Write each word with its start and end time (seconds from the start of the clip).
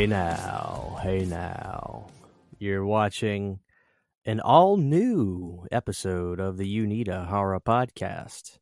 Hey 0.00 0.06
now, 0.06 0.96
hey 1.02 1.26
now. 1.26 2.06
You're 2.58 2.86
watching 2.86 3.58
an 4.24 4.40
all 4.40 4.78
new 4.78 5.66
episode 5.70 6.40
of 6.40 6.56
the 6.56 6.66
You 6.66 6.86
Need 6.86 7.08
a 7.08 7.26
Horror 7.26 7.60
podcast. 7.60 8.56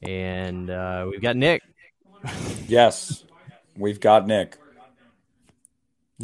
And 0.00 0.70
uh, 0.70 1.08
we've 1.10 1.20
got 1.20 1.36
Nick. 1.36 1.60
Yes, 2.66 3.22
we've 3.76 4.00
got 4.00 4.26
Nick. 4.26 4.56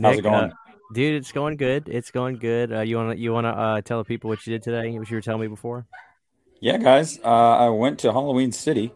How's 0.00 0.16
Nick, 0.16 0.20
it 0.20 0.22
going? 0.22 0.52
uh, 0.52 0.54
dude, 0.94 1.16
it's 1.16 1.30
going 1.30 1.58
good. 1.58 1.86
It's 1.86 2.10
going 2.10 2.36
good. 2.36 2.72
Uh, 2.72 2.80
you 2.80 2.96
want 2.96 3.18
to 3.18 3.18
you 3.18 3.34
want 3.34 3.44
to 3.44 3.50
uh, 3.50 3.80
tell 3.82 3.98
the 3.98 4.04
people 4.06 4.30
what 4.30 4.46
you 4.46 4.54
did 4.54 4.62
today? 4.62 4.98
What 4.98 5.10
you 5.10 5.16
were 5.18 5.20
telling 5.20 5.42
me 5.42 5.48
before? 5.48 5.86
yeah, 6.62 6.78
guys, 6.78 7.18
uh, 7.22 7.28
I 7.28 7.68
went 7.68 7.98
to 7.98 8.12
Halloween 8.12 8.52
City, 8.52 8.94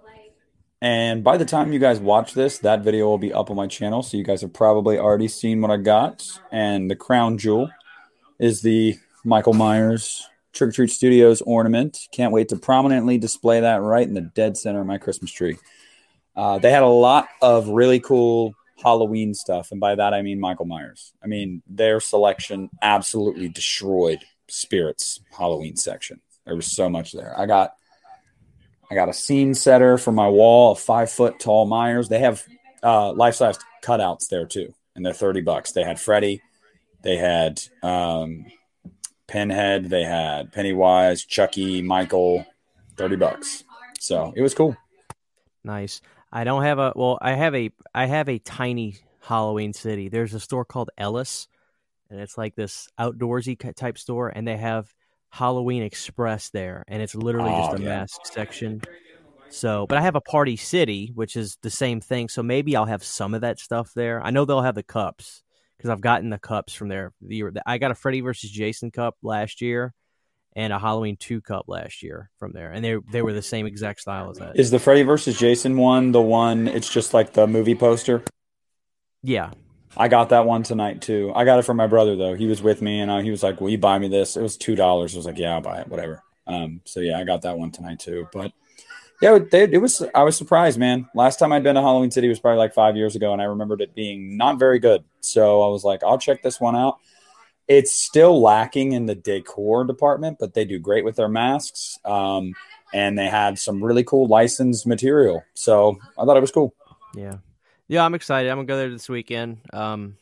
and 0.83 1.23
by 1.23 1.37
the 1.37 1.45
time 1.45 1.73
you 1.73 1.79
guys 1.79 2.01
watch 2.01 2.35
this, 2.35 2.59
that 2.59 2.83
video 2.83 3.07
will 3.07 3.17
be 3.17 3.33
up 3.33 3.51
on 3.51 3.57
my 3.57 3.69
channel. 3.69 4.03
So 4.03 4.17
you 4.17 4.25
guys 4.25 4.41
have 4.41 4.53
probably 4.53 4.99
already 4.99 5.29
seen 5.29 5.61
what 5.61 5.71
I 5.71 5.77
got. 5.77 6.27
And 6.51 6.91
the 6.91 6.97
crown 6.97 7.39
jewel 7.39 7.71
is 8.41 8.63
the 8.63 8.99
Michael 9.25 9.55
Myers 9.55 10.29
Trick 10.53 10.71
or 10.71 10.73
Treat 10.73 10.91
Studios 10.91 11.41
ornament. 11.43 12.09
Can't 12.11 12.33
wait 12.33 12.49
to 12.49 12.57
prominently 12.57 13.17
display 13.17 13.61
that 13.61 13.81
right 13.81 14.07
in 14.07 14.15
the 14.15 14.21
dead 14.23 14.57
center 14.57 14.81
of 14.81 14.87
my 14.89 14.99
Christmas 14.99 15.31
tree. 15.31 15.57
Uh, 16.35 16.59
they 16.59 16.73
had 16.73 16.83
a 16.83 16.89
lot 16.89 17.29
of 17.41 17.69
really 17.69 18.01
cool 18.01 18.55
Halloween 18.83 19.35
stuff, 19.35 19.71
and 19.71 19.81
by 19.81 19.95
that 19.95 20.13
I 20.13 20.23
mean 20.23 20.41
Michael 20.41 20.67
Myers. 20.67 21.13
I 21.23 21.29
mean 21.29 21.63
their 21.69 22.01
selection 22.01 22.71
absolutely 22.83 23.49
destroyed 23.49 24.19
Spirits 24.49 25.21
Halloween 25.31 25.77
section. 25.77 26.21
There 26.45 26.57
was 26.57 26.67
so 26.67 26.89
much 26.89 27.13
there. 27.13 27.39
I 27.39 27.47
got 27.47 27.75
I 28.93 28.95
got 28.95 29.09
a 29.09 29.15
scene 29.15 29.55
setter 29.55 29.97
for 29.97 30.13
my 30.13 30.29
wall, 30.29 30.73
a 30.73 30.75
five 30.75 31.11
foot 31.11 31.41
tall 31.41 31.65
Myers. 31.65 32.11
They 32.11 32.19
have 32.19 32.45
uh, 32.83 33.15
life 33.15 33.37
size 33.37 33.59
cutouts 33.83 34.29
there 34.29 34.45
too, 34.45 34.75
and 34.95 35.05
they're 35.05 35.15
thirty 35.15 35.41
bucks. 35.41 35.73
They 35.73 35.83
had 35.83 35.99
Freddy, 35.99 36.43
they 37.01 37.17
had 37.17 37.63
um, 37.83 38.45
Pinhead, 39.27 39.89
they 39.89 40.05
had 40.05 40.53
Pennywise, 40.53 41.25
Chucky, 41.25 41.81
Michael, 41.81 42.45
thirty 42.99 43.17
bucks. 43.17 43.65
So 43.99 44.35
it 44.37 44.43
was 44.43 44.53
cool. 44.53 44.77
Nice. 45.65 46.03
I 46.31 46.45
don't 46.45 46.63
have 46.63 46.79
a 46.79 46.93
well. 46.95 47.19
I 47.23 47.33
have 47.33 47.55
a 47.55 47.71
I 47.95 48.05
have 48.05 48.29
a 48.29 48.41
tiny 48.41 48.97
Halloween 49.21 49.73
city. 49.73 50.11
There's 50.11 50.35
a 50.35 50.41
store 50.41 50.67
called 50.67 50.91
Ellis, 50.99 51.49
and 52.11 52.21
it's 52.21 52.37
like 52.37 52.57
this 52.57 52.91
outdoorsy 53.01 53.75
type 53.75 53.97
store, 53.97 54.29
and 54.29 54.47
they 54.47 54.59
have 54.59 54.93
Halloween 55.33 55.83
Express 55.83 56.51
there, 56.51 56.85
and 56.89 57.03
it's 57.03 57.15
literally 57.15 57.49
just 57.49 57.73
Oh, 57.73 57.77
a 57.77 57.81
yeah. 57.81 58.01
mask 58.01 58.21
section. 58.27 58.83
So, 59.49 59.87
but 59.87 59.97
I 59.99 60.03
have 60.03 60.15
a 60.15 60.21
Party 60.21 60.57
City, 60.57 61.11
which 61.15 61.37
is 61.37 61.57
the 61.63 61.71
same 61.71 62.01
thing. 62.01 62.29
So 62.29 62.43
maybe 62.43 62.77
I'll 62.77 62.85
have 62.85 63.03
some 63.03 63.35
of 63.35 63.41
that 63.41 63.59
stuff 63.59 63.93
there. 63.95 64.23
I 64.23 64.31
know 64.31 64.45
they'll 64.45 64.61
have 64.63 64.75
the 64.75 64.83
cups 64.83 65.43
because 65.77 65.89
I've 65.91 66.01
gotten 66.03 66.29
the 66.31 66.39
cups 66.39 66.75
from 66.75 66.89
there. 66.89 67.13
I 67.67 67.79
got 67.79 67.91
a 67.91 67.95
Freddy 67.95 68.21
versus 68.21 68.51
Jason 68.51 68.91
cup 68.91 69.17
last 69.23 69.63
year, 69.63 69.95
and 70.55 70.71
a 70.71 70.79
Halloween 70.79 71.17
two 71.17 71.41
cup 71.41 71.65
last 71.67 72.03
year 72.03 72.31
from 72.39 72.53
there, 72.53 72.71
and 72.71 72.85
they 72.85 72.97
they 73.11 73.23
were 73.23 73.33
the 73.33 73.43
same 73.43 73.65
exact 73.67 74.01
style 74.01 74.31
as 74.31 74.39
that. 74.39 74.59
Is 74.59 74.71
the 74.71 74.79
Freddy 74.79 75.03
versus 75.03 75.39
Jason 75.39 75.79
one 75.79 76.13
the 76.13 76.21
one? 76.21 76.69
It's 76.69 76.91
just 76.91 77.15
like 77.15 77.33
the 77.33 77.47
movie 77.47 77.75
poster. 77.75 78.23
yeah, 79.23 79.51
I 79.97 80.09
got 80.09 80.31
that 80.31 80.47
one 80.47 80.63
tonight 80.63 81.03
too. 81.03 81.33
I 81.35 81.45
got 81.45 81.59
it 81.59 81.63
from 81.63 81.77
my 81.77 81.87
brother 81.87 82.17
though. 82.17 82.35
He 82.35 82.47
was 82.47 82.63
with 82.63 82.81
me 82.83 83.01
and 83.01 83.11
uh, 83.11 83.19
he 83.19 83.31
was 83.31 83.43
like, 83.43 83.61
"Will 83.61 83.71
you 83.71 83.79
buy 83.79 83.99
me 83.99 84.09
this?" 84.09 84.37
It 84.37 84.43
was 84.43 84.57
two 84.57 84.75
dollars. 84.75 85.15
I 85.15 85.19
was 85.19 85.27
like, 85.27 85.39
"Yeah, 85.39 85.55
I'll 85.55 85.61
buy 85.61 85.81
it, 85.81 85.89
whatever." 85.89 86.23
Um, 86.47 86.81
so 86.85 87.01
yeah, 87.01 87.19
I 87.19 87.25
got 87.25 87.43
that 87.43 87.59
one 87.59 87.71
tonight 87.71 88.01
too. 88.01 88.29
But 88.33 88.53
yeah, 89.21 89.39
they, 89.39 89.65
it 89.65 89.81
was. 89.81 90.03
I 90.15 90.23
was 90.23 90.37
surprised, 90.37 90.79
man. 90.79 91.09
Last 91.15 91.39
time 91.39 91.53
I'd 91.53 91.63
been 91.63 91.75
to 91.75 91.83
Halloween 91.83 92.11
City 92.11 92.29
was 92.29 92.41
probably 92.41 92.59
like 92.59 92.75
five 92.75 92.97
years 92.97 93.15
ago, 93.17 93.33
and 93.33 93.43
I 93.43 93.45
remembered 93.45 93.81
it 93.81 93.95
being 93.95 94.37
not 94.37 94.59
very 94.59 94.79
good. 94.79 95.05
So 95.21 95.63
I 95.63 95.69
was 95.69 95.85
like, 95.85 96.03
"I'll 96.03 96.19
check 96.19 96.43
this 96.43 96.61
one 96.61 96.75
out." 96.75 96.99
It's 97.69 97.93
still 97.93 98.41
lacking 98.41 98.93
in 98.93 99.07
the 99.07 99.15
decor 99.15 99.85
department, 99.85 100.39
but 100.41 100.55
they 100.55 100.65
do 100.65 100.79
great 100.79 101.05
with 101.05 101.17
their 101.17 101.29
masks. 101.29 101.99
Um, 102.05 102.55
and 102.93 103.19
they 103.19 103.29
had 103.29 103.59
some 103.59 103.83
really 103.83 104.05
cool 104.05 104.27
licensed 104.27 104.87
material. 104.87 105.43
So 105.55 105.99
I 106.19 106.25
thought 106.25 106.37
it 106.37 106.41
was 106.41 106.51
cool. 106.51 106.75
Yeah. 107.15 107.37
Yeah, 107.93 108.07
I'm 108.07 108.15
excited. 108.15 108.51
I'm 108.51 108.57
gonna 108.57 108.67
go 108.67 108.79
there 108.79 108.89
this 108.89 109.11
weekend. 109.11 109.59
Um 109.71 110.17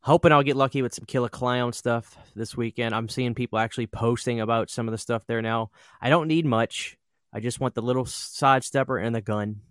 hoping 0.00 0.30
I'll 0.30 0.42
get 0.42 0.56
lucky 0.56 0.82
with 0.82 0.92
some 0.92 1.06
killer 1.06 1.30
clown 1.30 1.72
stuff 1.72 2.14
this 2.36 2.54
weekend. 2.54 2.94
I'm 2.94 3.08
seeing 3.08 3.34
people 3.34 3.58
actually 3.58 3.86
posting 3.86 4.40
about 4.40 4.68
some 4.68 4.86
of 4.86 4.92
the 4.92 4.98
stuff 4.98 5.22
there 5.26 5.40
now. 5.40 5.70
I 6.02 6.10
don't 6.10 6.28
need 6.28 6.44
much. 6.44 6.98
I 7.32 7.40
just 7.40 7.60
want 7.60 7.74
the 7.74 7.80
little 7.80 8.04
side 8.04 8.62
stepper 8.62 8.98
and 8.98 9.14
the 9.14 9.22
gun. 9.22 9.62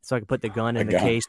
So 0.00 0.16
I 0.16 0.20
can 0.20 0.26
put 0.26 0.40
the 0.40 0.48
gun 0.48 0.78
in 0.78 0.86
the 0.86 0.98
case. 0.98 1.26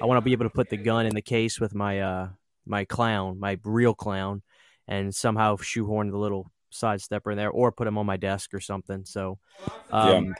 I 0.00 0.06
want 0.06 0.16
to 0.16 0.22
be 0.22 0.32
able 0.32 0.46
to 0.46 0.50
put 0.50 0.70
the 0.70 0.78
gun 0.78 1.04
in 1.04 1.14
the 1.14 1.20
case 1.20 1.60
with 1.60 1.74
my 1.74 2.00
uh 2.00 2.28
my 2.64 2.86
clown, 2.86 3.38
my 3.38 3.58
real 3.64 3.92
clown, 3.92 4.40
and 4.88 5.14
somehow 5.14 5.58
shoehorn 5.58 6.10
the 6.10 6.16
little 6.16 6.50
side 6.70 7.02
stepper 7.02 7.32
in 7.32 7.36
there 7.36 7.50
or 7.50 7.70
put 7.70 7.86
him 7.86 7.98
on 7.98 8.06
my 8.06 8.16
desk 8.16 8.54
or 8.54 8.60
something. 8.60 9.04
So 9.04 9.40
um 9.90 10.24
yeah, 10.28 10.32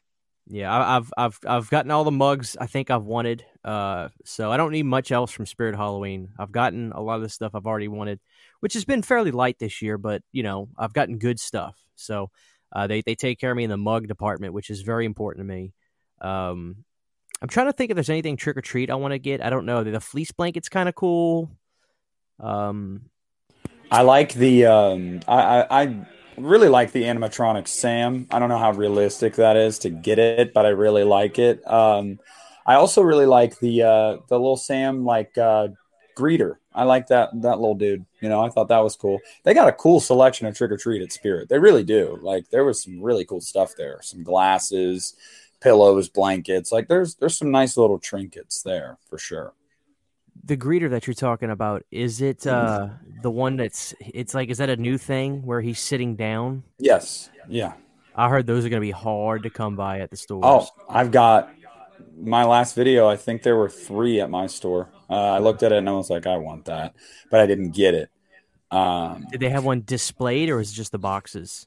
I, 0.51 0.97
I've 0.97 1.13
I've 1.17 1.39
I've 1.47 1.71
gotten 1.71 1.91
all 1.91 2.05
the 2.05 2.13
mugs 2.13 2.57
I 2.61 2.67
think 2.67 2.91
I've 2.91 3.05
wanted. 3.05 3.45
Uh, 3.65 4.09
so 4.25 4.53
I 4.53 4.57
don't 4.57 4.73
need 4.73 4.85
much 4.85 5.11
else 5.11 5.33
from 5.33 5.47
Spirit 5.47 5.75
Halloween. 5.75 6.31
I've 6.39 6.53
gotten 6.53 6.93
a 6.93 7.01
lot 7.01 7.17
of 7.17 7.23
the 7.23 7.29
stuff 7.29 7.55
I've 7.55 7.67
already 7.67 7.89
wanted, 7.89 8.21
which 8.61 8.75
has 8.75 8.85
been 8.85 9.03
fairly 9.03 9.33
light 9.33 9.59
this 9.59 9.83
year. 9.83 9.99
But 9.99 10.23
you 10.33 10.43
know, 10.43 10.69
I've 10.79 10.93
gotten 10.93 11.19
good 11.19 11.41
stuff. 11.41 11.77
So 11.97 12.31
uh, 12.73 12.87
they 12.87 13.03
they 13.03 13.17
take 13.17 13.41
care 13.41 13.51
of 13.51 13.57
me 13.57 13.65
in 13.65 13.71
the 13.71 13.77
mug 13.77 14.07
department, 14.07 14.53
which 14.53 14.71
is 14.71 14.83
very 14.83 15.05
important 15.05 15.47
to 15.47 15.53
me. 15.53 15.73
Um, 16.21 16.85
I'm 17.43 17.49
trying 17.49 17.67
to 17.67 17.73
think 17.73 17.91
if 17.91 17.97
there's 17.97 18.11
anything 18.11 18.37
trick 18.37 18.57
or 18.57 18.63
treat 18.63 18.91
I 18.91 18.95
want 18.95 19.13
to 19.13 19.19
get. 19.19 19.45
I 19.45 19.51
don't 19.51 19.67
know. 19.67 19.83
The 19.83 20.01
fleece 20.01 20.31
blanket's 20.31 20.69
kind 20.69 20.89
of 20.89 20.95
cool. 20.95 21.51
Um, 22.39 23.11
I 23.91 24.03
like 24.03 24.33
the 24.33 24.67
um, 24.67 25.21
I, 25.27 25.63
I 25.63 25.83
I 25.83 26.07
really 26.39 26.69
like 26.69 26.93
the 26.93 27.05
animatronic 27.05 27.69
Sam. 27.69 28.27
I 28.31 28.39
don't 28.39 28.49
know 28.49 28.59
how 28.59 28.73
realistic 28.73 29.37
that 29.37 29.57
is 29.57 29.79
to 29.81 29.91
get 29.91 30.19
it, 30.19 30.53
but 30.53 30.67
I 30.67 30.71
really 30.71 31.05
like 31.05 31.39
it. 31.39 31.67
Um, 31.71 32.19
I 32.67 32.75
also 32.75 33.03
really 33.03 33.27
like 33.27 33.59
the 33.61 33.83
uh, 33.83 34.17
the 34.29 34.39
little 34.39 34.57
Sam 34.57 35.05
like 35.05 35.37
uh, 35.39 35.69
greeter. 36.17 36.57
I 36.75 36.85
like 36.85 37.07
that 37.09 37.31
that 37.43 37.61
little 37.61 37.75
dude. 37.75 38.05
You 38.21 38.29
know, 38.29 38.43
I 38.43 38.49
thought 38.51 38.69
that 38.69 38.83
was 38.83 38.97
cool. 38.97 39.19
They 39.45 39.55
got 39.55 39.69
a 39.69 39.73
cool 39.73 40.01
selection 40.01 40.47
of 40.47 40.57
trick 40.57 40.73
or 40.73 40.77
treat 40.77 41.03
at 41.03 41.13
Spirit. 41.13 41.49
They 41.49 41.59
really 41.59 41.85
do. 41.85 42.19
Like 42.21 42.51
there 42.51 42.65
was 42.65 42.83
some 42.83 43.01
really 43.01 43.25
cool 43.25 43.41
stuff 43.41 43.75
there. 43.77 44.01
Some 44.03 44.25
glasses, 44.25 45.15
pillows, 45.61 46.09
blankets. 46.09 46.73
Like 46.73 46.89
there's 46.89 47.15
there's 47.15 47.39
some 47.39 47.51
nice 47.51 47.77
little 47.77 47.99
trinkets 47.99 48.63
there 48.63 48.99
for 49.09 49.19
sure. 49.19 49.53
The 50.47 50.57
greeter 50.57 50.89
that 50.91 51.07
you're 51.07 51.15
talking 51.15 51.51
about 51.51 51.85
is 51.91 52.23
it 52.23 52.47
uh 52.47 52.89
the 53.23 53.31
one 53.31 53.57
that's 53.57 53.95
it's 54.01 54.35
like 54.35 54.49
is 54.49 54.59
that 54.59 54.71
a 54.71 54.77
new 54.77 54.97
thing 54.97 55.45
where 55.45 55.61
he's 55.61 55.81
sitting 55.81 56.17
down? 56.17 56.63
Yes. 56.79 57.31
Yeah. 57.49 57.75
I 58.15 58.29
heard 58.29 58.47
those 58.47 58.65
are 58.65 58.71
going 58.71 58.81
to 58.81 58.87
be 58.87 58.93
hard 58.93 59.43
to 59.43 59.51
come 59.51 59.77
by 59.77 60.01
at 60.01 60.11
the 60.11 60.17
store. 60.17 60.41
Oh, 60.43 60.67
I've 60.89 61.11
got 61.11 61.51
my 62.19 62.45
last 62.45 62.75
video. 62.75 63.07
I 63.07 63.17
think 63.17 63.43
there 63.43 63.57
were 63.57 63.69
three 63.69 64.21
at 64.21 64.31
my 64.31 64.47
store. 64.47 64.89
Uh, 65.11 65.33
I 65.33 65.39
looked 65.39 65.63
at 65.63 65.73
it 65.73 65.79
and 65.79 65.89
I 65.89 65.93
was 65.93 66.09
like, 66.09 66.27
I 66.27 66.39
want 66.39 66.65
that, 66.65 66.95
but 67.31 67.41
I 67.41 67.47
didn't 67.47 67.73
get 67.73 67.95
it. 67.95 68.11
Um, 68.71 69.27
Did 69.31 69.41
they 69.41 69.51
have 69.51 69.65
one 69.65 69.83
displayed 69.85 70.49
or 70.49 70.61
is 70.61 70.73
it 70.73 70.75
just 70.75 70.93
the 70.93 70.99
boxes? 70.99 71.67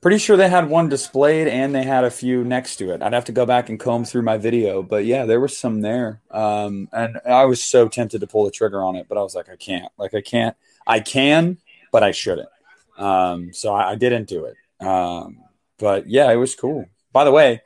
Pretty 0.00 0.18
sure 0.18 0.36
they 0.36 0.48
had 0.48 0.68
one 0.68 0.88
displayed 0.88 1.46
and 1.46 1.74
they 1.74 1.82
had 1.82 2.04
a 2.04 2.10
few 2.10 2.44
next 2.44 2.76
to 2.76 2.90
it. 2.92 3.02
I'd 3.02 3.12
have 3.12 3.26
to 3.26 3.32
go 3.32 3.44
back 3.44 3.68
and 3.68 3.78
comb 3.78 4.04
through 4.04 4.22
my 4.22 4.38
video, 4.38 4.82
but 4.82 5.04
yeah, 5.04 5.26
there 5.26 5.40
was 5.40 5.56
some 5.56 5.80
there. 5.82 6.20
Um, 6.30 6.88
and 6.92 7.20
I 7.26 7.44
was 7.44 7.62
so 7.62 7.88
tempted 7.88 8.20
to 8.20 8.26
pull 8.26 8.44
the 8.44 8.50
trigger 8.50 8.82
on 8.82 8.96
it, 8.96 9.06
but 9.08 9.18
I 9.18 9.22
was 9.22 9.34
like, 9.34 9.48
I 9.48 9.56
can't. 9.56 9.92
Like, 9.98 10.14
I 10.14 10.22
can't. 10.22 10.56
I 10.86 11.00
can, 11.00 11.58
but 11.92 12.02
I 12.02 12.12
shouldn't. 12.12 12.48
Um, 12.96 13.52
so 13.52 13.74
I, 13.74 13.90
I 13.90 13.94
didn't 13.94 14.28
do 14.28 14.46
it. 14.46 14.56
Um, 14.84 15.38
but 15.78 16.08
yeah, 16.08 16.30
it 16.30 16.36
was 16.36 16.54
cool. 16.54 16.86
By 17.12 17.24
the 17.24 17.32
way, 17.32 17.62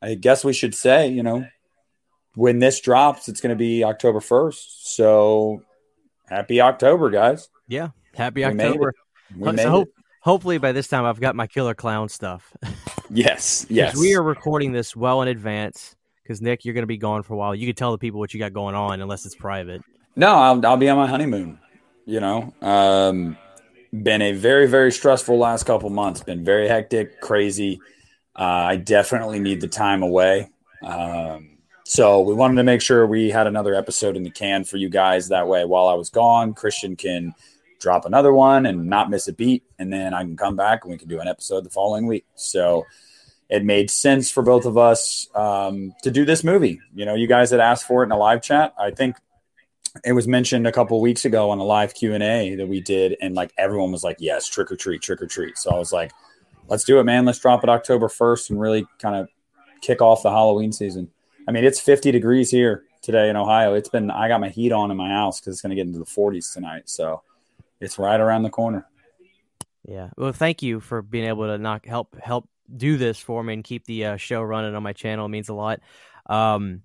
I 0.00 0.14
guess 0.14 0.44
we 0.44 0.52
should 0.52 0.74
say, 0.74 1.08
you 1.08 1.22
know, 1.22 1.46
when 2.34 2.60
this 2.60 2.80
drops, 2.80 3.28
it's 3.28 3.40
going 3.40 3.50
to 3.50 3.56
be 3.56 3.84
October 3.84 4.20
1st. 4.20 4.64
So 4.84 5.64
happy 6.26 6.60
October, 6.60 7.10
guys. 7.10 7.48
Yeah. 7.66 7.88
Happy 8.14 8.44
We 8.44 8.54
made 8.54 8.64
it. 8.64 8.68
October. 8.68 8.94
We 9.36 9.56
So 9.56 9.70
hope-. 9.70 9.88
Hopefully 10.20 10.58
by 10.58 10.72
this 10.72 10.88
time 10.88 11.04
I've 11.04 11.20
got 11.20 11.34
my 11.34 11.46
killer 11.46 11.74
clown 11.74 12.08
stuff. 12.08 12.52
Yes. 13.10 13.64
Yes. 13.70 13.96
We 13.96 14.14
are 14.16 14.22
recording 14.22 14.72
this 14.72 14.94
well 14.94 15.22
in 15.22 15.28
advance 15.28 15.96
because 16.22 16.42
Nick, 16.42 16.66
you're 16.66 16.74
going 16.74 16.82
to 16.82 16.86
be 16.86 16.98
gone 16.98 17.22
for 17.22 17.32
a 17.32 17.36
while. 17.38 17.54
You 17.54 17.66
can 17.66 17.74
tell 17.74 17.90
the 17.90 17.96
people 17.96 18.20
what 18.20 18.34
you 18.34 18.38
got 18.38 18.52
going 18.52 18.74
on 18.74 19.00
unless 19.00 19.24
it's 19.24 19.34
private. 19.34 19.82
No, 20.14 20.34
I'll, 20.34 20.66
I'll 20.66 20.76
be 20.76 20.90
on 20.90 20.98
my 20.98 21.06
honeymoon. 21.06 21.58
You 22.04 22.20
know, 22.20 22.52
um, 22.60 23.38
been 24.02 24.20
a 24.20 24.32
very, 24.32 24.66
very 24.66 24.92
stressful 24.92 25.38
last 25.38 25.64
couple 25.64 25.88
months. 25.90 26.22
Been 26.22 26.44
very 26.44 26.68
hectic, 26.68 27.20
crazy. 27.20 27.80
Uh, 28.38 28.42
I 28.42 28.76
definitely 28.76 29.40
need 29.40 29.60
the 29.60 29.68
time 29.68 30.02
away. 30.02 30.50
Um, 30.82 31.58
so 31.84 32.20
we 32.20 32.34
wanted 32.34 32.56
to 32.56 32.62
make 32.64 32.82
sure 32.82 33.06
we 33.06 33.30
had 33.30 33.46
another 33.46 33.74
episode 33.74 34.16
in 34.16 34.22
the 34.22 34.30
can 34.30 34.64
for 34.64 34.76
you 34.76 34.90
guys. 34.90 35.28
That 35.28 35.48
way, 35.48 35.64
while 35.64 35.88
I 35.88 35.94
was 35.94 36.10
gone, 36.10 36.52
Christian 36.52 36.94
can 36.94 37.34
drop 37.78 38.04
another 38.04 38.32
one 38.32 38.66
and 38.66 38.86
not 38.86 39.10
miss 39.10 39.28
a 39.28 39.32
beat, 39.32 39.64
and 39.78 39.92
then 39.92 40.14
I 40.14 40.22
can 40.22 40.36
come 40.36 40.56
back 40.56 40.84
and 40.84 40.92
we 40.92 40.98
can 40.98 41.08
do 41.08 41.20
an 41.20 41.28
episode 41.28 41.64
the 41.64 41.70
following 41.70 42.06
week. 42.06 42.26
So 42.34 42.86
it 43.48 43.64
made 43.64 43.90
sense 43.90 44.30
for 44.30 44.42
both 44.42 44.66
of 44.66 44.76
us 44.76 45.26
um, 45.34 45.94
to 46.02 46.10
do 46.10 46.24
this 46.24 46.44
movie. 46.44 46.80
You 46.94 47.06
know, 47.06 47.14
you 47.14 47.26
guys 47.26 47.50
had 47.50 47.60
asked 47.60 47.86
for 47.86 48.02
it 48.02 48.06
in 48.06 48.12
a 48.12 48.16
live 48.16 48.42
chat. 48.42 48.74
I 48.78 48.90
think 48.90 49.16
it 50.04 50.12
was 50.12 50.28
mentioned 50.28 50.66
a 50.66 50.72
couple 50.72 51.00
weeks 51.00 51.24
ago 51.24 51.50
on 51.50 51.58
a 51.58 51.64
live 51.64 51.94
Q 51.94 52.14
and 52.14 52.22
A 52.22 52.54
that 52.56 52.68
we 52.68 52.80
did, 52.80 53.16
and 53.20 53.34
like 53.34 53.52
everyone 53.56 53.90
was 53.90 54.04
like, 54.04 54.16
"Yes, 54.20 54.46
trick 54.46 54.70
or 54.70 54.76
treat, 54.76 55.02
trick 55.02 55.22
or 55.22 55.26
treat." 55.26 55.56
So 55.56 55.70
I 55.70 55.78
was 55.78 55.92
like, 55.92 56.12
"Let's 56.68 56.84
do 56.84 57.00
it, 57.00 57.04
man! 57.04 57.24
Let's 57.24 57.38
drop 57.38 57.64
it 57.64 57.70
October 57.70 58.08
first 58.08 58.50
and 58.50 58.60
really 58.60 58.86
kind 58.98 59.16
of 59.16 59.28
kick 59.80 60.02
off 60.02 60.22
the 60.22 60.30
Halloween 60.30 60.72
season." 60.72 61.10
I 61.46 61.52
mean, 61.52 61.64
it's 61.64 61.80
50 61.80 62.12
degrees 62.12 62.50
here 62.50 62.84
today 63.00 63.30
in 63.30 63.36
Ohio. 63.36 63.72
It's 63.72 63.88
been 63.88 64.10
I 64.10 64.28
got 64.28 64.40
my 64.40 64.50
heat 64.50 64.72
on 64.72 64.90
in 64.90 64.96
my 64.96 65.08
house 65.08 65.40
because 65.40 65.54
it's 65.54 65.62
going 65.62 65.70
to 65.70 65.76
get 65.76 65.86
into 65.86 65.98
the 65.98 66.04
40s 66.04 66.52
tonight, 66.52 66.88
so 66.90 67.22
it's 67.80 67.98
right 67.98 68.18
around 68.18 68.42
the 68.42 68.50
corner. 68.50 68.86
Yeah. 69.84 70.10
Well, 70.16 70.32
thank 70.32 70.62
you 70.62 70.80
for 70.80 71.02
being 71.02 71.26
able 71.26 71.46
to 71.46 71.58
knock 71.58 71.86
help 71.86 72.16
help 72.20 72.48
do 72.74 72.96
this 72.98 73.18
for 73.18 73.42
me 73.42 73.54
and 73.54 73.64
keep 73.64 73.84
the 73.86 74.04
uh, 74.04 74.16
show 74.16 74.42
running 74.42 74.74
on 74.74 74.82
my 74.82 74.92
channel. 74.92 75.26
It 75.26 75.30
means 75.30 75.48
a 75.48 75.54
lot. 75.54 75.80
Um, 76.26 76.82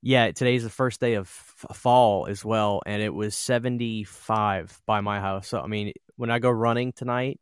yeah, 0.00 0.30
today's 0.30 0.62
the 0.62 0.70
first 0.70 1.00
day 1.00 1.14
of 1.14 1.24
f- 1.26 1.76
fall 1.76 2.26
as 2.26 2.44
well, 2.44 2.82
and 2.86 3.02
it 3.02 3.12
was 3.12 3.36
75 3.36 4.80
by 4.86 5.00
my 5.00 5.20
house. 5.20 5.48
So, 5.48 5.60
I 5.60 5.66
mean, 5.66 5.92
when 6.16 6.30
I 6.30 6.38
go 6.38 6.50
running 6.50 6.92
tonight, 6.92 7.40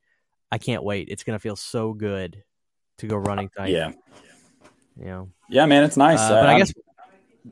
I 0.50 0.58
can't 0.58 0.82
wait. 0.82 1.08
It's 1.10 1.22
going 1.22 1.38
to 1.38 1.43
feel 1.43 1.56
so 1.56 1.93
good 1.93 2.43
to 2.98 3.06
go 3.06 3.16
running 3.16 3.50
tonight. 3.50 3.72
Yeah. 3.72 3.93
Yeah. 4.98 5.25
Yeah, 5.50 5.66
man, 5.66 5.84
it's 5.84 5.98
nice. 5.98 6.19
Uh, 6.19 6.31
but 6.31 6.48
I 6.48 6.58
guess, 6.58 6.72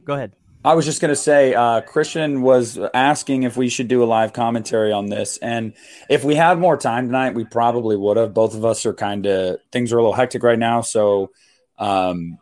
go 0.05 0.14
ahead. 0.14 0.32
I 0.65 0.75
was 0.75 0.87
just 0.87 1.03
going 1.03 1.11
to 1.11 1.17
say, 1.17 1.53
uh, 1.53 1.83
Christian 1.83 2.41
was 2.41 2.79
asking 2.95 3.43
if 3.43 3.55
we 3.55 3.69
should 3.69 3.87
do 3.87 4.03
a 4.03 4.07
live 4.07 4.33
commentary 4.33 4.93
on 4.93 5.07
this. 5.07 5.37
And 5.39 5.75
if 6.09 6.25
we 6.25 6.35
had 6.35 6.59
more 6.59 6.79
time 6.79 7.07
tonight, 7.07 7.35
we 7.35 7.45
probably 7.45 7.97
would 7.97 8.17
have. 8.17 8.33
Both 8.33 8.55
of 8.55 8.65
us 8.65 8.87
are 8.87 8.95
kind 8.95 9.27
of, 9.27 9.59
things 9.73 9.93
are 9.93 9.99
a 9.99 10.01
little 10.01 10.15
hectic 10.15 10.43
right 10.43 10.59
now. 10.59 10.81
So, 10.81 11.33
um, 11.79 12.39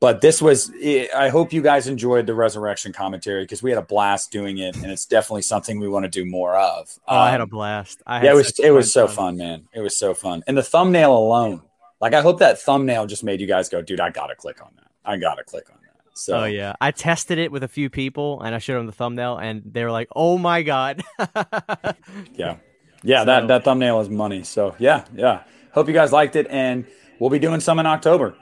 but 0.00 0.20
this 0.20 0.42
was, 0.42 0.72
I 1.14 1.28
hope 1.28 1.52
you 1.52 1.62
guys 1.62 1.86
enjoyed 1.86 2.26
the 2.26 2.34
resurrection 2.34 2.92
commentary 2.92 3.44
because 3.44 3.62
we 3.62 3.70
had 3.70 3.78
a 3.78 3.86
blast 3.86 4.32
doing 4.32 4.58
it. 4.58 4.74
And 4.74 4.90
it's 4.90 5.06
definitely 5.06 5.42
something 5.42 5.78
we 5.78 5.88
want 5.88 6.04
to 6.04 6.10
do 6.10 6.24
more 6.24 6.56
of. 6.56 6.98
Oh, 7.06 7.14
um, 7.14 7.22
I 7.22 7.30
had 7.30 7.40
a 7.40 7.46
blast. 7.46 8.02
yeah, 8.08 8.32
it 8.32 8.34
was, 8.34 8.58
it 8.58 8.72
was 8.72 8.92
so 8.92 9.06
fun. 9.06 9.14
fun, 9.14 9.36
man. 9.36 9.68
It 9.72 9.80
was 9.80 9.96
so 9.96 10.14
fun. 10.14 10.42
And 10.48 10.58
the 10.58 10.64
thumbnail 10.64 11.16
alone, 11.16 11.62
like, 12.00 12.12
I 12.12 12.22
hope 12.22 12.40
that 12.40 12.60
thumbnail 12.60 13.06
just 13.06 13.22
made 13.22 13.40
you 13.40 13.46
guys 13.46 13.68
go, 13.68 13.80
dude, 13.80 14.00
I 14.00 14.10
got 14.10 14.26
to 14.26 14.34
click 14.34 14.60
on 14.60 14.72
that. 14.74 14.90
I 15.04 15.18
got 15.18 15.36
to 15.36 15.44
click 15.44 15.70
on 15.70 15.76
that. 15.76 15.81
So 16.14 16.40
Oh 16.40 16.44
yeah, 16.44 16.74
I 16.80 16.90
tested 16.90 17.38
it 17.38 17.50
with 17.50 17.62
a 17.62 17.68
few 17.68 17.88
people, 17.90 18.40
and 18.42 18.54
I 18.54 18.58
showed 18.58 18.78
them 18.78 18.86
the 18.86 18.92
thumbnail, 18.92 19.38
and 19.38 19.62
they 19.64 19.84
were 19.84 19.90
like, 19.90 20.08
"Oh 20.14 20.38
my 20.38 20.62
god!" 20.62 21.02
yeah, 22.34 22.56
yeah. 23.02 23.20
So, 23.20 23.24
that 23.26 23.48
that 23.48 23.64
thumbnail 23.64 24.00
is 24.00 24.08
money. 24.08 24.42
So 24.42 24.76
yeah, 24.78 25.04
yeah. 25.14 25.44
Hope 25.72 25.88
you 25.88 25.94
guys 25.94 26.12
liked 26.12 26.36
it, 26.36 26.46
and 26.50 26.86
we'll 27.18 27.30
be 27.30 27.38
doing 27.38 27.60
some 27.60 27.78
in 27.78 27.86
October. 27.86 28.36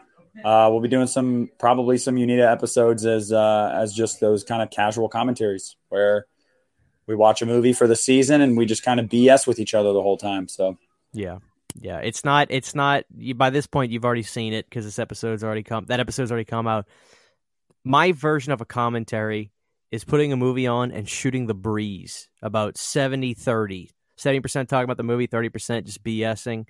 Uh, 0.45 0.69
we'll 0.71 0.81
be 0.81 0.89
doing 0.89 1.07
some 1.07 1.51
probably 1.59 1.99
some 1.99 2.17
Uneeda 2.17 2.51
episodes 2.51 3.05
as 3.05 3.33
uh, 3.33 3.71
as 3.75 3.93
just 3.93 4.21
those 4.21 4.43
kind 4.45 4.63
of 4.63 4.71
casual 4.71 5.09
commentaries 5.09 5.77
where 5.89 6.27
we 7.07 7.15
watch 7.15 7.43
a 7.43 7.47
movie 7.47 7.73
for 7.73 7.87
the 7.87 7.97
season 7.97 8.41
and 8.41 8.57
we 8.57 8.65
just 8.65 8.83
kind 8.83 9.01
of 9.01 9.07
BS 9.07 9.47
with 9.47 9.59
each 9.59 9.75
other 9.75 9.93
the 9.93 10.03
whole 10.03 10.17
time. 10.17 10.49
So 10.49 10.79
yeah, 11.13 11.39
yeah. 11.81 11.99
It's 11.99 12.25
not 12.25 12.49
it's 12.51 12.75
not 12.75 13.05
by 13.37 13.51
this 13.51 13.67
point 13.67 13.93
you've 13.93 14.05
already 14.05 14.23
seen 14.23 14.53
it 14.53 14.67
because 14.67 14.85
this 14.85 14.99
episode's 14.99 15.45
already 15.45 15.63
come 15.63 15.87
that 15.87 16.01
episode's 16.01 16.31
already 16.31 16.45
come 16.45 16.67
out 16.67 16.87
my 17.85 18.13
version 18.13 18.53
of 18.53 18.61
a 18.61 18.67
commentary 18.67 19.53
is 19.91 20.05
putting 20.05 20.33
a 20.33 20.37
movie 20.37 20.67
on 20.67 20.93
and 20.93 21.09
shooting 21.09 21.47
the 21.47 21.55
breeze 21.55 22.29
about 22.43 22.77
70 22.77 23.35
30. 23.35 23.91
70% 24.19 24.69
talking 24.69 24.85
about 24.85 24.99
the 24.99 25.03
movie, 25.03 25.27
30% 25.27 25.85
just 25.85 26.05
BSing. 26.05 26.67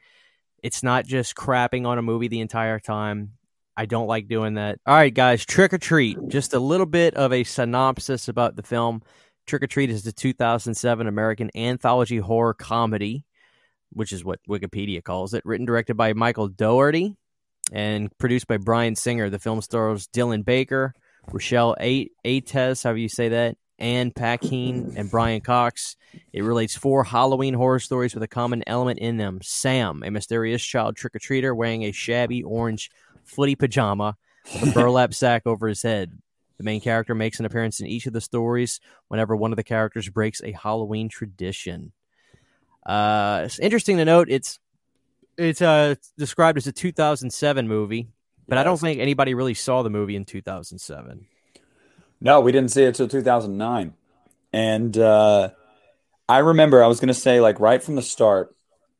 It's 0.62 0.82
not 0.82 1.04
just 1.04 1.34
crapping 1.34 1.86
on 1.86 1.98
a 1.98 2.02
movie 2.02 2.28
the 2.28 2.40
entire 2.40 2.78
time. 2.78 3.32
I 3.76 3.86
don't 3.86 4.06
like 4.06 4.28
doing 4.28 4.54
that. 4.54 4.78
All 4.86 4.94
right, 4.94 5.12
guys, 5.12 5.44
Trick 5.44 5.72
or 5.72 5.78
Treat. 5.78 6.16
Just 6.28 6.54
a 6.54 6.60
little 6.60 6.86
bit 6.86 7.14
of 7.14 7.32
a 7.32 7.44
synopsis 7.44 8.28
about 8.28 8.54
the 8.54 8.62
film. 8.62 9.02
Trick 9.46 9.62
or 9.62 9.66
Treat 9.66 9.90
is 9.90 10.04
the 10.04 10.12
2007 10.12 11.06
American 11.06 11.50
anthology 11.56 12.18
horror 12.18 12.54
comedy, 12.54 13.24
which 13.92 14.12
is 14.12 14.24
what 14.24 14.38
Wikipedia 14.48 15.02
calls 15.02 15.34
it. 15.34 15.44
Written 15.44 15.66
directed 15.66 15.94
by 15.94 16.12
Michael 16.12 16.48
Dougherty 16.48 17.16
and 17.70 18.16
produced 18.18 18.46
by 18.46 18.56
Bryan 18.56 18.96
Singer. 18.96 19.30
The 19.30 19.38
film 19.38 19.60
stars 19.60 20.08
Dylan 20.08 20.44
Baker, 20.44 20.94
Rochelle 21.32 21.76
Aytes, 21.80 22.82
however 22.82 22.98
you 22.98 23.08
say 23.08 23.28
that, 23.28 23.56
Anna 23.78 24.10
Paquin, 24.10 24.92
and 24.96 25.10
Brian 25.10 25.40
Cox. 25.40 25.96
It 26.32 26.44
relates 26.44 26.76
four 26.76 27.04
Halloween 27.04 27.54
horror 27.54 27.80
stories 27.80 28.14
with 28.14 28.22
a 28.22 28.28
common 28.28 28.62
element 28.66 28.98
in 28.98 29.16
them. 29.16 29.40
Sam, 29.42 30.02
a 30.04 30.10
mysterious 30.10 30.62
child 30.62 30.96
trick 30.96 31.14
or 31.14 31.18
treater 31.18 31.56
wearing 31.56 31.84
a 31.84 31.92
shabby 31.92 32.42
orange 32.42 32.90
footy 33.24 33.54
pajama 33.54 34.16
with 34.54 34.70
a 34.70 34.72
burlap 34.74 35.14
sack 35.14 35.46
over 35.46 35.68
his 35.68 35.82
head. 35.82 36.12
The 36.58 36.64
main 36.64 36.82
character 36.82 37.14
makes 37.14 37.40
an 37.40 37.46
appearance 37.46 37.80
in 37.80 37.86
each 37.86 38.06
of 38.06 38.12
the 38.12 38.20
stories 38.20 38.80
whenever 39.08 39.34
one 39.34 39.50
of 39.50 39.56
the 39.56 39.64
characters 39.64 40.10
breaks 40.10 40.42
a 40.42 40.52
Halloween 40.52 41.08
tradition. 41.08 41.92
Uh, 42.84 43.42
it's 43.44 43.58
interesting 43.58 43.96
to 43.96 44.04
note 44.04 44.28
it's 44.30 44.58
it's 45.40 45.62
uh, 45.62 45.94
described 46.18 46.58
as 46.58 46.66
a 46.66 46.72
2007 46.72 47.66
movie, 47.66 48.08
but 48.46 48.56
yes. 48.56 48.60
I 48.60 48.64
don't 48.64 48.78
think 48.78 49.00
anybody 49.00 49.34
really 49.34 49.54
saw 49.54 49.82
the 49.82 49.90
movie 49.90 50.16
in 50.16 50.24
2007. 50.24 51.26
No, 52.20 52.40
we 52.40 52.52
didn't 52.52 52.70
see 52.70 52.84
it 52.84 52.88
until 52.88 53.08
2009. 53.08 53.94
And 54.52 54.98
uh, 54.98 55.50
I 56.28 56.38
remember 56.38 56.84
I 56.84 56.86
was 56.86 57.00
going 57.00 57.08
to 57.08 57.14
say, 57.14 57.40
like, 57.40 57.60
right 57.60 57.82
from 57.82 57.96
the 57.96 58.02
start, 58.02 58.54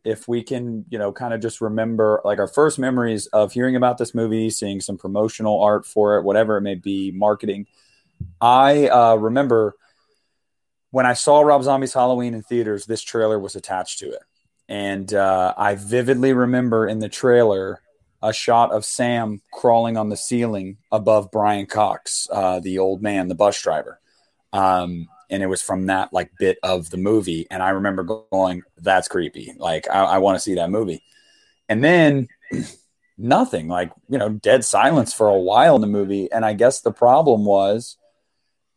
if 0.05 0.27
we 0.27 0.43
can, 0.43 0.87
you 0.89 0.99
know, 0.99 1.13
kind 1.13 1.35
of 1.35 1.41
just 1.41 1.61
remember 1.61 2.23
like 2.25 2.39
our 2.39 2.49
first 2.49 2.79
memories 2.79 3.27
of 3.27 3.53
hearing 3.53 3.77
about 3.77 3.99
this 3.99 4.15
movie, 4.15 4.49
seeing 4.49 4.81
some 4.81 4.97
promotional 4.97 5.61
art 5.61 5.85
for 5.85 6.17
it, 6.17 6.23
whatever 6.23 6.57
it 6.57 6.63
may 6.63 6.75
be, 6.75 7.11
marketing. 7.11 7.67
I 8.41 8.89
uh, 8.89 9.17
remember 9.17 9.75
when 10.91 11.07
I 11.07 11.13
saw 11.13 11.41
Rob 11.43 11.63
Zombie's 11.63 11.93
Halloween 11.93 12.35
in 12.35 12.43
theaters, 12.43 12.87
this 12.87 13.03
trailer 13.03 13.39
was 13.39 13.57
attached 13.57 13.99
to 14.01 14.11
it. 14.11 14.23
And 14.71 15.13
uh, 15.13 15.53
I 15.59 15.75
vividly 15.75 16.33
remember 16.33 16.87
in 16.87 17.01
the 17.01 17.09
trailer 17.09 17.83
a 18.23 18.33
shot 18.33 18.71
of 18.71 18.85
Sam 18.85 19.43
crawling 19.53 19.97
on 19.97 20.11
the 20.11 20.17
ceiling 20.17 20.77
above 20.93 21.33
Brian 21.33 21.67
Cox, 21.67 22.29
uh, 22.31 22.61
the 22.61 22.79
old 22.79 23.03
man, 23.03 23.27
the 23.27 23.35
bus 23.35 23.61
driver. 23.61 24.01
Um, 24.53 25.09
and 25.29 25.43
it 25.43 25.47
was 25.47 25.61
from 25.61 25.87
that 25.87 26.13
like 26.13 26.31
bit 26.39 26.59
of 26.63 26.91
the 26.91 26.99
movie. 26.99 27.49
And 27.51 27.63
I 27.63 27.71
remember 27.71 28.05
going, 28.05 28.63
"That's 28.77 29.09
creepy. 29.09 29.55
Like 29.57 29.89
I, 29.91 30.05
I 30.05 30.19
want 30.19 30.37
to 30.37 30.41
see 30.41 30.55
that 30.55 30.71
movie." 30.71 31.03
And 31.69 31.83
then 31.83 32.29
nothing, 33.19 33.67
like 33.67 33.91
you 34.09 34.19
know, 34.19 34.29
dead 34.29 34.65
silence 34.65 35.13
for 35.13 35.29
a 35.29 35.39
while 35.39 35.75
in 35.75 35.81
the 35.81 35.87
movie. 35.89 36.31
And 36.31 36.45
I 36.45 36.53
guess 36.53 36.81
the 36.81 36.93
problem 36.93 37.45
was 37.45 37.97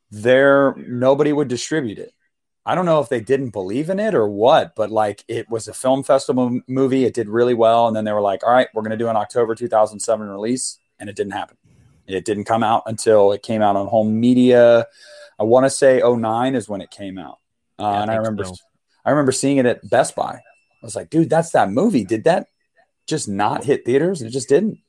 there 0.09 0.75
nobody 0.75 1.33
would 1.33 1.47
distribute 1.47 1.99
it. 1.99 2.12
I 2.65 2.75
don't 2.75 2.85
know 2.85 3.01
if 3.01 3.09
they 3.09 3.19
didn't 3.19 3.49
believe 3.49 3.89
in 3.89 3.99
it 3.99 4.15
or 4.15 4.27
what, 4.27 4.75
but 4.75 4.89
like 4.89 5.25
it 5.27 5.49
was 5.49 5.67
a 5.67 5.73
film 5.73 6.03
festival 6.03 6.61
movie. 6.67 7.03
It 7.03 7.13
did 7.13 7.27
really 7.27 7.53
well. 7.53 7.87
And 7.87 7.95
then 7.95 8.05
they 8.05 8.13
were 8.13 8.21
like, 8.21 8.43
all 8.45 8.53
right, 8.53 8.69
we're 8.73 8.83
going 8.83 8.91
to 8.91 8.97
do 8.97 9.09
an 9.09 9.17
October 9.17 9.53
2007 9.53 10.27
release. 10.27 10.79
And 10.99 11.09
it 11.09 11.15
didn't 11.15 11.33
happen. 11.33 11.57
It 12.07 12.25
didn't 12.25 12.45
come 12.45 12.63
out 12.63 12.83
until 12.85 13.31
it 13.31 13.43
came 13.43 13.61
out 13.61 13.75
on 13.75 13.87
home 13.87 14.19
media. 14.19 14.87
I 15.39 15.43
want 15.43 15.65
to 15.65 15.69
say 15.69 16.01
09 16.01 16.55
is 16.55 16.69
when 16.69 16.81
it 16.81 16.91
came 16.91 17.17
out. 17.17 17.39
Uh, 17.79 17.83
yeah, 17.83 18.01
and 18.03 18.11
I, 18.11 18.15
remember, 18.15 18.45
so. 18.45 18.53
I 19.05 19.09
remember 19.09 19.31
seeing 19.31 19.57
it 19.57 19.65
at 19.65 19.89
Best 19.89 20.15
Buy. 20.15 20.35
I 20.35 20.85
was 20.85 20.95
like, 20.95 21.09
dude, 21.09 21.29
that's 21.29 21.51
that 21.51 21.71
movie. 21.71 22.05
Did 22.05 22.25
that 22.25 22.47
just 23.07 23.27
not 23.27 23.63
hit 23.63 23.85
theaters? 23.85 24.21
It 24.21 24.29
just 24.29 24.47
didn't. 24.47 24.79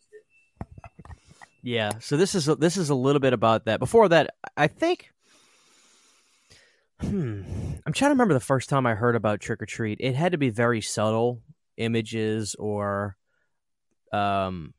Yeah. 1.62 1.92
So 2.00 2.16
this 2.16 2.34
is, 2.34 2.46
a, 2.48 2.56
this 2.56 2.76
is 2.76 2.90
a 2.90 2.94
little 2.94 3.20
bit 3.20 3.32
about 3.32 3.64
that. 3.64 3.80
Before 3.80 4.08
that, 4.08 4.34
I 4.56 4.66
think 4.66 5.10
Hmm. 7.00 7.42
I'm 7.86 7.92
trying 7.92 8.10
to 8.10 8.14
remember 8.14 8.34
the 8.34 8.40
first 8.40 8.68
time 8.68 8.86
I 8.86 8.94
heard 8.94 9.16
about 9.16 9.40
trick 9.40 9.60
or 9.60 9.66
treat. 9.66 9.98
It 10.00 10.14
had 10.14 10.32
to 10.32 10.38
be 10.38 10.50
very 10.50 10.80
subtle 10.80 11.40
images 11.76 12.54
or 12.54 13.16
um 14.12 14.72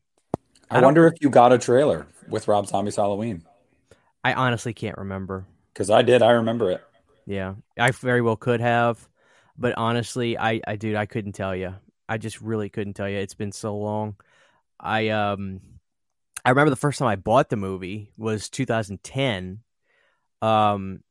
I, 0.71 0.77
I 0.77 0.81
wonder 0.81 1.05
if 1.07 1.13
you 1.19 1.29
got 1.29 1.51
a 1.51 1.57
trailer 1.57 2.07
with 2.29 2.47
Rob 2.47 2.67
Zombie's 2.67 2.95
Halloween. 2.95 3.43
I 4.23 4.33
honestly 4.33 4.73
can't 4.73 4.97
remember. 4.97 5.45
Cuz 5.75 5.89
I 5.89 6.01
did, 6.01 6.21
I 6.21 6.31
remember 6.31 6.71
it. 6.71 6.83
Yeah. 7.25 7.55
I 7.77 7.91
very 7.91 8.21
well 8.21 8.37
could 8.37 8.61
have, 8.61 9.07
but 9.57 9.77
honestly, 9.77 10.37
I 10.37 10.61
I 10.65 10.77
dude, 10.77 10.95
I 10.95 11.05
couldn't 11.05 11.33
tell 11.33 11.55
you. 11.55 11.75
I 12.07 12.17
just 12.17 12.39
really 12.41 12.69
couldn't 12.69 12.93
tell 12.93 13.09
you. 13.09 13.17
It's 13.17 13.33
been 13.33 13.51
so 13.51 13.75
long. 13.77 14.15
I 14.79 15.09
um 15.09 15.61
I 16.43 16.49
remember 16.49 16.69
the 16.69 16.75
first 16.75 16.99
time 16.99 17.07
I 17.07 17.15
bought 17.15 17.49
the 17.49 17.57
movie 17.57 18.11
was 18.17 18.49
2010. 18.49 19.59
Um 20.41 21.01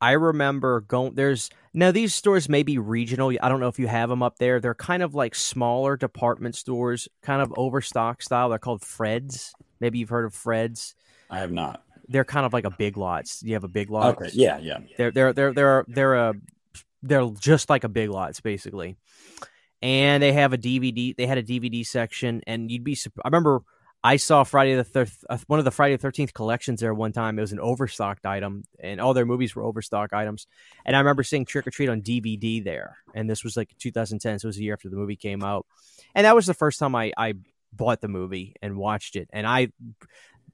I 0.00 0.12
remember 0.12 0.80
going 0.80 1.14
there's 1.14 1.50
now 1.74 1.90
these 1.90 2.14
stores 2.14 2.48
may 2.48 2.62
be 2.62 2.78
regional. 2.78 3.32
I 3.40 3.48
don't 3.48 3.60
know 3.60 3.68
if 3.68 3.78
you 3.78 3.86
have 3.86 4.08
them 4.08 4.22
up 4.22 4.38
there. 4.38 4.58
They're 4.58 4.74
kind 4.74 5.02
of 5.02 5.14
like 5.14 5.34
smaller 5.34 5.96
department 5.96 6.56
stores, 6.56 7.08
kind 7.22 7.42
of 7.42 7.52
overstock 7.56 8.22
style. 8.22 8.48
They're 8.48 8.58
called 8.58 8.82
Fred's. 8.82 9.54
Maybe 9.78 9.98
you've 9.98 10.08
heard 10.08 10.24
of 10.24 10.34
Fred's. 10.34 10.94
I 11.28 11.40
have 11.40 11.52
not. 11.52 11.82
They're 12.08 12.24
kind 12.24 12.46
of 12.46 12.52
like 12.52 12.64
a 12.64 12.70
big 12.70 12.96
lots. 12.96 13.42
You 13.42 13.54
have 13.54 13.64
a 13.64 13.68
big 13.68 13.90
lot. 13.90 14.16
Okay. 14.16 14.30
Yeah, 14.32 14.58
yeah. 14.58 14.78
They're 14.96 15.10
they're 15.10 15.32
they're 15.32 15.52
they're 15.52 15.84
they're 15.86 16.14
a 16.14 16.34
they're 17.02 17.30
just 17.38 17.70
like 17.70 17.84
a 17.84 17.88
big 17.88 18.10
lots 18.10 18.40
basically. 18.40 18.96
And 19.82 20.22
they 20.22 20.32
have 20.32 20.52
a 20.52 20.58
DVD. 20.58 21.16
They 21.16 21.26
had 21.26 21.38
a 21.38 21.42
DVD 21.42 21.86
section, 21.86 22.42
and 22.46 22.70
you'd 22.70 22.84
be. 22.84 22.98
I 23.24 23.28
remember 23.28 23.62
I 24.02 24.16
saw 24.16 24.44
Friday 24.44 24.76
the 24.76 24.84
thir- 24.84 25.06
uh, 25.28 25.38
one 25.46 25.58
of 25.58 25.64
the 25.64 25.70
Friday 25.70 25.94
the 25.94 26.00
Thirteenth 26.00 26.32
collections 26.32 26.80
there 26.80 26.94
one 26.94 27.12
time. 27.12 27.38
It 27.38 27.42
was 27.42 27.52
an 27.52 27.60
overstocked 27.60 28.24
item, 28.24 28.64
and 28.78 29.00
all 29.00 29.12
their 29.12 29.26
movies 29.26 29.54
were 29.54 29.62
overstock 29.62 30.12
items. 30.12 30.46
And 30.86 30.96
I 30.96 31.00
remember 31.00 31.22
seeing 31.22 31.44
Trick 31.44 31.66
or 31.66 31.70
Treat 31.70 31.90
on 31.90 32.00
DVD 32.00 32.64
there, 32.64 32.96
and 33.14 33.28
this 33.28 33.44
was 33.44 33.56
like 33.56 33.74
2010, 33.78 34.38
so 34.38 34.46
it 34.46 34.48
was 34.48 34.56
a 34.56 34.62
year 34.62 34.72
after 34.72 34.88
the 34.88 34.96
movie 34.96 35.16
came 35.16 35.42
out. 35.42 35.66
And 36.14 36.24
that 36.24 36.34
was 36.34 36.46
the 36.46 36.54
first 36.54 36.78
time 36.78 36.94
I, 36.94 37.12
I 37.16 37.34
bought 37.72 38.00
the 38.00 38.08
movie 38.08 38.54
and 38.62 38.76
watched 38.76 39.16
it. 39.16 39.28
And 39.32 39.46
I, 39.46 39.68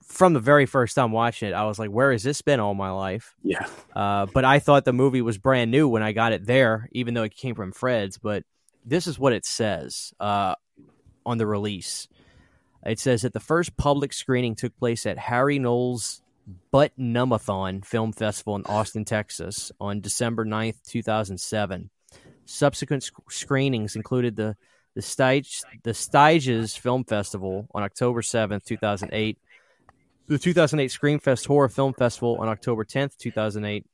from 0.05 0.33
the 0.33 0.41
very 0.41 0.67
first 0.67 0.97
time 0.97 1.13
watching 1.13 1.49
it, 1.49 1.55
I 1.55 1.67
was 1.67 1.79
like, 1.79 1.91
"Where 1.91 2.11
has 2.11 2.25
this 2.25 2.43
been 2.43 2.59
all 2.59 2.75
my 2.75 2.91
life?" 2.91 3.37
Yeah. 3.45 3.67
Uh, 3.95 4.27
but 4.27 4.45
I 4.45 4.59
thought 4.59 4.85
the 4.85 4.93
movie 4.93 5.23
was 5.23 5.39
brand 5.39 5.71
new 5.71 5.89
when 5.89 6.03
I 6.03 6.11
got 6.11 6.33
it 6.33 6.47
there, 6.47 6.89
even 6.93 7.15
though 7.15 7.23
it 7.23 7.37
came 7.37 7.55
from 7.55 7.71
Fred's. 7.71 8.19
But 8.19 8.43
this 8.85 9.07
is 9.07 9.21
what 9.21 9.33
it 9.33 9.47
says 9.47 10.13
uh, 10.19 10.57
on 11.25 11.39
the 11.39 11.47
release. 11.47 12.09
It 12.87 13.01
says 13.01 13.23
that 13.23 13.33
the 13.33 13.41
first 13.41 13.77
public 13.77 14.13
screening 14.13 14.55
took 14.55 14.77
place 14.79 15.07
at 15.07 15.19
Harry 15.19 15.59
Knowles 15.59 16.23
Butt-Numb-A-Thon 16.71 17.83
Film 17.83 18.13
Festival 18.13 18.55
in 18.55 18.65
Austin, 18.67 19.05
Texas 19.05 19.73
on 19.81 20.01
December 20.01 20.45
9th, 20.45 20.83
2007. 20.87 21.91
Subsequent 22.45 23.03
sc- 23.03 23.31
screenings 23.31 23.97
included 23.97 24.37
the 24.37 24.57
the 24.95 25.03
Stage 25.03 25.63
the 25.83 25.93
Stages 25.93 26.75
Film 26.75 27.05
Festival 27.05 27.69
on 27.75 27.83
October 27.83 28.23
7th, 28.23 28.65
2008, 28.65 29.39
the 30.27 30.39
2008 30.39 30.91
Screamfest 30.91 31.47
Horror 31.47 31.69
Film 31.69 31.93
Festival 31.93 32.39
on 32.41 32.49
October 32.49 32.85
10th, 32.85 33.17
2008, 33.19 33.85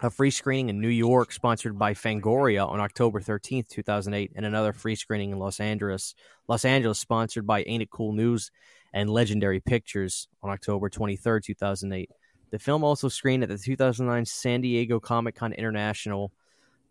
a 0.00 0.10
free 0.10 0.30
screening 0.30 0.68
in 0.68 0.80
New 0.80 0.88
York 0.88 1.32
sponsored 1.32 1.78
by 1.78 1.94
Fangoria 1.94 2.68
on 2.68 2.80
October 2.80 3.20
13th, 3.20 3.68
2008, 3.68 4.32
and 4.36 4.44
another 4.44 4.72
free 4.72 4.94
screening 4.94 5.30
in 5.30 5.38
Los 5.38 5.58
Angeles, 5.58 6.14
Los 6.48 6.64
Angeles 6.64 6.98
sponsored 6.98 7.46
by 7.46 7.62
Ain't 7.62 7.82
It 7.82 7.90
Cool 7.90 8.12
News 8.12 8.50
and 8.92 9.08
Legendary 9.08 9.60
Pictures 9.60 10.28
on 10.42 10.50
October 10.50 10.90
23rd, 10.90 11.44
2008. 11.44 12.10
The 12.50 12.58
film 12.58 12.84
also 12.84 13.08
screened 13.08 13.42
at 13.42 13.48
the 13.48 13.58
2009 13.58 14.24
San 14.26 14.60
Diego 14.60 15.00
Comic 15.00 15.34
Con 15.34 15.52
International 15.52 16.30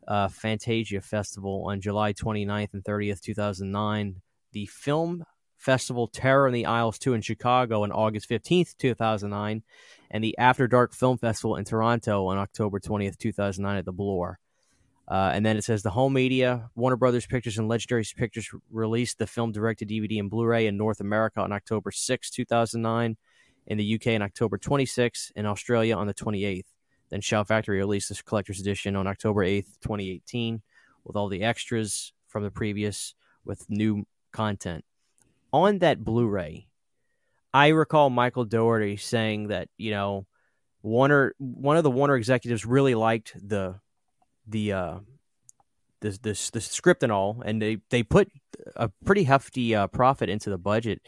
uh, 0.08 0.28
Fantasia 0.28 1.02
Festival 1.02 1.66
on 1.68 1.82
July 1.82 2.12
29th 2.14 2.74
and 2.74 2.84
30th, 2.84 3.22
2009. 3.22 4.22
The 4.52 4.66
film 4.66 5.24
festival 5.58 6.08
Terror 6.08 6.48
in 6.48 6.54
the 6.54 6.66
Aisles 6.66 7.00
2 7.00 7.14
in 7.14 7.22
Chicago 7.22 7.84
on 7.84 7.92
August 7.92 8.30
15th, 8.30 8.78
2009 8.78 9.64
and 10.12 10.24
the 10.24 10.38
After 10.38 10.68
Dark 10.68 10.94
Film 10.94 11.18
Festival 11.18 11.56
in 11.56 11.66
Toronto 11.66 12.28
on 12.28 12.38
October 12.38 12.80
20th, 12.80 13.18
2009 13.18 13.78
at 13.78 13.86
the 13.86 13.92
Bloor. 13.92 14.40
Uh, 15.08 15.32
and 15.34 15.46
then 15.46 15.56
it 15.56 15.64
says 15.64 15.84
the 15.84 15.92
home 15.92 16.14
media, 16.14 16.70
Warner 16.76 16.96
Brothers 16.96 17.28
Pictures 17.28 17.60
and 17.60 17.68
Legendary 17.68 18.06
Pictures 18.16 18.50
released 18.72 19.20
the 19.20 19.28
film 19.28 19.52
direct 19.52 19.80
to 19.80 19.86
DVD 19.86 20.20
and 20.20 20.32
Blu 20.32 20.46
ray 20.46 20.66
in 20.66 20.78
North 20.78 21.00
America 21.00 21.42
on 21.42 21.52
October 21.52 21.92
6, 21.92 22.30
2009, 22.32 23.18
in 23.68 23.78
the 23.78 23.96
UK 23.96 24.08
on 24.16 24.24
October 24.24 24.58
26, 24.58 25.32
in 25.36 25.46
Australia 25.46 25.96
on 25.96 26.08
the 26.08 26.14
28th. 26.14 26.66
Then 27.12 27.22
Shout 27.22 27.48
Factory 27.48 27.78
released 27.78 28.10
this 28.10 28.24
collector's 28.24 28.60
edition 28.60 28.96
on 28.96 29.06
October 29.06 29.46
8th, 29.46 29.80
2018, 29.82 30.64
with 31.04 31.16
all 31.16 31.30
the 31.30 31.44
extras 31.44 32.12
from 32.28 32.44
the 32.44 32.52
previous 32.52 33.14
with 33.44 33.70
new 33.70 34.06
content. 34.32 34.84
On 35.54 35.80
that 35.80 36.04
Blu 36.04 36.28
ray, 36.28 36.68
I 37.56 37.70
recall 37.70 38.10
Michael 38.10 38.44
Dougherty 38.44 38.98
saying 38.98 39.48
that 39.48 39.70
you 39.78 39.92
know 39.92 40.28
Warner, 40.84 41.34
one 41.38 41.78
of 41.78 41.84
the 41.84 41.90
Warner 41.90 42.18
executives 42.18 42.66
really 42.66 42.96
liked 42.96 43.32
the 43.42 43.80
the 44.46 44.74
uh, 44.74 45.00
the, 46.02 46.10
the, 46.22 46.50
the 46.52 46.60
script 46.60 47.02
and 47.02 47.14
all, 47.14 47.42
and 47.46 47.62
they 47.62 47.78
they 47.92 48.04
put 48.04 48.30
a 48.76 48.90
pretty 49.06 49.24
hefty 49.24 49.74
uh, 49.74 49.88
profit 49.88 50.28
into 50.30 50.50
the 50.50 50.58
budget. 50.58 51.02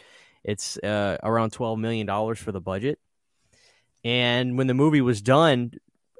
It's 0.45 0.77
uh, 0.77 1.17
around 1.21 1.51
twelve 1.51 1.79
million 1.79 2.07
dollars 2.07 2.39
for 2.39 2.53
the 2.53 2.61
budget, 2.61 2.97
and 4.05 4.57
when 4.57 4.67
the 4.67 4.73
movie 4.73 5.01
was 5.01 5.21
done, 5.21 5.73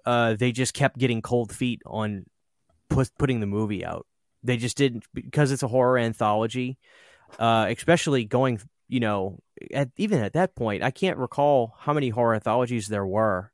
uh, 0.06 0.34
they 0.34 0.52
just 0.52 0.74
kept 0.74 0.98
getting 0.98 1.22
cold 1.22 1.56
feet 1.56 1.82
on 1.86 2.26
put, 2.90 3.10
putting 3.18 3.40
the 3.40 3.48
movie 3.48 3.86
out. 3.86 4.06
They 4.44 4.58
just 4.58 4.76
didn't 4.76 5.06
because 5.14 5.54
it's 5.54 5.64
a 5.64 5.70
horror 5.70 5.98
anthology, 5.98 6.78
uh, 7.40 7.68
especially 7.70 8.26
going 8.26 8.60
you 8.88 9.00
know, 9.00 9.40
at, 9.74 9.90
even 9.98 10.22
at 10.22 10.34
that 10.34 10.56
point, 10.56 10.84
I 10.84 10.92
can't 10.92 11.18
recall 11.18 11.76
how 11.80 11.94
many 11.94 12.10
horror 12.10 12.36
anthologies 12.36 12.88
there 12.88 13.06
were. 13.06 13.52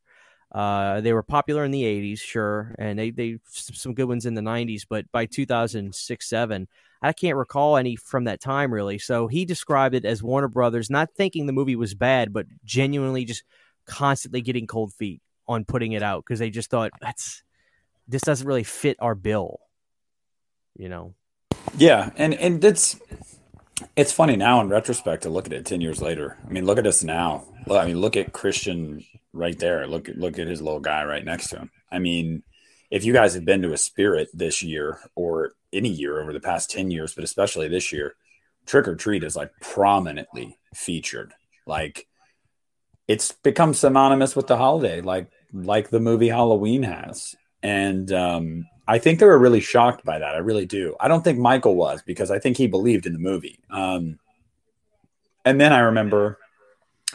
Uh, 0.52 1.02
they 1.02 1.14
were 1.14 1.24
popular 1.24 1.64
in 1.64 1.72
the 1.72 1.84
80s, 1.84 2.20
sure, 2.20 2.76
and 2.78 2.98
they, 3.00 3.10
they 3.10 3.40
some 3.50 3.96
good 3.96 4.08
ones 4.08 4.28
in 4.28 4.36
the 4.36 4.42
90s, 4.42 4.84
but 4.88 5.12
by 5.12 5.26
2006 5.26 6.30
7, 6.30 6.68
I 7.02 7.12
can't 7.12 7.36
recall 7.36 7.76
any 7.76 7.96
from 7.96 8.26
that 8.26 8.40
time 8.40 8.72
really. 8.72 9.00
So 9.00 9.28
he 9.28 9.46
described 9.46 9.96
it 9.96 10.06
as 10.06 10.22
Warner 10.22 10.48
Brothers 10.48 10.92
not 10.92 11.10
thinking 11.16 11.48
the 11.48 11.54
movie 11.54 11.76
was 11.76 11.96
bad, 11.96 12.32
but 12.32 12.46
genuinely 12.64 13.26
just 13.26 13.44
constantly 13.86 14.42
getting 14.42 14.68
cold 14.68 14.94
feet 14.94 15.22
on 15.48 15.66
putting 15.66 15.92
it 15.92 16.04
out 16.04 16.24
because 16.24 16.40
they 16.40 16.50
just 16.50 16.70
thought 16.70 16.92
that's 17.02 17.44
this 18.08 18.22
doesn't 18.22 18.48
really 18.48 18.64
fit 18.64 18.98
our 19.00 19.16
bill, 19.16 19.60
you 20.78 20.88
know. 20.88 21.16
Yeah, 21.78 22.12
and 22.16 22.34
and 22.36 22.62
that's 22.62 23.00
it's 23.96 24.12
funny 24.12 24.36
now 24.36 24.62
in 24.62 24.70
retrospect 24.70 25.24
to 25.24 25.30
look 25.30 25.46
at 25.46 25.54
it 25.54 25.66
10 25.66 25.82
years 25.82 26.02
later. 26.02 26.38
I 26.46 26.50
mean, 26.50 26.66
look 26.66 26.78
at 26.78 26.88
us 26.88 27.04
now. 27.04 27.46
I 27.70 27.86
mean, 27.86 28.00
look 28.00 28.16
at 28.16 28.34
Christian 28.34 29.04
right 29.34 29.58
there. 29.58 29.88
Look 29.88 30.10
at 30.10 30.18
look 30.18 30.38
at 30.40 30.48
his 30.48 30.62
little 30.62 30.80
guy 30.80 31.04
right 31.06 31.26
next 31.26 31.50
to 31.50 31.58
him. 31.58 31.72
I 31.92 32.00
mean, 32.00 32.44
if 32.92 33.04
you 33.04 33.14
guys 33.14 33.34
have 33.34 33.46
been 33.46 33.62
to 33.64 33.74
a 33.74 33.78
spirit 33.78 34.30
this 34.34 34.62
year 34.62 35.00
or 35.16 35.54
any 35.72 35.90
year 35.90 36.22
over 36.22 36.34
the 36.34 36.40
past 36.40 36.70
10 36.70 36.92
years, 36.92 37.16
but 37.16 37.24
especially 37.24 37.68
this 37.68 37.92
year, 37.92 38.16
trick 38.66 38.88
or 38.88 38.96
treat 38.96 39.24
is 39.24 39.36
like 39.36 39.52
prominently 39.62 40.58
featured. 40.76 41.34
Like 41.66 42.08
it's 43.08 43.32
become 43.32 43.74
synonymous 43.74 44.36
with 44.36 44.48
the 44.48 44.58
holiday, 44.58 45.02
like 45.02 45.30
like 45.52 45.90
the 45.90 46.00
movie 46.00 46.30
Halloween 46.30 46.84
has. 46.84 47.36
And 47.62 48.12
um 48.12 48.66
I 48.88 49.00
think 49.00 49.20
they 49.20 49.26
were 49.26 49.38
really 49.38 49.62
shocked 49.62 50.04
by 50.04 50.20
that. 50.20 50.36
I 50.36 50.40
really 50.40 50.66
do. 50.66 50.96
I 51.00 51.08
don't 51.08 51.24
think 51.24 51.40
Michael 51.40 51.76
was 51.76 52.02
because 52.02 52.32
I 52.32 52.40
think 52.40 52.58
he 52.58 52.68
believed 52.68 53.06
in 53.06 53.14
the 53.14 53.20
movie. 53.20 53.60
Um, 53.70 54.20
and 55.46 55.60
then 55.60 55.72
I 55.72 55.80
remember 55.80 56.38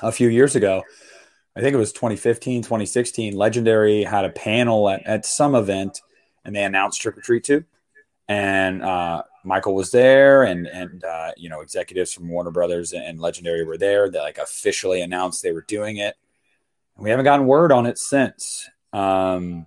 a 0.01 0.13
few 0.13 0.29
years 0.29 0.57
ago, 0.57 0.83
I 1.57 1.61
think 1.61 1.75
it 1.75 1.79
was 1.79 1.93
2015, 1.93 2.63
2016, 2.63 3.37
Legendary 3.37 4.05
had 4.05 4.25
a 4.25 4.31
panel 4.31 4.89
at, 4.89 5.07
at 5.07 5.27
some 5.27 5.55
event 5.55 6.01
and 6.45 6.55
they 6.55 6.65
announced 6.65 7.01
Trick 7.01 7.19
or 7.19 7.21
Treat 7.21 7.45
2. 7.45 7.65
And 8.29 8.83
uh, 8.83 9.23
Michael 9.45 9.75
was 9.75 9.91
there, 9.91 10.45
and 10.45 10.67
and 10.67 11.03
uh, 11.03 11.33
you 11.37 11.49
know 11.49 11.63
executives 11.63 12.13
from 12.13 12.29
Warner 12.29 12.51
Brothers 12.51 12.93
and 12.93 13.19
Legendary 13.19 13.65
were 13.65 13.79
there. 13.79 14.11
They 14.11 14.21
like 14.21 14.37
officially 14.37 15.01
announced 15.01 15.43
they 15.43 15.53
were 15.53 15.65
doing 15.67 15.97
it. 15.97 16.15
And 16.97 17.05
we 17.05 17.11
haven't 17.11 17.25
gotten 17.25 17.47
word 17.47 17.73
on 17.73 17.87
it 17.87 17.99
since. 17.99 18.69
Um, 18.93 19.67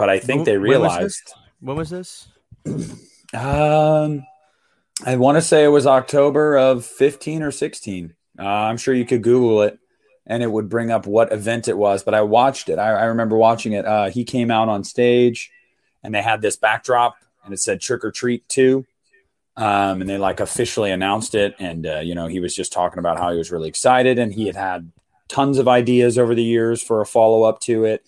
but 0.00 0.08
I 0.08 0.18
think 0.18 0.38
when, 0.38 0.44
they 0.46 0.56
realized. 0.56 1.34
When 1.60 1.76
was 1.76 1.90
this? 1.90 2.28
When 2.64 2.66
was 2.66 2.74
this? 2.80 2.98
um, 3.34 4.24
I 5.04 5.16
want 5.16 5.36
to 5.36 5.42
say 5.42 5.62
it 5.62 5.68
was 5.68 5.86
October 5.86 6.56
of 6.56 6.86
15 6.86 7.42
or 7.42 7.50
16. 7.50 8.14
Uh, 8.38 8.42
I'm 8.42 8.78
sure 8.78 8.94
you 8.94 9.04
could 9.04 9.22
Google 9.22 9.60
it 9.60 9.78
and 10.26 10.42
it 10.42 10.50
would 10.50 10.70
bring 10.70 10.90
up 10.90 11.06
what 11.06 11.34
event 11.34 11.68
it 11.68 11.76
was, 11.76 12.02
but 12.02 12.14
I 12.14 12.22
watched 12.22 12.70
it. 12.70 12.78
I, 12.78 12.92
I 12.92 13.04
remember 13.04 13.36
watching 13.36 13.74
it. 13.74 13.84
Uh, 13.84 14.08
he 14.08 14.24
came 14.24 14.50
out 14.50 14.70
on 14.70 14.84
stage 14.84 15.50
and 16.02 16.14
they 16.14 16.22
had 16.22 16.40
this 16.40 16.56
backdrop 16.56 17.16
and 17.44 17.52
it 17.52 17.58
said 17.58 17.82
Trick 17.82 18.02
or 18.02 18.10
Treat 18.10 18.48
2. 18.48 18.86
Um, 19.58 20.00
and 20.00 20.08
they 20.08 20.16
like 20.16 20.40
officially 20.40 20.90
announced 20.90 21.34
it. 21.34 21.54
And, 21.58 21.86
uh, 21.86 21.98
you 21.98 22.14
know, 22.14 22.26
he 22.26 22.40
was 22.40 22.56
just 22.56 22.72
talking 22.72 23.00
about 23.00 23.18
how 23.18 23.32
he 23.32 23.36
was 23.36 23.52
really 23.52 23.68
excited 23.68 24.18
and 24.18 24.32
he 24.32 24.46
had 24.46 24.56
had 24.56 24.92
tons 25.28 25.58
of 25.58 25.68
ideas 25.68 26.16
over 26.16 26.34
the 26.34 26.42
years 26.42 26.82
for 26.82 27.02
a 27.02 27.06
follow 27.06 27.42
up 27.42 27.60
to 27.60 27.84
it 27.84 28.02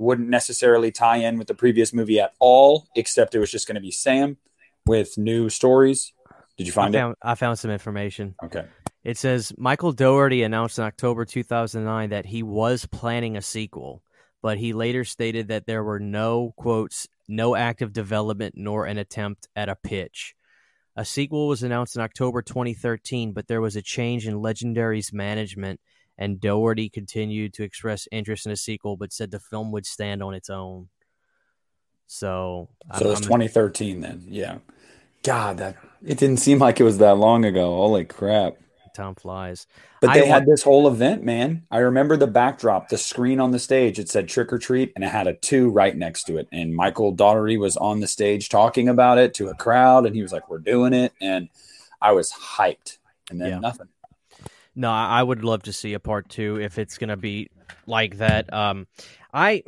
wouldn't 0.00 0.28
necessarily 0.28 0.90
tie 0.90 1.18
in 1.18 1.38
with 1.38 1.46
the 1.46 1.54
previous 1.54 1.92
movie 1.92 2.18
at 2.18 2.32
all, 2.38 2.88
except 2.96 3.34
it 3.34 3.38
was 3.38 3.50
just 3.50 3.66
going 3.66 3.74
to 3.74 3.80
be 3.80 3.90
Sam 3.90 4.38
with 4.86 5.18
new 5.18 5.50
stories. 5.50 6.12
Did 6.56 6.66
you 6.66 6.72
find 6.72 6.96
I 6.96 7.00
found, 7.00 7.12
it? 7.12 7.18
I 7.22 7.34
found 7.34 7.58
some 7.58 7.70
information. 7.70 8.34
Okay. 8.42 8.64
It 9.04 9.18
says 9.18 9.52
Michael 9.56 9.92
Dougherty 9.92 10.42
announced 10.42 10.78
in 10.78 10.84
October 10.84 11.24
2009 11.24 12.10
that 12.10 12.26
he 12.26 12.42
was 12.42 12.86
planning 12.86 13.36
a 13.36 13.42
sequel, 13.42 14.02
but 14.42 14.58
he 14.58 14.72
later 14.72 15.04
stated 15.04 15.48
that 15.48 15.66
there 15.66 15.84
were 15.84 16.00
no 16.00 16.54
quotes, 16.56 17.06
no 17.28 17.54
active 17.54 17.92
development 17.92 18.54
nor 18.56 18.86
an 18.86 18.98
attempt 18.98 19.48
at 19.54 19.68
a 19.68 19.76
pitch. 19.76 20.34
A 20.96 21.04
sequel 21.04 21.46
was 21.46 21.62
announced 21.62 21.96
in 21.96 22.02
October 22.02 22.42
2013, 22.42 23.32
but 23.32 23.48
there 23.48 23.60
was 23.60 23.76
a 23.76 23.82
change 23.82 24.26
in 24.26 24.34
Legendary's 24.34 25.12
management 25.12 25.80
and 26.20 26.38
Dougherty 26.38 26.90
continued 26.90 27.54
to 27.54 27.64
express 27.64 28.06
interest 28.12 28.44
in 28.44 28.52
a 28.52 28.56
sequel, 28.56 28.96
but 28.96 29.12
said 29.12 29.30
the 29.30 29.40
film 29.40 29.72
would 29.72 29.86
stand 29.86 30.22
on 30.22 30.34
its 30.34 30.50
own. 30.50 30.90
So, 32.06 32.68
so 32.98 33.06
it 33.06 33.08
was 33.08 33.20
2013 33.20 34.02
then. 34.02 34.24
Yeah. 34.28 34.58
God, 35.22 35.58
that 35.58 35.76
it 36.04 36.18
didn't 36.18 36.36
seem 36.36 36.58
like 36.58 36.78
it 36.78 36.84
was 36.84 36.98
that 36.98 37.16
long 37.16 37.44
ago. 37.44 37.74
Holy 37.74 38.04
crap. 38.04 38.56
Time 38.94 39.14
flies. 39.14 39.66
But 40.00 40.14
they 40.14 40.22
I 40.22 40.26
had 40.26 40.46
this 40.46 40.62
whole 40.62 40.88
event, 40.88 41.22
man. 41.22 41.62
I 41.70 41.78
remember 41.78 42.16
the 42.16 42.26
backdrop, 42.26 42.88
the 42.88 42.98
screen 42.98 43.38
on 43.38 43.52
the 43.52 43.58
stage. 43.58 43.98
It 43.98 44.08
said 44.08 44.28
trick 44.28 44.52
or 44.52 44.58
treat, 44.58 44.92
and 44.94 45.04
it 45.04 45.08
had 45.08 45.28
a 45.28 45.34
two 45.34 45.70
right 45.70 45.96
next 45.96 46.24
to 46.24 46.38
it. 46.38 46.48
And 46.52 46.74
Michael 46.74 47.12
Dougherty 47.12 47.56
was 47.56 47.76
on 47.76 48.00
the 48.00 48.08
stage 48.08 48.48
talking 48.48 48.88
about 48.88 49.18
it 49.18 49.32
to 49.34 49.48
a 49.48 49.54
crowd, 49.54 50.06
and 50.06 50.14
he 50.16 50.22
was 50.22 50.32
like, 50.32 50.50
"We're 50.50 50.58
doing 50.58 50.92
it," 50.92 51.12
and 51.20 51.48
I 52.02 52.12
was 52.12 52.32
hyped. 52.32 52.98
And 53.30 53.40
then 53.40 53.50
yeah. 53.50 53.58
nothing 53.60 53.88
No, 54.80 54.90
I 54.90 55.22
would 55.22 55.44
love 55.44 55.64
to 55.64 55.74
see 55.74 55.92
a 55.92 56.00
part 56.00 56.30
two 56.30 56.58
if 56.58 56.78
it's 56.78 56.96
gonna 56.96 57.18
be 57.18 57.50
like 57.86 58.16
that. 58.16 58.50
Um, 58.50 58.86
I, 59.30 59.62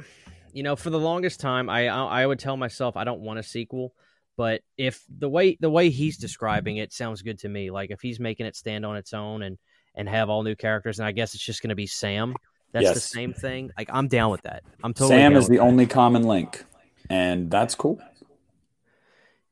you 0.55 0.63
know, 0.63 0.75
for 0.75 0.89
the 0.89 0.99
longest 0.99 1.39
time, 1.39 1.69
I 1.69 1.89
I 1.89 2.27
would 2.27 2.39
tell 2.39 2.57
myself 2.57 2.97
I 2.97 3.05
don't 3.05 3.21
want 3.21 3.39
a 3.39 3.43
sequel, 3.43 3.93
but 4.39 4.63
if 4.79 5.05
the 5.11 5.29
way 5.29 5.59
the 5.61 5.69
way 5.69 5.91
he's 5.91 6.17
describing 6.17 6.79
it 6.79 6.95
sounds 6.95 7.21
good 7.21 7.41
to 7.41 7.49
me. 7.51 7.71
Like 7.71 7.91
if 7.91 8.01
he's 8.01 8.19
making 8.19 8.47
it 8.47 8.57
stand 8.57 8.87
on 8.87 8.97
its 8.97 9.13
own 9.13 9.43
and 9.43 9.59
and 9.95 10.09
have 10.09 10.31
all 10.31 10.45
new 10.45 10.57
characters, 10.57 10.99
and 10.99 11.07
I 11.07 11.13
guess 11.13 11.35
it's 11.35 11.45
just 11.45 11.61
gonna 11.61 11.75
be 11.75 11.87
Sam. 11.87 12.35
That's 12.73 12.85
yes. 12.85 12.95
the 12.95 13.01
same 13.01 13.35
thing. 13.35 13.71
Like 13.77 13.91
I'm 13.93 14.09
down 14.09 14.31
with 14.31 14.45
that. 14.45 14.63
I'm 14.83 14.95
totally. 14.95 15.21
Sam 15.21 15.37
is 15.37 15.47
the 15.47 15.59
that. 15.59 15.63
only 15.63 15.85
common 15.85 16.23
link, 16.23 16.65
and 17.11 17.51
that's 17.51 17.75
cool. 17.75 18.01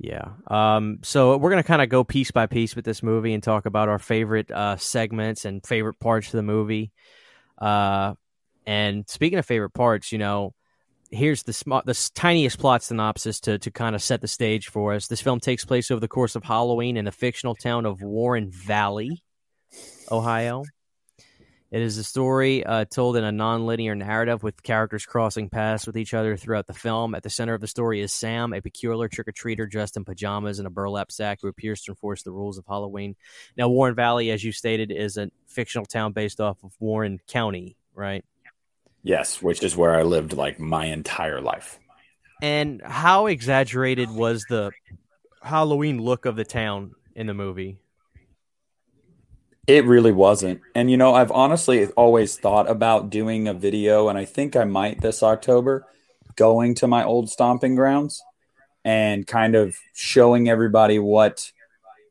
Yeah. 0.03 0.31
Um, 0.47 1.01
so 1.03 1.37
we're 1.37 1.51
gonna 1.51 1.63
kind 1.63 1.83
of 1.83 1.91
go 1.91 2.05
piece 2.05 2.31
by 2.31 2.47
piece 2.47 2.75
with 2.75 2.87
this 2.87 3.03
movie 3.03 3.35
and 3.35 3.43
talk 3.43 3.67
about 3.67 3.91
our 3.91 3.99
favorite 3.99 4.51
uh, 4.51 4.77
segments 4.77 5.45
and 5.45 5.65
favorite 5.65 6.01
parts 6.01 6.29
of 6.29 6.33
the 6.33 6.43
movie. 6.43 6.91
Uh, 7.59 8.15
and 8.67 9.07
speaking 9.11 9.39
of 9.39 9.45
favorite 9.45 9.75
parts, 9.75 10.11
you 10.11 10.17
know, 10.17 10.55
here's 11.11 11.43
the 11.43 11.53
sm- 11.53 11.85
the 11.85 12.11
tiniest 12.15 12.59
plot 12.59 12.83
synopsis 12.83 13.41
to 13.41 13.59
to 13.59 13.71
kind 13.71 13.95
of 13.95 14.03
set 14.03 14.23
the 14.23 14.29
stage 14.29 14.69
for 14.69 14.95
us. 14.95 15.07
This 15.07 15.21
film 15.21 15.39
takes 15.39 15.67
place 15.67 15.91
over 15.91 16.01
the 16.01 16.09
course 16.09 16.35
of 16.35 16.45
Halloween 16.45 16.97
in 16.97 17.05
the 17.05 17.13
fictional 17.13 17.55
town 17.55 17.85
of 17.85 18.01
Warren 18.01 18.51
Valley, 18.51 19.23
Ohio. 20.11 20.65
It 21.71 21.83
is 21.83 21.99
a 21.99 22.05
story 22.05 22.67
uh, 22.67 22.85
told 22.85 23.17
in 23.17 23.23
a 23.23 23.31
non-linear 23.31 23.95
narrative 23.95 24.43
with 24.43 24.61
characters 24.61 25.07
crossing 25.07 25.49
paths 25.49 25.87
with 25.87 25.97
each 25.97 26.15
other 26.15 26.37
throughout 26.37 26.67
the 26.67 26.75
film. 26.75 27.15
At 27.15 27.23
the 27.23 27.31
center 27.31 27.55
of 27.55 27.61
the 27.61 27.69
story 27.69 28.01
is 28.01 28.13
Sam, 28.13 28.53
a 28.53 28.61
peculiar 28.61 29.07
trick-or-treater 29.07 29.71
dressed 29.71 29.97
in 29.97 30.05
pajamas 30.05 30.59
and 30.59 30.67
a 30.67 30.71
burlap 30.71 31.13
sack 31.13 31.39
who 31.41 31.47
appears 31.49 31.83
to 31.83 31.93
enforce 31.93 32.25
the 32.25 32.33
rules 32.33 32.59
of 32.59 32.67
Halloween. 32.67 33.15
Now, 33.57 33.69
Warren 33.69 33.95
Valley, 33.95 34.33
as 34.33 34.43
you 34.43 34.51
stated, 34.51 34.91
is 34.91 35.17
a 35.17 35.31
fictional 35.47 35.87
town 35.87 36.13
based 36.13 36.41
off 36.41 36.59
of 36.65 36.73
Warren 36.81 37.21
County, 37.29 37.77
right? 37.95 38.25
Yes, 39.05 39.41
which 39.41 39.63
is 39.63 39.77
where 39.77 39.95
I 39.95 40.03
lived 40.03 40.33
like 40.33 40.59
my 40.59 40.87
entire 40.87 41.41
life. 41.41 41.79
And 42.43 42.83
how 42.85 43.27
exaggerated 43.27 44.11
was 44.11 44.45
the 44.49 44.73
Halloween 45.41 46.03
look 46.03 46.27
of 46.27 46.35
the 46.35 46.45
town 46.45 46.97
in 47.15 47.29
the 47.29 47.35
movie? 47.35 47.79
It 49.71 49.85
really 49.85 50.11
wasn't. 50.11 50.63
And 50.75 50.91
you 50.91 50.97
know, 50.97 51.15
I've 51.15 51.31
honestly 51.31 51.87
always 51.91 52.37
thought 52.37 52.69
about 52.69 53.09
doing 53.09 53.47
a 53.47 53.55
video, 53.55 54.09
and 54.09 54.19
I 54.19 54.25
think 54.25 54.57
I 54.57 54.65
might 54.65 55.01
this 55.01 55.23
October, 55.23 55.87
going 56.35 56.75
to 56.77 56.89
my 56.89 57.05
old 57.05 57.31
stomping 57.31 57.77
grounds 57.77 58.21
and 58.85 59.25
kind 59.25 59.55
of 59.55 59.77
showing 59.95 60.49
everybody 60.49 60.99
what 60.99 61.53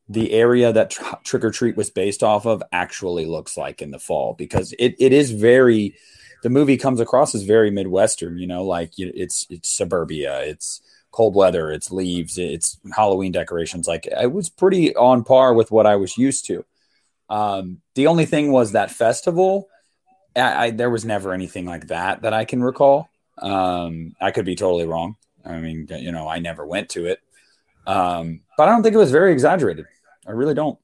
the 0.08 0.32
area 0.32 0.72
that 0.72 0.92
tr- 0.92 1.16
Trick 1.26 1.44
or 1.44 1.52
Treat 1.52 1.76
was 1.76 1.90
based 1.90 2.24
off 2.24 2.46
of 2.46 2.64
actually 2.72 3.26
looks 3.26 3.58
like 3.58 3.82
in 3.82 3.92
the 3.92 4.00
fall 4.00 4.36
because 4.36 4.74
it, 4.80 4.96
it 4.98 5.12
is 5.12 5.32
very 5.32 5.96
the 6.44 6.50
movie 6.50 6.78
comes 6.78 7.02
across 7.02 7.36
as 7.36 7.44
very 7.44 7.70
midwestern 7.72 8.38
you 8.38 8.48
know 8.48 8.64
like 8.64 8.92
it's 8.98 9.46
it's 9.50 9.70
suburbia 9.70 10.40
it's 10.44 10.82
cold 11.12 11.36
weather 11.36 11.70
it's 11.70 11.92
leaves 11.92 12.38
it's 12.38 12.80
halloween 12.96 13.34
decorations 13.34 13.90
like 13.90 14.08
it 14.08 14.32
was 14.32 14.50
pretty 14.50 14.96
on 14.96 15.24
par 15.24 15.54
with 15.54 15.70
what 15.70 15.86
i 15.86 15.98
was 15.98 16.18
used 16.18 16.46
to 16.46 16.64
um, 17.30 17.82
the 17.96 18.08
only 18.08 18.26
thing 18.26 18.52
was 18.52 18.72
that 18.72 18.92
festival. 18.92 19.68
I, 20.36 20.66
I, 20.66 20.72
there 20.72 20.90
was 20.90 21.06
never 21.06 21.34
anything 21.34 21.66
like 21.66 21.88
that 21.88 22.24
that 22.24 22.34
I 22.34 22.46
can 22.46 22.62
recall. 22.64 23.10
Um, 23.38 24.16
I 24.20 24.32
could 24.32 24.46
be 24.46 24.56
totally 24.56 24.86
wrong. 24.86 25.16
I 25.46 25.60
mean, 25.60 25.88
you 25.90 26.12
know, 26.12 26.28
I 26.28 26.40
never 26.40 26.66
went 26.66 26.90
to 26.90 27.06
it, 27.06 27.20
um, 27.88 28.42
but 28.58 28.68
I 28.68 28.72
don't 28.72 28.84
think 28.84 28.96
it 28.96 29.00
was 29.00 29.12
very 29.12 29.32
exaggerated. 29.32 29.86
I 30.28 30.32
really 30.32 30.54
don't. 30.54 30.78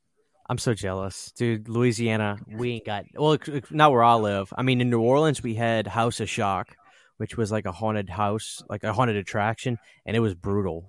I'm 0.47 0.58
so 0.58 0.73
jealous, 0.73 1.31
dude. 1.36 1.67
Louisiana, 1.67 2.38
we 2.47 2.73
ain't 2.73 2.86
got 2.86 3.05
well, 3.15 3.38
not 3.71 3.91
where 3.91 4.03
I 4.03 4.13
live. 4.13 4.53
I 4.55 4.62
mean, 4.62 4.79
in 4.79 4.89
New 4.89 5.01
Orleans, 5.01 5.41
we 5.41 5.55
had 5.55 5.88
House 5.88 6.19
of 6.19 6.29
Shock, 6.29 6.75
which 7.17 7.36
was 7.36 7.51
like 7.51 7.65
a 7.65 7.71
haunted 7.71 8.10
house, 8.10 8.63
like 8.69 8.84
a 8.84 8.93
haunted 8.93 9.15
attraction, 9.15 9.77
and 10.05 10.15
it 10.15 10.19
was 10.19 10.36
brutal. 10.36 10.88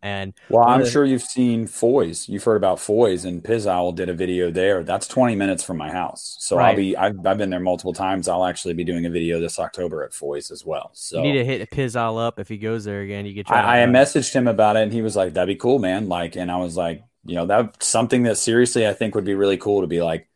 And 0.00 0.32
well, 0.48 0.64
I'm 0.64 0.82
the, 0.82 0.90
sure 0.90 1.04
you've 1.04 1.22
seen 1.22 1.66
Foy's. 1.66 2.28
You've 2.28 2.44
heard 2.44 2.56
about 2.56 2.78
Foy's, 2.78 3.24
and 3.24 3.42
Piz 3.42 3.66
Owl 3.66 3.92
did 3.92 4.08
a 4.08 4.14
video 4.14 4.48
there. 4.50 4.84
That's 4.84 5.08
20 5.08 5.34
minutes 5.34 5.64
from 5.64 5.76
my 5.76 5.90
house, 5.90 6.36
so 6.38 6.56
right. 6.56 6.70
I'll 6.70 6.76
be. 6.76 6.96
I've, 6.96 7.26
I've 7.26 7.38
been 7.38 7.50
there 7.50 7.58
multiple 7.58 7.92
times. 7.92 8.28
I'll 8.28 8.44
actually 8.44 8.74
be 8.74 8.84
doing 8.84 9.06
a 9.06 9.10
video 9.10 9.40
this 9.40 9.58
October 9.58 10.04
at 10.04 10.14
Foy's 10.14 10.52
as 10.52 10.64
well. 10.64 10.90
So 10.92 11.22
you 11.22 11.32
need 11.32 11.38
to 11.38 11.44
hit 11.44 11.68
Piz 11.70 11.96
Owl 11.96 12.16
up 12.16 12.38
if 12.38 12.48
he 12.48 12.58
goes 12.58 12.84
there 12.84 13.00
again. 13.00 13.26
You 13.26 13.34
get. 13.34 13.50
I, 13.50 13.82
I 13.82 13.86
messaged 13.86 14.32
him 14.32 14.46
about 14.46 14.76
it, 14.76 14.84
and 14.84 14.92
he 14.92 15.02
was 15.02 15.16
like, 15.16 15.34
"That'd 15.34 15.48
be 15.48 15.58
cool, 15.58 15.80
man." 15.80 16.08
Like, 16.08 16.36
and 16.36 16.48
I 16.50 16.58
was 16.58 16.76
like, 16.76 17.02
you 17.24 17.34
know, 17.34 17.46
that's 17.46 17.86
something 17.86 18.22
that 18.22 18.38
seriously 18.38 18.86
I 18.86 18.92
think 18.92 19.16
would 19.16 19.24
be 19.24 19.34
really 19.34 19.56
cool 19.56 19.80
to 19.80 19.88
be 19.88 20.00
like, 20.00 20.28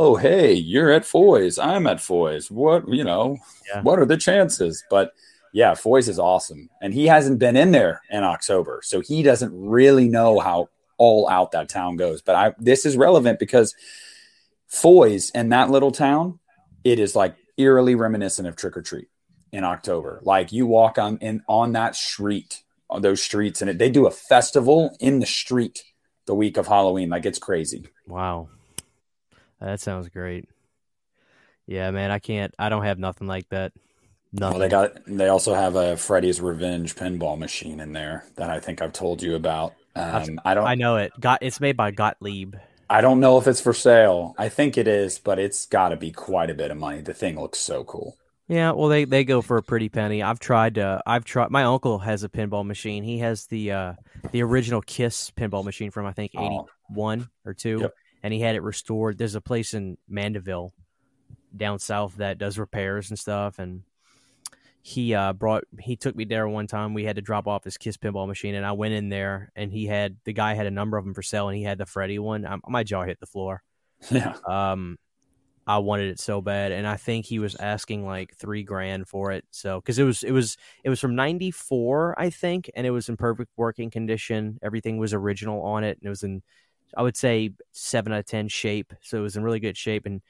"Oh, 0.00 0.16
hey, 0.16 0.52
you're 0.52 0.90
at 0.90 1.04
Foy's. 1.04 1.58
I'm 1.60 1.86
at 1.86 2.00
Foy's. 2.00 2.50
What 2.50 2.88
you 2.88 3.04
know? 3.04 3.38
Yeah. 3.72 3.82
What 3.82 4.00
are 4.00 4.06
the 4.06 4.16
chances?" 4.16 4.82
But 4.90 5.12
yeah, 5.56 5.72
Foy's 5.72 6.06
is 6.06 6.18
awesome. 6.18 6.68
And 6.82 6.92
he 6.92 7.06
hasn't 7.06 7.38
been 7.38 7.56
in 7.56 7.72
there 7.72 8.02
in 8.10 8.24
October. 8.24 8.82
So 8.84 9.00
he 9.00 9.22
doesn't 9.22 9.58
really 9.58 10.06
know 10.06 10.38
how 10.38 10.68
all 10.98 11.26
out 11.30 11.52
that 11.52 11.70
town 11.70 11.96
goes. 11.96 12.20
But 12.20 12.34
I 12.34 12.54
this 12.58 12.84
is 12.84 12.94
relevant 12.94 13.38
because 13.38 13.74
Foy's 14.66 15.30
and 15.30 15.50
that 15.52 15.70
little 15.70 15.92
town, 15.92 16.40
it 16.84 16.98
is 16.98 17.16
like 17.16 17.36
eerily 17.56 17.94
reminiscent 17.94 18.46
of 18.46 18.54
trick 18.54 18.76
or 18.76 18.82
treat 18.82 19.08
in 19.50 19.64
October. 19.64 20.20
Like 20.22 20.52
you 20.52 20.66
walk 20.66 20.98
on 20.98 21.16
in 21.22 21.42
on 21.48 21.72
that 21.72 21.96
street, 21.96 22.62
on 22.90 23.00
those 23.00 23.22
streets, 23.22 23.62
and 23.62 23.70
it, 23.70 23.78
they 23.78 23.88
do 23.88 24.06
a 24.06 24.10
festival 24.10 24.94
in 25.00 25.20
the 25.20 25.26
street 25.26 25.84
the 26.26 26.34
week 26.34 26.58
of 26.58 26.66
Halloween. 26.66 27.08
Like 27.08 27.24
it's 27.24 27.38
crazy. 27.38 27.88
Wow. 28.06 28.50
That 29.58 29.80
sounds 29.80 30.10
great. 30.10 30.50
Yeah, 31.66 31.90
man, 31.92 32.10
I 32.10 32.18
can't 32.18 32.54
I 32.58 32.68
don't 32.68 32.84
have 32.84 32.98
nothing 32.98 33.26
like 33.26 33.48
that. 33.48 33.72
Nothing. 34.38 34.58
Well, 34.58 34.60
they 34.60 34.68
got. 34.68 35.06
They 35.06 35.28
also 35.28 35.54
have 35.54 35.76
a 35.76 35.96
Freddy's 35.96 36.40
Revenge 36.40 36.94
pinball 36.94 37.38
machine 37.38 37.80
in 37.80 37.92
there 37.92 38.24
that 38.36 38.50
I 38.50 38.60
think 38.60 38.82
I've 38.82 38.92
told 38.92 39.22
you 39.22 39.34
about. 39.34 39.74
Um, 39.94 40.38
I 40.44 40.54
don't. 40.54 40.66
I 40.66 40.74
know 40.74 40.96
it. 40.96 41.12
Got. 41.18 41.42
It's 41.42 41.60
made 41.60 41.76
by 41.76 41.90
Gottlieb. 41.90 42.56
I 42.90 43.00
don't 43.00 43.18
know 43.18 43.38
if 43.38 43.46
it's 43.46 43.60
for 43.60 43.72
sale. 43.72 44.34
I 44.36 44.48
think 44.48 44.76
it 44.76 44.86
is, 44.86 45.18
but 45.18 45.38
it's 45.38 45.66
got 45.66 45.88
to 45.88 45.96
be 45.96 46.12
quite 46.12 46.50
a 46.50 46.54
bit 46.54 46.70
of 46.70 46.76
money. 46.76 47.00
The 47.00 47.14
thing 47.14 47.40
looks 47.40 47.58
so 47.58 47.82
cool. 47.84 48.16
Yeah, 48.48 48.72
well, 48.72 48.88
they, 48.88 49.04
they 49.04 49.24
go 49.24 49.42
for 49.42 49.56
a 49.56 49.62
pretty 49.62 49.88
penny. 49.88 50.22
I've 50.22 50.38
tried 50.38 50.76
to. 50.76 51.02
I've 51.06 51.24
tried. 51.24 51.50
My 51.50 51.64
uncle 51.64 51.98
has 51.98 52.22
a 52.22 52.28
pinball 52.28 52.64
machine. 52.64 53.02
He 53.02 53.18
has 53.18 53.46
the 53.46 53.72
uh, 53.72 53.92
the 54.32 54.42
original 54.42 54.82
Kiss 54.82 55.32
pinball 55.32 55.64
machine 55.64 55.90
from 55.90 56.06
I 56.06 56.12
think 56.12 56.32
eighty 56.38 56.60
one 56.88 57.28
oh. 57.28 57.50
or 57.50 57.54
two, 57.54 57.78
yep. 57.80 57.94
and 58.22 58.34
he 58.34 58.40
had 58.40 58.54
it 58.54 58.62
restored. 58.62 59.18
There's 59.18 59.34
a 59.34 59.40
place 59.40 59.74
in 59.74 59.96
Mandeville, 60.08 60.72
down 61.56 61.78
south, 61.78 62.16
that 62.18 62.38
does 62.38 62.58
repairs 62.58 63.08
and 63.10 63.18
stuff, 63.18 63.58
and 63.58 63.82
he 64.86 65.14
uh, 65.14 65.32
brought 65.32 65.64
he 65.80 65.96
took 65.96 66.14
me 66.14 66.24
there 66.24 66.46
one 66.46 66.68
time. 66.68 66.94
We 66.94 67.02
had 67.02 67.16
to 67.16 67.22
drop 67.22 67.48
off 67.48 67.64
his 67.64 67.76
Kiss 67.76 67.96
pinball 67.96 68.28
machine, 68.28 68.54
and 68.54 68.64
I 68.64 68.70
went 68.70 68.94
in 68.94 69.08
there, 69.08 69.50
and 69.56 69.72
he 69.72 69.86
had 69.86 70.16
the 70.22 70.32
guy 70.32 70.54
had 70.54 70.66
a 70.66 70.70
number 70.70 70.96
of 70.96 71.04
them 71.04 71.12
for 71.12 71.22
sale, 71.22 71.48
and 71.48 71.56
he 71.56 71.64
had 71.64 71.78
the 71.78 71.86
Freddy 71.86 72.20
one. 72.20 72.46
I, 72.46 72.58
my 72.68 72.84
jaw 72.84 73.02
hit 73.02 73.18
the 73.18 73.26
floor. 73.26 73.62
Yeah. 74.12 74.34
Um, 74.46 74.98
I 75.66 75.78
wanted 75.78 76.10
it 76.10 76.20
so 76.20 76.40
bad, 76.40 76.70
and 76.70 76.86
I 76.86 76.98
think 76.98 77.26
he 77.26 77.40
was 77.40 77.56
asking 77.56 78.06
like 78.06 78.36
three 78.36 78.62
grand 78.62 79.08
for 79.08 79.32
it. 79.32 79.44
So 79.50 79.80
because 79.80 79.98
it 79.98 80.04
was 80.04 80.22
it 80.22 80.30
was 80.30 80.56
it 80.84 80.88
was 80.90 81.00
from 81.00 81.16
'94, 81.16 82.14
I 82.16 82.30
think, 82.30 82.70
and 82.76 82.86
it 82.86 82.90
was 82.90 83.08
in 83.08 83.16
perfect 83.16 83.50
working 83.56 83.90
condition. 83.90 84.60
Everything 84.62 84.98
was 84.98 85.12
original 85.12 85.62
on 85.62 85.82
it, 85.82 85.98
and 85.98 86.06
it 86.06 86.10
was 86.10 86.22
in 86.22 86.42
I 86.96 87.02
would 87.02 87.16
say 87.16 87.50
seven 87.72 88.12
out 88.12 88.20
of 88.20 88.26
ten 88.26 88.46
shape. 88.46 88.92
So 89.02 89.18
it 89.18 89.22
was 89.22 89.36
in 89.36 89.42
really 89.42 89.58
good 89.58 89.76
shape, 89.76 90.06
and 90.06 90.22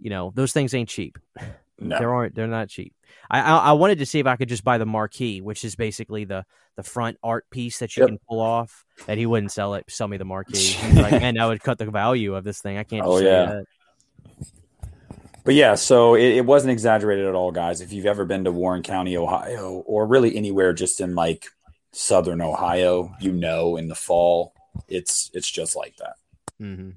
you 0.00 0.08
know 0.08 0.32
those 0.34 0.54
things 0.54 0.72
ain't 0.72 0.88
cheap. 0.88 1.18
No. 1.80 1.98
There 1.98 2.12
aren't. 2.12 2.34
They're 2.34 2.46
not 2.46 2.68
cheap. 2.68 2.94
I, 3.30 3.40
I, 3.40 3.56
I 3.56 3.72
wanted 3.72 3.98
to 3.98 4.06
see 4.06 4.18
if 4.18 4.26
I 4.26 4.36
could 4.36 4.48
just 4.48 4.64
buy 4.64 4.78
the 4.78 4.86
marquee, 4.86 5.40
which 5.40 5.64
is 5.64 5.76
basically 5.76 6.24
the 6.24 6.44
the 6.76 6.82
front 6.82 7.18
art 7.22 7.48
piece 7.50 7.78
that 7.78 7.96
you 7.96 8.02
yep. 8.02 8.08
can 8.08 8.18
pull 8.28 8.40
off. 8.40 8.84
That 9.06 9.18
he 9.18 9.26
wouldn't 9.26 9.52
sell 9.52 9.74
it. 9.74 9.84
Sell 9.88 10.08
me 10.08 10.16
the 10.16 10.24
marquee. 10.24 10.76
Like, 10.94 11.12
man, 11.12 11.34
that 11.34 11.46
would 11.46 11.62
cut 11.62 11.78
the 11.78 11.86
value 11.86 12.34
of 12.34 12.44
this 12.44 12.60
thing. 12.60 12.78
I 12.78 12.84
can't. 12.84 13.04
Oh 13.06 13.18
yeah. 13.18 13.62
But 15.44 15.54
yeah, 15.54 15.76
so 15.76 16.14
it, 16.14 16.36
it, 16.36 16.44
wasn't 16.44 16.72
exaggerated 16.72 17.24
at 17.24 17.34
all, 17.34 17.52
guys. 17.52 17.80
If 17.80 17.92
you've 17.92 18.04
ever 18.04 18.26
been 18.26 18.44
to 18.44 18.52
Warren 18.52 18.82
County, 18.82 19.16
Ohio, 19.16 19.82
or 19.86 20.06
really 20.06 20.36
anywhere 20.36 20.74
just 20.74 21.00
in 21.00 21.14
like 21.14 21.46
southern 21.92 22.42
Ohio, 22.42 23.14
you 23.18 23.32
know, 23.32 23.76
in 23.76 23.88
the 23.88 23.94
fall, 23.94 24.52
it's 24.88 25.30
it's 25.32 25.50
just 25.50 25.74
like 25.74 25.96
that. 25.96 26.16
Mm-hmm. 26.60 26.90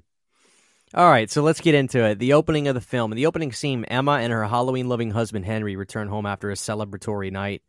All 0.94 1.08
right, 1.08 1.30
so 1.30 1.40
let's 1.40 1.62
get 1.62 1.74
into 1.74 2.04
it. 2.04 2.18
The 2.18 2.34
opening 2.34 2.68
of 2.68 2.74
the 2.74 2.82
film. 2.82 3.12
In 3.12 3.16
the 3.16 3.24
opening 3.24 3.50
scene, 3.52 3.86
Emma 3.86 4.18
and 4.20 4.30
her 4.30 4.44
Halloween 4.44 4.90
loving 4.90 5.10
husband 5.10 5.46
Henry 5.46 5.74
return 5.74 6.06
home 6.06 6.26
after 6.26 6.50
a 6.50 6.54
celebratory 6.54 7.32
night. 7.32 7.62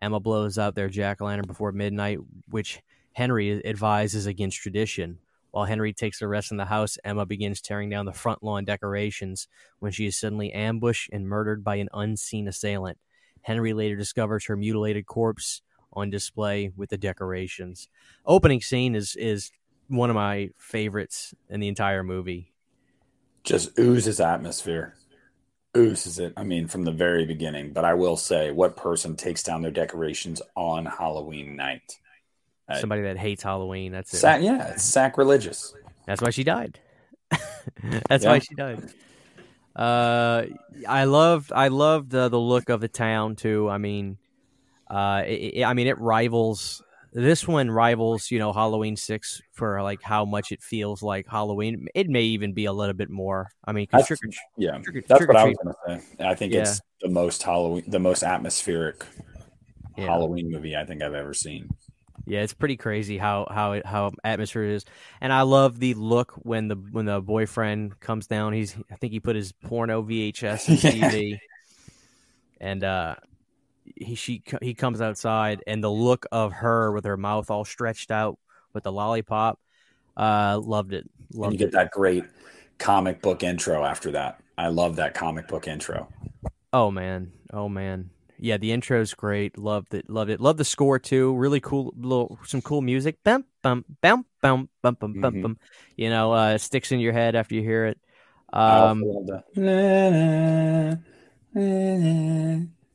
Emma 0.00 0.18
blows 0.18 0.56
out 0.56 0.74
their 0.74 0.88
jack 0.88 1.20
o' 1.20 1.26
lantern 1.26 1.46
before 1.46 1.72
midnight, 1.72 2.20
which 2.48 2.80
Henry 3.12 3.62
advises 3.66 4.24
against 4.24 4.62
tradition. 4.62 5.18
While 5.50 5.66
Henry 5.66 5.92
takes 5.92 6.22
a 6.22 6.26
rest 6.26 6.52
in 6.52 6.56
the 6.56 6.64
house, 6.64 6.96
Emma 7.04 7.26
begins 7.26 7.60
tearing 7.60 7.90
down 7.90 8.06
the 8.06 8.14
front 8.14 8.42
lawn 8.42 8.64
decorations 8.64 9.46
when 9.80 9.92
she 9.92 10.06
is 10.06 10.16
suddenly 10.16 10.50
ambushed 10.50 11.10
and 11.12 11.28
murdered 11.28 11.62
by 11.62 11.76
an 11.76 11.90
unseen 11.92 12.48
assailant. 12.48 12.96
Henry 13.42 13.74
later 13.74 13.96
discovers 13.96 14.46
her 14.46 14.56
mutilated 14.56 15.04
corpse 15.04 15.60
on 15.92 16.08
display 16.08 16.72
with 16.74 16.88
the 16.88 16.96
decorations. 16.96 17.88
Opening 18.24 18.62
scene 18.62 18.94
is 18.94 19.16
is 19.16 19.50
one 19.88 20.08
of 20.08 20.16
my 20.16 20.48
favorites 20.56 21.34
in 21.50 21.60
the 21.60 21.68
entire 21.68 22.02
movie. 22.02 22.54
Just 23.44 23.78
oozes 23.78 24.20
atmosphere. 24.20 24.94
Oozes 25.76 26.18
it. 26.18 26.32
I 26.36 26.42
mean, 26.42 26.66
from 26.66 26.84
the 26.84 26.92
very 26.92 27.24
beginning. 27.24 27.72
But 27.72 27.84
I 27.84 27.94
will 27.94 28.16
say, 28.16 28.50
what 28.50 28.76
person 28.76 29.16
takes 29.16 29.42
down 29.42 29.62
their 29.62 29.70
decorations 29.70 30.42
on 30.56 30.86
Halloween 30.86 31.56
night? 31.56 31.98
Somebody 32.78 33.02
that 33.02 33.16
hates 33.16 33.42
Halloween. 33.42 33.92
That's 33.92 34.14
it. 34.14 34.18
Sac- 34.18 34.42
yeah, 34.42 34.68
it's 34.68 34.84
sacrilegious. 34.84 35.74
That's 36.06 36.22
why 36.22 36.30
she 36.30 36.44
died. 36.44 36.78
That's 38.08 38.24
yeah. 38.24 38.30
why 38.30 38.38
she 38.38 38.54
died. 38.54 38.92
Uh, 39.74 40.46
I 40.86 41.04
loved 41.04 41.52
I 41.52 41.68
loved 41.68 42.14
uh, 42.14 42.28
the 42.28 42.38
look 42.38 42.68
of 42.68 42.80
the 42.80 42.88
town 42.88 43.36
too. 43.36 43.68
I 43.68 43.78
mean, 43.78 44.18
uh, 44.88 45.22
it, 45.26 45.32
it, 45.32 45.64
I 45.64 45.74
mean 45.74 45.86
it 45.86 45.98
rivals 45.98 46.82
this 47.12 47.46
one 47.46 47.70
rivals 47.70 48.30
you 48.30 48.38
know 48.38 48.52
Halloween 48.52 48.96
six 48.96 49.40
for 49.52 49.82
like 49.82 50.02
how 50.02 50.24
much 50.24 50.52
it 50.52 50.62
feels 50.62 51.02
like 51.02 51.26
Halloween. 51.28 51.88
It 51.94 52.08
may 52.08 52.22
even 52.22 52.52
be 52.52 52.66
a 52.66 52.72
little 52.72 52.94
bit 52.94 53.10
more. 53.10 53.48
I 53.64 53.72
mean, 53.72 53.86
trick 53.88 54.10
or, 54.10 54.16
yeah, 54.56 54.78
trick, 54.78 55.06
that's 55.06 55.18
trick 55.18 55.28
what 55.28 55.36
I 55.36 55.44
was 55.44 55.56
to 55.64 55.74
say. 55.86 56.26
I 56.26 56.34
think 56.34 56.52
yeah. 56.52 56.60
it's 56.60 56.80
the 57.00 57.08
most 57.08 57.42
Halloween, 57.42 57.84
the 57.88 57.98
most 57.98 58.22
atmospheric 58.22 59.04
yeah. 59.96 60.06
Halloween 60.06 60.50
movie 60.50 60.76
I 60.76 60.84
think 60.84 61.02
I've 61.02 61.14
ever 61.14 61.34
seen. 61.34 61.68
Yeah, 62.26 62.42
it's 62.42 62.54
pretty 62.54 62.76
crazy 62.76 63.18
how 63.18 63.46
how 63.50 63.72
it, 63.72 63.86
how 63.86 64.12
atmosphere 64.22 64.64
is, 64.64 64.84
and 65.20 65.32
I 65.32 65.42
love 65.42 65.80
the 65.80 65.94
look 65.94 66.32
when 66.42 66.68
the 66.68 66.76
when 66.76 67.06
the 67.06 67.20
boyfriend 67.20 67.98
comes 67.98 68.26
down. 68.26 68.52
He's 68.52 68.76
I 68.90 68.96
think 68.96 69.12
he 69.12 69.20
put 69.20 69.36
his 69.36 69.52
porno 69.52 70.02
VHS 70.02 70.68
in 70.68 70.76
TV, 70.76 71.38
and 72.60 72.84
uh, 72.84 73.16
he 73.96 74.14
she 74.14 74.42
he 74.60 74.74
comes 74.74 75.00
outside, 75.00 75.62
and 75.66 75.82
the 75.82 75.90
look 75.90 76.26
of 76.32 76.52
her 76.52 76.92
with 76.92 77.04
her 77.04 77.16
mouth 77.16 77.50
all 77.50 77.64
stretched 77.64 78.10
out 78.10 78.38
with 78.72 78.84
the 78.84 78.92
lollipop, 78.92 79.58
uh, 80.16 80.60
loved 80.62 80.92
it. 80.92 81.08
Loved 81.32 81.52
and 81.52 81.60
you 81.60 81.66
get 81.66 81.68
it. 81.68 81.72
that 81.72 81.90
great 81.90 82.24
comic 82.78 83.22
book 83.22 83.42
intro 83.42 83.84
after 83.84 84.10
that. 84.12 84.40
I 84.58 84.68
love 84.68 84.96
that 84.96 85.14
comic 85.14 85.48
book 85.48 85.68
intro. 85.68 86.08
Oh 86.72 86.90
man, 86.90 87.32
oh 87.52 87.68
man, 87.68 88.10
yeah, 88.42 88.56
the 88.56 88.72
intro's 88.72 89.12
great. 89.12 89.58
Loved 89.58 89.92
it. 89.94 90.08
Loved 90.08 90.30
it. 90.30 90.40
Love 90.40 90.56
the 90.56 90.64
score 90.64 90.98
too. 90.98 91.34
Really 91.36 91.60
cool. 91.60 91.92
Little 91.96 92.38
some 92.44 92.62
cool 92.62 92.80
music. 92.80 93.22
Bum 93.22 93.44
bum 93.62 93.84
bum 94.00 94.24
bum 94.40 94.68
bum 94.82 94.94
bum 94.98 95.12
bum. 95.20 95.32
Mm-hmm. 95.32 95.42
bum. 95.42 95.58
You 95.96 96.08
know, 96.08 96.32
uh, 96.32 96.58
sticks 96.58 96.90
in 96.90 97.00
your 97.00 97.12
head 97.12 97.36
after 97.36 97.54
you 97.54 97.62
hear 97.62 97.86
it. 97.86 97.98
Um, 98.52 99.04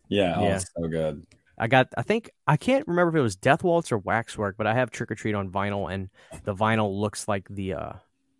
yeah, 0.09 0.35
oh, 0.37 0.43
yeah. 0.43 0.57
so 0.57 0.87
good. 0.87 1.25
I 1.57 1.67
got. 1.67 1.87
I 1.97 2.01
think 2.01 2.31
I 2.45 2.57
can't 2.57 2.87
remember 2.87 3.15
if 3.17 3.19
it 3.19 3.23
was 3.23 3.35
Death 3.35 3.63
Waltz 3.63 3.91
or 3.91 3.97
Waxwork, 3.97 4.57
but 4.57 4.67
I 4.67 4.73
have 4.73 4.91
Trick 4.91 5.11
or 5.11 5.15
Treat 5.15 5.35
on 5.35 5.49
vinyl, 5.49 5.91
and 5.91 6.09
the 6.43 6.53
vinyl 6.53 6.99
looks 6.99 7.27
like 7.27 7.47
the 7.49 7.73
uh, 7.73 7.93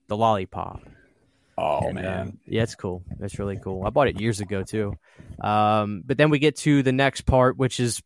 the 0.08 0.18
lollipop. 0.18 0.82
Oh 1.58 1.88
and, 1.88 1.98
uh, 1.98 2.02
man, 2.02 2.28
uh, 2.28 2.32
yeah, 2.46 2.64
it's 2.64 2.76
cool. 2.76 3.04
It's 3.22 3.40
really 3.40 3.58
cool. 3.58 3.86
I 3.86 3.90
bought 3.90 4.10
it 4.10 4.20
years 4.20 4.42
ago 4.42 4.64
too. 4.64 4.96
Um, 5.40 6.04
but 6.06 6.18
then 6.18 6.30
we 6.30 6.40
get 6.40 6.58
to 6.58 6.84
the 6.84 6.92
next 6.92 7.22
part, 7.22 7.58
which 7.58 7.80
is 7.80 8.04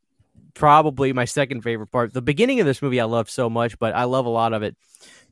probably 0.54 1.14
my 1.14 1.26
second 1.26 1.62
favorite 1.62 1.88
part. 1.88 2.14
The 2.14 2.22
beginning 2.22 2.60
of 2.60 2.68
this 2.68 2.82
movie 2.82 3.00
I 3.00 3.06
love 3.06 3.30
so 3.30 3.50
much, 3.50 3.80
but 3.80 3.96
I 3.96 4.04
love 4.04 4.26
a 4.26 4.30
lot 4.30 4.54
of 4.54 4.62
it. 4.62 4.76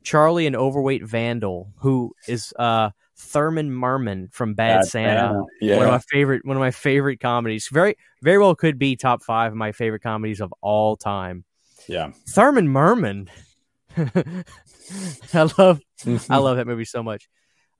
Charlie, 0.02 0.46
an 0.46 0.56
overweight 0.56 1.04
vandal, 1.04 1.72
who 1.78 2.14
is 2.26 2.52
uh, 2.58 2.90
Thurman 3.18 3.70
Merman 3.70 4.28
from 4.32 4.54
Bad, 4.54 4.78
Bad 4.78 4.84
Santa, 4.86 5.20
Santa. 5.20 5.44
Yeah. 5.60 5.76
one 5.76 5.86
of 5.86 5.92
my 5.92 5.98
favorite, 5.98 6.44
one 6.44 6.56
of 6.56 6.60
my 6.60 6.70
favorite 6.70 7.18
comedies. 7.20 7.68
Very, 7.68 7.96
very 8.22 8.38
well 8.38 8.54
could 8.54 8.78
be 8.78 8.96
top 8.96 9.22
five 9.22 9.52
of 9.52 9.58
my 9.58 9.72
favorite 9.72 10.02
comedies 10.02 10.40
of 10.40 10.54
all 10.60 10.96
time. 10.96 11.44
Yeah, 11.88 12.12
Thurman 12.28 12.68
Merman. 12.68 13.28
I 13.96 15.48
love, 15.58 15.80
I 16.30 16.36
love 16.36 16.56
that 16.56 16.66
movie 16.66 16.84
so 16.84 17.02
much. 17.02 17.28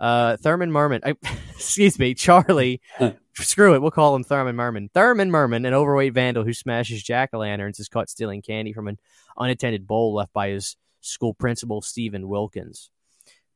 Uh, 0.00 0.36
Thurman 0.36 0.72
Merman, 0.72 1.02
I, 1.04 1.14
excuse 1.54 1.98
me, 1.98 2.14
Charlie. 2.14 2.80
screw 3.34 3.74
it, 3.74 3.80
we'll 3.80 3.90
call 3.92 4.16
him 4.16 4.24
Thurman 4.24 4.56
Merman. 4.56 4.90
Thurman 4.92 5.30
Merman, 5.30 5.64
an 5.64 5.74
overweight 5.74 6.14
vandal 6.14 6.44
who 6.44 6.52
smashes 6.52 7.02
jack 7.02 7.30
o' 7.32 7.38
lanterns, 7.38 7.78
is 7.78 7.88
caught 7.88 8.10
stealing 8.10 8.42
candy 8.42 8.72
from 8.72 8.88
an 8.88 8.98
unattended 9.36 9.86
bowl 9.86 10.14
left 10.14 10.32
by 10.32 10.48
his 10.48 10.76
school 11.00 11.34
principal, 11.34 11.80
Stephen 11.80 12.28
Wilkins. 12.28 12.90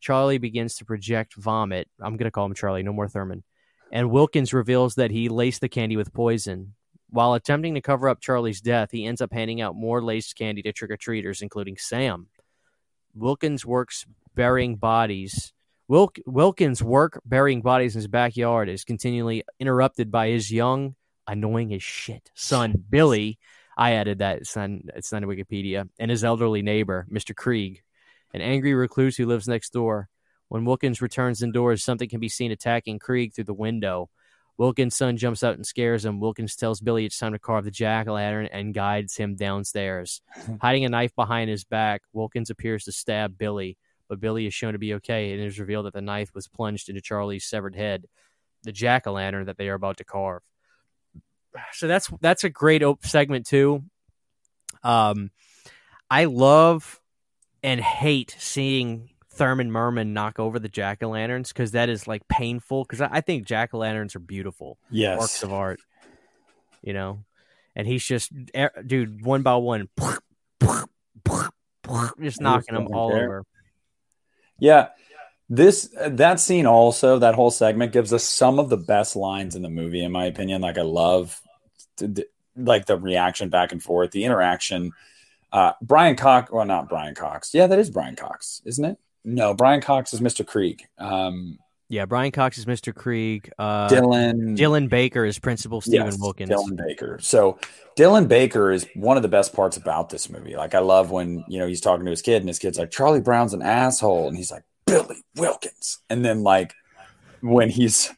Charlie 0.02 0.36
begins 0.36 0.76
to 0.76 0.84
project 0.84 1.34
vomit. 1.36 1.88
I'm 1.98 2.18
going 2.18 2.26
to 2.26 2.30
call 2.30 2.44
him 2.44 2.54
Charlie, 2.54 2.82
no 2.82 2.92
more 2.92 3.08
Thurman. 3.08 3.42
And 3.90 4.10
Wilkins 4.10 4.52
reveals 4.52 4.96
that 4.96 5.10
he 5.10 5.30
laced 5.30 5.62
the 5.62 5.68
candy 5.70 5.96
with 5.96 6.12
poison. 6.12 6.74
While 7.08 7.32
attempting 7.32 7.74
to 7.74 7.80
cover 7.80 8.08
up 8.08 8.20
Charlie's 8.20 8.60
death, 8.60 8.90
he 8.90 9.06
ends 9.06 9.20
up 9.22 9.32
handing 9.32 9.60
out 9.62 9.74
more 9.74 10.02
laced 10.02 10.36
candy 10.36 10.60
to 10.62 10.72
trick 10.72 10.90
or 10.90 10.96
treaters, 10.98 11.40
including 11.40 11.78
Sam. 11.78 12.26
Wilkins 13.14 13.64
works 13.64 14.04
burying 14.34 14.76
bodies 14.76 15.52
Wilk, 15.92 16.18
Wilkins' 16.24 16.82
work 16.82 17.20
burying 17.24 17.60
bodies 17.60 17.94
in 17.94 17.98
his 17.98 18.08
backyard 18.08 18.70
is 18.70 18.82
continually 18.82 19.44
interrupted 19.60 20.10
by 20.10 20.28
his 20.28 20.50
young, 20.50 20.94
annoying 21.26 21.74
as 21.74 21.82
shit 21.82 22.30
son, 22.34 22.82
Billy. 22.88 23.38
I 23.76 23.92
added 23.92 24.20
that. 24.20 24.46
Son, 24.46 24.84
it's 24.94 25.12
not 25.12 25.22
Wikipedia. 25.22 25.88
And 25.98 26.10
his 26.10 26.24
elderly 26.24 26.62
neighbor, 26.62 27.06
Mr. 27.12 27.36
Krieg, 27.36 27.82
an 28.32 28.40
angry 28.40 28.74
recluse 28.74 29.16
who 29.16 29.26
lives 29.26 29.48
next 29.48 29.72
door. 29.72 30.08
When 30.48 30.64
Wilkins 30.64 31.00
returns 31.00 31.42
indoors, 31.42 31.82
something 31.82 32.08
can 32.08 32.20
be 32.20 32.28
seen 32.28 32.52
attacking 32.52 32.98
Krieg 32.98 33.34
through 33.34 33.44
the 33.44 33.54
window. 33.54 34.10
Wilkins' 34.58 34.96
son 34.96 35.16
jumps 35.16 35.42
out 35.42 35.54
and 35.54 35.66
scares 35.66 36.04
him. 36.04 36.20
Wilkins 36.20 36.56
tells 36.56 36.80
Billy 36.80 37.06
it's 37.06 37.18
time 37.18 37.32
to 37.32 37.38
carve 37.38 37.64
the 37.64 37.70
jack 37.70 38.06
o' 38.06 38.14
lantern 38.14 38.46
and 38.52 38.74
guides 38.74 39.16
him 39.16 39.34
downstairs. 39.34 40.20
Hiding 40.60 40.84
a 40.84 40.90
knife 40.90 41.14
behind 41.14 41.48
his 41.48 41.64
back, 41.64 42.02
Wilkins 42.12 42.50
appears 42.50 42.84
to 42.84 42.92
stab 42.92 43.38
Billy 43.38 43.78
but 44.12 44.20
Billy 44.20 44.46
is 44.46 44.52
shown 44.52 44.74
to 44.74 44.78
be 44.78 44.92
okay, 44.92 45.32
and 45.32 45.40
it 45.40 45.46
is 45.46 45.58
revealed 45.58 45.86
that 45.86 45.94
the 45.94 46.02
knife 46.02 46.34
was 46.34 46.46
plunged 46.46 46.90
into 46.90 47.00
Charlie's 47.00 47.46
severed 47.46 47.74
head, 47.74 48.04
the 48.62 48.70
jack 48.70 49.06
o' 49.06 49.12
lantern 49.12 49.46
that 49.46 49.56
they 49.56 49.70
are 49.70 49.74
about 49.74 49.96
to 49.96 50.04
carve. 50.04 50.42
So 51.72 51.88
that's 51.88 52.10
that's 52.20 52.44
a 52.44 52.50
great 52.50 52.82
op- 52.82 53.06
segment 53.06 53.46
too. 53.46 53.84
Um, 54.82 55.30
I 56.10 56.26
love 56.26 57.00
and 57.62 57.80
hate 57.80 58.36
seeing 58.38 59.10
Thurman 59.30 59.70
Merman 59.70 60.12
knock 60.12 60.38
over 60.38 60.58
the 60.58 60.68
jack 60.68 61.02
o' 61.02 61.10
lanterns 61.10 61.48
because 61.48 61.72
that 61.72 61.88
is 61.88 62.06
like 62.06 62.26
painful. 62.28 62.84
Because 62.84 63.00
I, 63.00 63.08
I, 63.12 63.20
think 63.20 63.46
jack 63.46 63.72
o' 63.72 63.78
lanterns 63.78 64.14
are 64.14 64.20
beautiful, 64.20 64.78
yes, 64.90 65.18
works 65.18 65.42
of 65.42 65.52
art. 65.52 65.80
You 66.82 66.92
know, 66.92 67.24
and 67.74 67.86
he's 67.86 68.04
just 68.04 68.30
eh, 68.54 68.68
dude 68.86 69.24
one 69.24 69.42
by 69.42 69.56
one, 69.56 69.88
just 72.20 72.40
knocking 72.40 72.74
them 72.74 72.88
all 72.92 73.10
there. 73.10 73.24
over. 73.24 73.44
Yeah. 74.58 74.88
This 75.48 75.94
that 76.06 76.40
scene 76.40 76.66
also 76.66 77.18
that 77.18 77.34
whole 77.34 77.50
segment 77.50 77.92
gives 77.92 78.12
us 78.12 78.24
some 78.24 78.58
of 78.58 78.70
the 78.70 78.76
best 78.78 79.16
lines 79.16 79.54
in 79.54 79.62
the 79.62 79.68
movie 79.68 80.02
in 80.02 80.10
my 80.10 80.24
opinion. 80.24 80.62
Like 80.62 80.78
I 80.78 80.82
love 80.82 81.40
like 82.56 82.86
the 82.86 82.96
reaction 82.96 83.48
back 83.48 83.72
and 83.72 83.82
forth, 83.82 84.12
the 84.12 84.24
interaction. 84.24 84.92
Uh, 85.52 85.72
Brian 85.82 86.16
Cox, 86.16 86.50
well, 86.50 86.64
not 86.64 86.88
Brian 86.88 87.14
Cox. 87.14 87.52
Yeah, 87.52 87.66
that 87.66 87.78
is 87.78 87.90
Brian 87.90 88.16
Cox, 88.16 88.62
isn't 88.64 88.84
it? 88.84 88.98
No, 89.24 89.54
Brian 89.54 89.80
Cox 89.80 90.12
is 90.14 90.20
Mr. 90.20 90.46
Krieg. 90.46 90.84
Um, 90.98 91.58
yeah, 91.92 92.06
Brian 92.06 92.32
Cox 92.32 92.56
is 92.56 92.64
Mr. 92.64 92.94
Krieg. 92.94 93.52
Uh, 93.58 93.86
Dylan 93.86 94.56
Dylan 94.56 94.88
Baker 94.88 95.26
is 95.26 95.38
Principal 95.38 95.82
Stephen 95.82 96.06
yes, 96.06 96.18
Wilkins. 96.18 96.50
Dylan 96.50 96.74
Baker. 96.74 97.18
So 97.20 97.58
Dylan 97.98 98.28
Baker 98.28 98.72
is 98.72 98.86
one 98.94 99.18
of 99.18 99.22
the 99.22 99.28
best 99.28 99.54
parts 99.54 99.76
about 99.76 100.08
this 100.08 100.30
movie. 100.30 100.56
Like 100.56 100.74
I 100.74 100.78
love 100.78 101.10
when 101.10 101.44
you 101.48 101.58
know 101.58 101.66
he's 101.66 101.82
talking 101.82 102.06
to 102.06 102.10
his 102.10 102.22
kid 102.22 102.36
and 102.36 102.48
his 102.48 102.58
kid's 102.58 102.78
like 102.78 102.90
Charlie 102.90 103.20
Brown's 103.20 103.52
an 103.52 103.60
asshole, 103.60 104.26
and 104.26 104.38
he's 104.38 104.50
like 104.50 104.62
Billy 104.86 105.22
Wilkins, 105.36 105.98
and 106.08 106.24
then 106.24 106.42
like 106.42 106.72
when 107.42 107.68
he's 107.68 108.10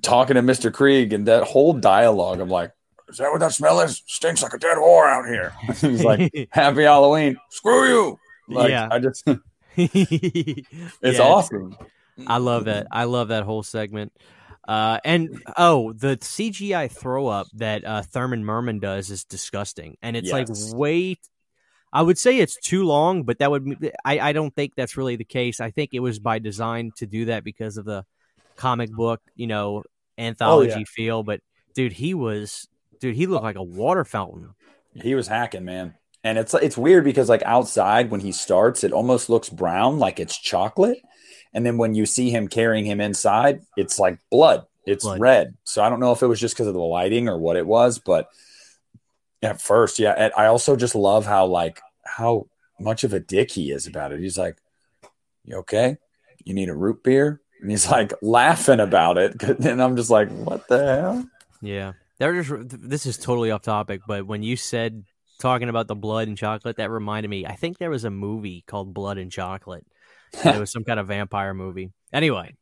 talking 0.00 0.36
to 0.36 0.42
Mr. 0.42 0.72
Krieg 0.72 1.12
and 1.12 1.26
that 1.28 1.44
whole 1.44 1.74
dialogue, 1.74 2.40
I'm 2.40 2.48
like, 2.48 2.72
is 3.08 3.18
that 3.18 3.30
what 3.30 3.40
that 3.40 3.52
smell 3.52 3.80
is? 3.80 4.02
Stinks 4.06 4.42
like 4.42 4.54
a 4.54 4.58
dead 4.58 4.76
whore 4.76 5.08
out 5.08 5.26
here. 5.26 5.52
he's 5.80 6.04
like, 6.04 6.48
Happy 6.50 6.82
Halloween. 6.82 7.36
Screw 7.50 7.88
you. 7.88 8.18
Like, 8.48 8.70
yeah. 8.70 8.88
I 8.90 8.98
just, 8.98 9.24
it's 9.76 10.68
yeah, 11.02 11.22
awesome. 11.22 11.76
I 12.26 12.38
love 12.38 12.64
that. 12.64 12.86
I 12.90 13.04
love 13.04 13.28
that 13.28 13.44
whole 13.44 13.62
segment. 13.62 14.12
Uh, 14.66 14.98
and 15.04 15.42
oh, 15.56 15.92
the 15.92 16.16
CGI 16.16 16.90
throw 16.90 17.28
up 17.28 17.46
that 17.54 17.84
uh, 17.84 18.02
Thurman 18.02 18.44
Merman 18.44 18.80
does 18.80 19.10
is 19.10 19.24
disgusting, 19.24 19.96
and 20.02 20.16
it's 20.16 20.32
yes. 20.32 20.32
like 20.72 20.76
way. 20.76 21.16
I 21.92 22.02
would 22.02 22.18
say 22.18 22.38
it's 22.38 22.56
too 22.60 22.84
long, 22.84 23.22
but 23.22 23.38
that 23.38 23.50
would 23.50 23.92
I, 24.04 24.18
I 24.18 24.32
don't 24.32 24.54
think 24.54 24.74
that's 24.74 24.96
really 24.96 25.14
the 25.14 25.24
case. 25.24 25.60
I 25.60 25.70
think 25.70 25.90
it 25.92 26.00
was 26.00 26.18
by 26.18 26.40
design 26.40 26.90
to 26.96 27.06
do 27.06 27.26
that 27.26 27.44
because 27.44 27.76
of 27.76 27.84
the 27.84 28.04
comic 28.56 28.90
book, 28.90 29.20
you 29.36 29.46
know, 29.46 29.84
anthology 30.18 30.72
oh, 30.74 30.78
yeah. 30.78 30.84
feel. 30.88 31.22
But 31.22 31.40
dude, 31.74 31.92
he 31.92 32.14
was 32.14 32.66
dude, 33.00 33.16
he 33.16 33.26
looked 33.26 33.44
like 33.44 33.56
a 33.56 33.62
water 33.62 34.04
fountain. 34.04 34.54
He 34.94 35.14
was 35.14 35.28
hacking, 35.28 35.64
man. 35.64 35.94
And 36.24 36.38
it's 36.38 36.54
it's 36.54 36.76
weird 36.76 37.04
because 37.04 37.28
like 37.28 37.42
outside 37.44 38.10
when 38.10 38.20
he 38.20 38.32
starts, 38.32 38.82
it 38.82 38.92
almost 38.92 39.28
looks 39.28 39.48
brown, 39.48 39.98
like 39.98 40.18
it's 40.18 40.36
chocolate. 40.38 40.98
And 41.54 41.64
then 41.64 41.78
when 41.78 41.94
you 41.94 42.04
see 42.04 42.30
him 42.30 42.48
carrying 42.48 42.84
him 42.84 43.00
inside, 43.00 43.62
it's 43.76 43.98
like 43.98 44.18
blood. 44.30 44.66
It's 44.84 45.04
blood. 45.04 45.20
red. 45.20 45.54
So 45.64 45.82
I 45.82 45.88
don't 45.88 46.00
know 46.00 46.12
if 46.12 46.22
it 46.22 46.26
was 46.26 46.40
just 46.40 46.54
because 46.54 46.66
of 46.66 46.74
the 46.74 46.80
lighting 46.80 47.28
or 47.28 47.38
what 47.38 47.56
it 47.56 47.66
was, 47.66 47.98
but 47.98 48.28
at 49.42 49.60
first, 49.60 49.98
yeah. 49.98 50.30
I 50.36 50.46
also 50.46 50.76
just 50.76 50.94
love 50.94 51.26
how 51.26 51.46
like 51.46 51.80
how 52.04 52.48
much 52.80 53.04
of 53.04 53.12
a 53.12 53.20
dick 53.20 53.50
he 53.50 53.70
is 53.70 53.86
about 53.86 54.12
it. 54.12 54.20
He's 54.20 54.38
like, 54.38 54.56
"You 55.44 55.56
okay? 55.58 55.96
You 56.44 56.54
need 56.54 56.68
a 56.68 56.74
root 56.74 57.02
beer? 57.02 57.40
And 57.60 57.70
he's 57.70 57.90
like 57.90 58.12
laughing 58.22 58.80
about 58.80 59.18
it. 59.18 59.42
And 59.64 59.82
I'm 59.82 59.96
just 59.96 60.10
like, 60.10 60.30
what 60.30 60.66
the 60.68 60.78
hell? 60.78 61.28
Yeah. 61.60 61.92
There 62.18 62.42
just, 62.42 62.50
this 62.68 63.06
is 63.06 63.18
totally 63.18 63.50
off 63.50 63.62
topic, 63.62 64.00
but 64.06 64.26
when 64.26 64.42
you 64.42 64.56
said 64.56 65.04
talking 65.38 65.68
about 65.68 65.86
the 65.86 65.94
blood 65.94 66.28
and 66.28 66.36
chocolate, 66.36 66.76
that 66.76 66.90
reminded 66.90 67.28
me. 67.28 67.46
I 67.46 67.54
think 67.56 67.78
there 67.78 67.90
was 67.90 68.04
a 68.04 68.10
movie 68.10 68.64
called 68.66 68.94
Blood 68.94 69.18
and 69.18 69.30
Chocolate. 69.30 69.86
it 70.44 70.58
was 70.58 70.72
some 70.72 70.84
kind 70.84 70.98
of 70.98 71.08
vampire 71.08 71.54
movie. 71.54 71.92
Anyway, 72.12 72.54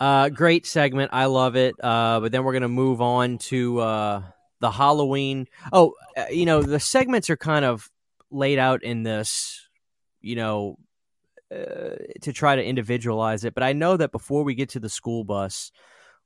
uh, 0.00 0.28
great 0.30 0.66
segment. 0.66 1.10
I 1.12 1.26
love 1.26 1.56
it. 1.56 1.74
Uh, 1.82 2.20
but 2.20 2.32
then 2.32 2.44
we're 2.44 2.52
gonna 2.52 2.68
move 2.68 3.00
on 3.00 3.38
to 3.38 3.78
uh, 3.80 4.22
the 4.60 4.70
Halloween. 4.70 5.46
Oh, 5.72 5.94
uh, 6.16 6.24
you 6.30 6.46
know 6.46 6.62
the 6.62 6.80
segments 6.80 7.30
are 7.30 7.36
kind 7.36 7.64
of 7.64 7.90
laid 8.30 8.58
out 8.58 8.82
in 8.82 9.02
this, 9.02 9.68
you 10.20 10.36
know, 10.36 10.78
uh, 11.52 11.96
to 12.22 12.32
try 12.32 12.56
to 12.56 12.64
individualize 12.64 13.44
it. 13.44 13.54
But 13.54 13.62
I 13.62 13.74
know 13.74 13.96
that 13.96 14.12
before 14.12 14.42
we 14.42 14.54
get 14.54 14.70
to 14.70 14.80
the 14.80 14.88
school 14.88 15.24
bus, 15.24 15.70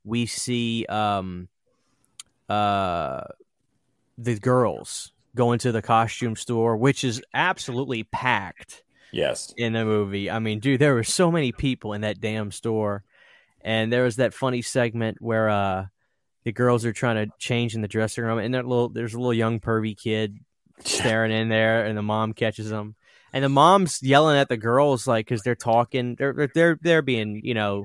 we 0.05 0.27
see 0.27 0.87
um, 0.87 1.49
uh, 2.49 3.23
the 4.19 4.39
girls 4.39 5.13
go 5.35 5.53
into 5.53 5.71
the 5.71 5.83
costume 5.83 6.35
store, 6.35 6.77
which 6.77 7.05
is 7.05 7.23
absolutely 7.33 8.05
packed. 8.05 8.83
Yes. 9.13 9.55
In 9.57 9.73
the 9.73 9.85
movie. 9.85 10.31
I 10.31 10.41
mean, 10.41 10.61
dude, 10.61 10.81
there 10.81 10.95
were 10.95 11.05
so 11.05 11.31
many 11.31 11.53
people 11.53 11.93
in 11.93 12.01
that 12.03 12.21
damn 12.21 12.51
store. 12.51 13.05
And 13.61 13.93
there 13.93 14.03
was 14.03 14.17
that 14.17 14.35
funny 14.35 14.63
segment 14.63 15.19
where 15.21 15.49
uh 15.49 15.87
the 16.45 16.53
girls 16.53 16.85
are 16.85 16.93
trying 16.93 17.27
to 17.27 17.33
change 17.39 17.75
in 17.75 17.83
the 17.83 17.89
dressing 17.89 18.23
room 18.23 18.39
and 18.39 18.53
little, 18.55 18.89
there's 18.89 19.15
a 19.15 19.19
little 19.19 19.35
young 19.35 19.59
pervy 19.59 19.97
kid 19.97 20.39
staring 20.85 21.33
in 21.33 21.49
there 21.49 21.85
and 21.85 21.99
the 21.99 22.03
mom 22.03 22.33
catches 22.35 22.69
them. 22.69 22.95
And 23.33 23.43
the 23.43 23.49
mom's 23.49 24.01
yelling 24.03 24.39
at 24.39 24.49
the 24.49 24.57
girls 24.57 25.07
like 25.07 25.27
cuz 25.27 25.43
they're 25.43 25.55
talking 25.55 26.15
they're 26.17 26.49
they're 26.55 26.79
they're 26.81 27.03
being, 27.03 27.41
you 27.43 27.55
know, 27.55 27.85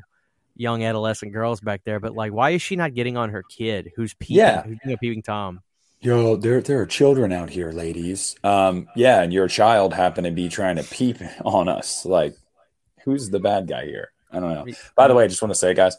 young 0.56 0.84
adolescent 0.84 1.34
girls 1.34 1.62
back 1.62 1.82
there, 1.84 2.00
but 2.00 2.14
like 2.14 2.32
why 2.32 2.52
is 2.52 2.62
she 2.62 2.76
not 2.76 2.94
getting 2.94 3.18
on 3.18 3.30
her 3.30 3.44
kid 3.44 3.92
who's 3.96 4.14
peeping 4.16 4.38
yeah. 4.38 4.64
who's 4.64 4.78
a 4.86 4.98
peeping 4.98 5.22
tom? 5.22 5.62
Yo, 6.04 6.36
there 6.36 6.62
there 6.62 6.82
are 6.82 6.86
children 6.88 7.32
out 7.32 7.52
here, 7.52 7.72
ladies. 7.72 8.36
Um, 8.44 8.88
yeah, 8.96 9.22
and 9.22 9.32
your 9.32 9.48
child 9.48 9.94
happened 9.94 10.26
to 10.26 10.32
be 10.32 10.50
trying 10.50 10.78
to 10.78 10.84
peep 10.84 11.18
on 11.46 11.68
us. 11.68 12.06
Like, 12.06 12.36
who's 13.04 13.30
the 13.30 13.40
bad 13.40 13.68
guy 13.68 13.86
here? 13.86 14.12
I 14.32 14.40
don't 14.40 14.54
know. 14.54 14.74
By 14.96 15.08
the 15.08 15.14
way, 15.14 15.26
I 15.26 15.28
just 15.28 15.42
want 15.42 15.52
to 15.52 15.60
say, 15.60 15.74
guys, 15.74 15.98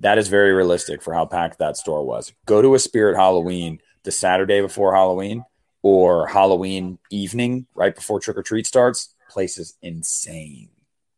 that 0.00 0.18
is 0.18 0.28
very 0.28 0.52
realistic 0.52 1.02
for 1.02 1.14
how 1.14 1.26
packed 1.26 1.58
that 1.58 1.76
store 1.76 2.04
was. 2.04 2.32
Go 2.46 2.62
to 2.62 2.74
a 2.74 2.78
Spirit 2.78 3.16
Halloween 3.16 3.80
the 4.02 4.10
Saturday 4.10 4.60
before 4.60 4.94
Halloween 4.94 5.44
or 5.82 6.26
Halloween 6.26 6.98
evening, 7.10 7.66
right 7.74 7.94
before 7.94 8.18
trick 8.18 8.36
or 8.36 8.42
treat 8.42 8.66
starts. 8.66 9.14
Place 9.28 9.58
is 9.58 9.76
insane. 9.82 10.70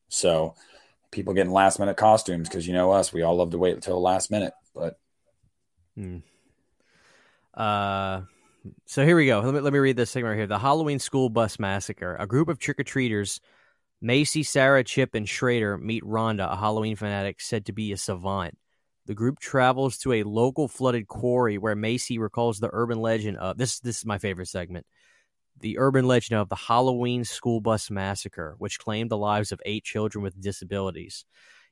So, 0.09 0.55
people 1.17 1.35
getting 1.35 1.53
last 1.53 1.81
minute 1.81 1.97
costumes 1.97 2.49
because 2.49 2.67
you 2.67 2.75
know 2.75 2.93
us, 2.93 3.13
we 3.13 3.23
all 3.23 3.35
love 3.35 3.51
to 3.51 3.59
wait 3.59 3.75
until 3.75 3.95
the 3.95 4.01
last 4.01 4.31
minute. 4.31 4.53
But 4.75 4.99
hmm. 5.97 6.19
Uh, 7.53 8.21
so 8.85 9.05
here 9.05 9.17
we 9.17 9.27
go. 9.27 9.41
Let 9.41 9.55
me, 9.55 9.61
let 9.61 9.73
me 9.73 9.79
read 9.79 9.97
this 9.97 10.13
thing 10.13 10.25
right 10.25 10.37
here. 10.37 10.47
The 10.47 10.59
Halloween 10.59 10.99
School 10.99 11.31
Bus 11.31 11.59
Massacre. 11.59 12.17
A 12.21 12.27
group 12.27 12.49
of 12.49 12.59
trick 12.59 12.79
or 12.79 12.85
treaters, 12.85 13.41
Macy, 14.01 14.43
Sarah, 14.43 14.85
Chip, 14.85 15.15
and 15.15 15.29
Schrader, 15.29 15.79
meet 15.79 16.05
Rhonda, 16.05 16.53
a 16.53 16.57
Halloween 16.57 16.97
fanatic 16.97 17.41
said 17.41 17.67
to 17.67 17.73
be 17.73 17.93
a 17.93 17.97
savant. 17.97 18.57
The 19.07 19.15
group 19.15 19.39
travels 19.39 19.99
to 19.99 20.13
a 20.13 20.25
local 20.25 20.69
flooded 20.69 21.09
quarry 21.09 21.59
where 21.59 21.77
Macy 21.77 22.19
recalls 22.19 22.59
the 22.59 22.71
urban 22.73 22.99
legend 22.99 23.39
of 23.39 23.57
this. 23.57 23.81
This 23.81 23.99
is 23.99 24.05
my 24.05 24.19
favorite 24.19 24.49
segment. 24.49 24.85
The 25.61 25.79
urban 25.79 26.07
legend 26.07 26.39
of 26.39 26.49
the 26.49 26.57
Halloween 26.57 27.25
School 27.25 27.61
Bus 27.61 27.91
Massacre, 27.91 28.55
which 28.59 28.79
claimed 28.79 29.11
the 29.11 29.17
lives 29.17 29.53
of 29.53 29.61
eight 29.65 29.85
children 29.85 30.23
with 30.23 30.41
disabilities 30.41 31.25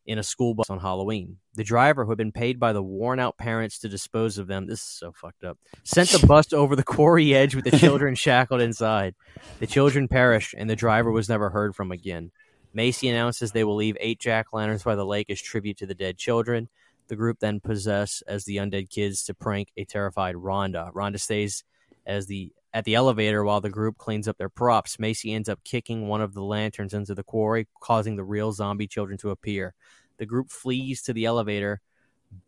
in 0.07 0.19
a 0.19 0.23
school 0.23 0.55
bus 0.55 0.69
on 0.69 0.81
Halloween. 0.81 1.39
The 1.55 1.65
driver, 1.65 2.05
who 2.05 2.11
had 2.11 2.19
been 2.19 2.33
paid 2.33 2.61
by 2.61 2.73
the 2.73 2.83
worn 2.83 3.19
out 3.19 3.39
parents 3.39 3.79
to 3.81 3.89
dispose 3.89 4.39
of 4.39 4.47
them, 4.47 4.67
this 4.67 4.81
is 4.81 4.87
so 4.87 5.13
fucked 5.13 5.45
up, 5.45 5.59
sent 5.83 6.11
the 6.11 6.27
bus 6.27 6.53
over 6.53 6.77
the 6.77 6.83
quarry 6.83 7.35
edge 7.35 7.55
with 7.55 7.65
the 7.65 7.79
children 7.79 8.15
shackled 8.15 8.61
inside. 8.61 9.15
The 9.61 9.67
children 9.67 10.09
perished, 10.09 10.55
and 10.57 10.69
the 10.69 10.77
driver 10.77 11.11
was 11.11 11.29
never 11.29 11.51
heard 11.51 11.75
from 11.75 11.91
again. 11.91 12.33
Macy 12.73 13.09
announces 13.09 13.53
they 13.53 13.65
will 13.65 13.77
leave 13.77 13.97
eight 14.01 14.21
jack 14.21 14.47
lanterns 14.53 14.83
by 14.83 14.97
the 14.97 15.07
lake 15.07 15.31
as 15.31 15.41
tribute 15.41 15.79
to 15.79 15.87
the 15.87 15.95
dead 15.95 16.19
children. 16.19 16.69
The 17.09 17.17
group 17.17 17.39
then 17.39 17.61
possess 17.61 18.23
as 18.27 18.45
the 18.45 18.57
undead 18.57 18.91
kids 18.91 19.25
to 19.25 19.35
prank 19.35 19.69
a 19.77 19.85
terrified 19.85 20.35
Rhonda. 20.35 20.93
Rhonda 20.93 21.21
stays 21.21 21.65
as 22.07 22.27
the 22.27 22.53
at 22.75 22.85
the 22.85 22.97
elevator 22.97 23.45
while 23.45 23.61
the 23.61 23.71
group 23.71 23.97
cleans 23.97 24.27
up 24.27 24.37
their 24.37 24.49
props. 24.49 24.99
Macy 24.99 25.33
ends 25.33 25.49
up 25.49 25.63
kicking 25.63 26.09
one 26.09 26.21
of 26.21 26.35
the 26.35 26.43
lanterns 26.43 26.93
into 26.93 27.15
the 27.15 27.23
quarry, 27.23 27.69
causing 27.81 28.17
the 28.17 28.25
real 28.25 28.53
zombie 28.53 28.89
children 28.89 29.17
to 29.19 29.31
appear. 29.31 29.75
The 30.19 30.27
group 30.27 30.51
flees 30.51 31.01
to 31.03 31.13
the 31.13 31.25
elevator, 31.25 31.81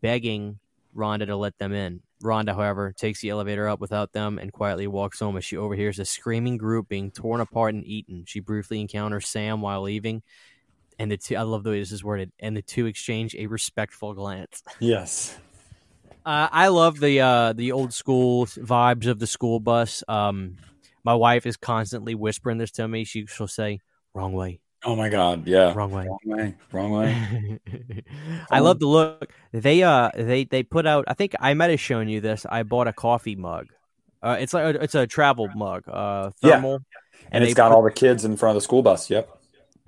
begging 0.02 0.58
Rhonda 0.94 1.26
to 1.26 1.36
let 1.36 1.56
them 1.58 1.72
in. 1.72 2.02
Rhonda, 2.22 2.54
however, 2.54 2.92
takes 2.92 3.20
the 3.20 3.28
elevator 3.28 3.68
up 3.68 3.78
without 3.78 4.12
them 4.12 4.38
and 4.38 4.52
quietly 4.52 4.86
walks 4.88 5.20
home 5.20 5.36
as 5.36 5.44
she 5.44 5.56
overhears 5.56 5.98
a 5.98 6.04
screaming 6.04 6.56
group 6.56 6.88
being 6.88 7.10
torn 7.10 7.40
apart 7.40 7.74
and 7.74 7.86
eaten. 7.86 8.24
She 8.26 8.40
briefly 8.40 8.80
encounters 8.80 9.28
Sam 9.28 9.60
while 9.60 9.82
leaving, 9.82 10.22
and 10.98 11.10
the 11.10 11.18
two, 11.18 11.36
I 11.36 11.42
love 11.42 11.62
the 11.62 11.70
way 11.70 11.78
this 11.78 11.92
is 11.92 12.02
worded, 12.02 12.32
and 12.40 12.56
the 12.56 12.62
two 12.62 12.86
exchange 12.86 13.36
a 13.36 13.46
respectful 13.46 14.14
glance. 14.14 14.62
Yes. 14.80 15.38
Uh, 16.26 16.48
I 16.50 16.68
love 16.68 17.00
the 17.00 17.20
uh, 17.20 17.52
the 17.54 17.72
old 17.72 17.94
school 17.94 18.46
vibes 18.46 19.06
of 19.06 19.18
the 19.18 19.26
school 19.26 19.60
bus. 19.60 20.02
Um, 20.08 20.56
my 21.04 21.14
wife 21.14 21.46
is 21.46 21.56
constantly 21.56 22.14
whispering 22.14 22.58
this 22.58 22.72
to 22.72 22.88
me. 22.88 23.04
She, 23.04 23.26
she'll 23.26 23.46
say, 23.46 23.78
"Wrong 24.12 24.32
way, 24.32 24.58
Oh 24.86 24.94
my 24.94 25.08
god, 25.08 25.48
yeah. 25.48 25.74
Wrong 25.74 25.90
way. 25.90 26.06
Wrong 26.06 26.36
way. 26.38 26.54
Wrong 26.70 26.92
way. 26.92 27.58
I 28.50 28.60
love 28.60 28.78
the 28.78 28.86
look. 28.86 29.32
They 29.52 29.82
uh 29.82 30.10
they 30.14 30.44
they 30.44 30.62
put 30.62 30.86
out 30.86 31.06
I 31.08 31.14
think 31.14 31.34
I 31.40 31.54
might 31.54 31.70
have 31.70 31.80
shown 31.80 32.08
you 32.08 32.20
this. 32.20 32.46
I 32.48 32.62
bought 32.62 32.86
a 32.86 32.92
coffee 32.92 33.34
mug. 33.34 33.66
Uh 34.22 34.36
it's 34.38 34.54
like 34.54 34.76
a, 34.76 34.82
it's 34.82 34.94
a 34.94 35.06
travel 35.06 35.48
mug, 35.56 35.88
uh 35.88 36.30
thermal. 36.40 36.72
Yeah. 36.72 37.24
And, 37.24 37.34
and 37.34 37.44
it's 37.44 37.54
got 37.54 37.70
put, 37.70 37.74
all 37.74 37.82
the 37.82 37.90
kids 37.90 38.24
in 38.24 38.36
front 38.36 38.56
of 38.56 38.62
the 38.62 38.64
school 38.64 38.82
bus. 38.82 39.10
Yep. 39.10 39.28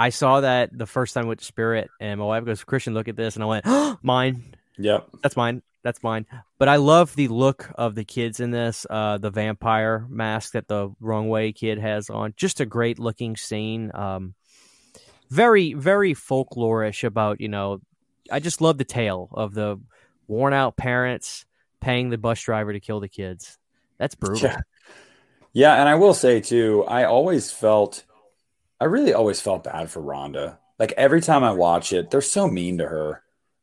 I 0.00 0.08
saw 0.08 0.40
that 0.40 0.76
the 0.76 0.86
first 0.86 1.14
time 1.14 1.28
with 1.28 1.42
Spirit 1.42 1.90
and 2.00 2.18
my 2.18 2.26
wife 2.26 2.44
goes, 2.44 2.64
Christian, 2.64 2.94
look 2.94 3.06
at 3.06 3.14
this 3.14 3.36
and 3.36 3.44
I 3.44 3.46
went, 3.46 3.64
oh, 3.68 3.98
mine. 4.02 4.56
Yep. 4.78 5.08
That's 5.22 5.36
mine 5.36 5.62
that's 5.82 6.02
mine. 6.02 6.26
But 6.58 6.68
I 6.68 6.76
love 6.76 7.14
the 7.14 7.28
look 7.28 7.70
of 7.76 7.94
the 7.94 8.04
kids 8.04 8.40
in 8.40 8.50
this. 8.50 8.86
Uh, 8.88 9.18
the 9.18 9.30
vampire 9.30 10.06
mask 10.08 10.52
that 10.52 10.68
the 10.68 10.90
wrong 11.00 11.28
way 11.28 11.52
kid 11.52 11.78
has 11.78 12.10
on. 12.10 12.34
Just 12.36 12.60
a 12.60 12.66
great 12.66 12.98
looking 12.98 13.36
scene. 13.36 13.90
Um, 13.94 14.34
very, 15.30 15.74
very 15.74 16.14
folklorish 16.14 17.04
about 17.04 17.40
you 17.40 17.48
know. 17.48 17.80
I 18.30 18.40
just 18.40 18.60
love 18.60 18.76
the 18.76 18.84
tale 18.84 19.28
of 19.32 19.54
the 19.54 19.80
worn 20.26 20.52
out 20.52 20.76
parents 20.76 21.46
paying 21.80 22.10
the 22.10 22.18
bus 22.18 22.40
driver 22.42 22.72
to 22.72 22.80
kill 22.80 23.00
the 23.00 23.08
kids. 23.08 23.58
That's 23.98 24.14
brutal. 24.14 24.50
Yeah. 24.50 24.60
yeah, 25.52 25.74
and 25.80 25.88
I 25.88 25.94
will 25.94 26.14
say 26.14 26.40
too, 26.40 26.84
I 26.86 27.04
always 27.04 27.50
felt, 27.50 28.04
I 28.80 28.84
really 28.84 29.14
always 29.14 29.40
felt 29.40 29.64
bad 29.64 29.90
for 29.90 30.02
Rhonda. 30.02 30.58
Like 30.78 30.92
every 30.96 31.20
time 31.20 31.42
I 31.42 31.52
watch 31.52 31.92
it, 31.92 32.10
they're 32.10 32.20
so 32.20 32.48
mean 32.48 32.78
to 32.78 32.86
her, 32.86 33.22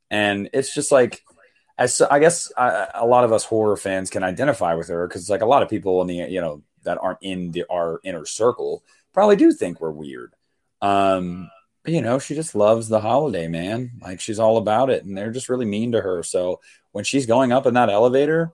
and 0.10 0.50
it's 0.52 0.74
just 0.74 0.92
like 0.92 1.24
as 1.78 2.02
I 2.02 2.20
guess 2.20 2.52
I, 2.58 2.88
a 2.94 3.06
lot 3.06 3.24
of 3.24 3.34
us 3.34 3.44
horror 3.44 3.78
fans 3.78 4.10
can 4.10 4.24
identify 4.24 4.76
with 4.76 4.88
her 4.88 5.08
because 5.08 5.30
like 5.30 5.42
a 5.42 5.46
lot 5.46 5.64
of 5.64 5.70
people 5.70 6.02
in 6.02 6.08
the 6.08 6.16
you 6.16 6.42
know 6.42 6.62
that 6.84 6.98
aren't 7.02 7.20
in 7.22 7.52
the 7.52 7.66
our 7.70 8.00
inner 8.04 8.26
circle 8.26 8.84
probably 9.14 9.36
do 9.36 9.52
think 9.52 9.80
we're 9.80 9.92
weird. 9.92 10.34
Um, 10.82 11.50
but, 11.84 11.94
you 11.94 12.02
know, 12.02 12.20
she 12.20 12.36
just 12.36 12.56
loves 12.56 12.90
the 12.90 13.00
holiday, 13.00 13.48
man. 13.48 13.92
Like 14.02 14.20
she's 14.20 14.40
all 14.40 14.58
about 14.58 14.90
it, 14.90 15.06
and 15.06 15.18
they're 15.18 15.32
just 15.32 15.50
really 15.50 15.66
mean 15.66 15.92
to 15.94 16.02
her. 16.02 16.24
So 16.24 16.60
when 16.92 17.04
she's 17.04 17.26
going 17.26 17.52
up 17.52 17.66
in 17.66 17.76
that 17.76 17.90
elevator, 17.90 18.54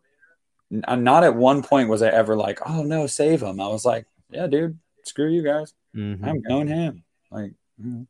not 0.70 1.24
at 1.24 1.36
one 1.36 1.64
point 1.64 1.90
was 1.90 2.02
I 2.02 2.08
ever 2.08 2.36
like, 2.36 2.60
"Oh 2.68 2.84
no, 2.84 3.08
save 3.08 3.42
him." 3.42 3.60
I 3.60 3.68
was 3.68 3.86
like, 3.86 4.06
"Yeah, 4.30 4.48
dude, 4.48 4.80
screw 5.04 5.30
you 5.30 5.44
guys. 5.44 5.74
Mm-hmm. 5.96 6.26
I'm 6.26 6.42
going 6.42 6.68
him." 6.68 7.04
Like, 7.30 7.54
mm-hmm. 7.82 8.04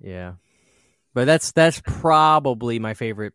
yeah, 0.00 0.34
but 1.14 1.24
that's 1.26 1.52
that's 1.52 1.80
probably 1.84 2.78
my 2.78 2.94
favorite 2.94 3.34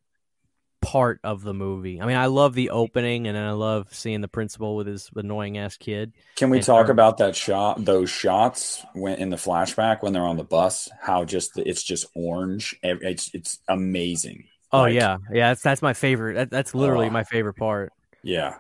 part 0.88 1.20
of 1.22 1.44
the 1.44 1.54
movie. 1.54 2.00
I 2.00 2.06
mean, 2.06 2.16
I 2.16 2.28
love 2.28 2.54
the 2.54 2.70
opening, 2.70 3.28
and 3.28 3.36
then 3.36 3.44
I 3.44 3.52
love 3.52 3.94
seeing 3.94 4.22
the 4.22 4.30
principal 4.30 4.78
with 4.78 4.88
his 4.88 5.10
annoying 5.18 5.58
ass 5.58 5.76
kid. 5.76 6.14
Can 6.38 6.50
we 6.50 6.60
and 6.60 6.66
talk 6.66 6.88
about 6.88 7.18
that 7.18 7.36
shot? 7.36 7.84
Those 7.84 8.10
shots 8.10 8.86
when 8.94 9.20
in 9.20 9.30
the 9.30 9.36
flashback 9.36 10.02
when 10.02 10.14
they're 10.14 10.26
on 10.26 10.38
the 10.38 10.46
bus, 10.46 10.88
how 11.02 11.26
just 11.26 11.58
it's 11.58 11.84
just 11.84 12.06
orange. 12.16 12.74
It's 12.82 13.30
it's 13.34 13.60
amazing. 13.68 14.46
Oh 14.72 14.84
like, 14.84 14.94
yeah, 14.94 15.18
yeah. 15.30 15.50
That's 15.50 15.62
that's 15.62 15.82
my 15.82 15.94
favorite. 15.94 16.36
That, 16.36 16.52
that's 16.52 16.74
literally 16.74 17.08
uh, 17.08 17.12
my 17.12 17.26
favorite 17.26 17.56
part. 17.56 17.92
Yeah, 18.24 18.56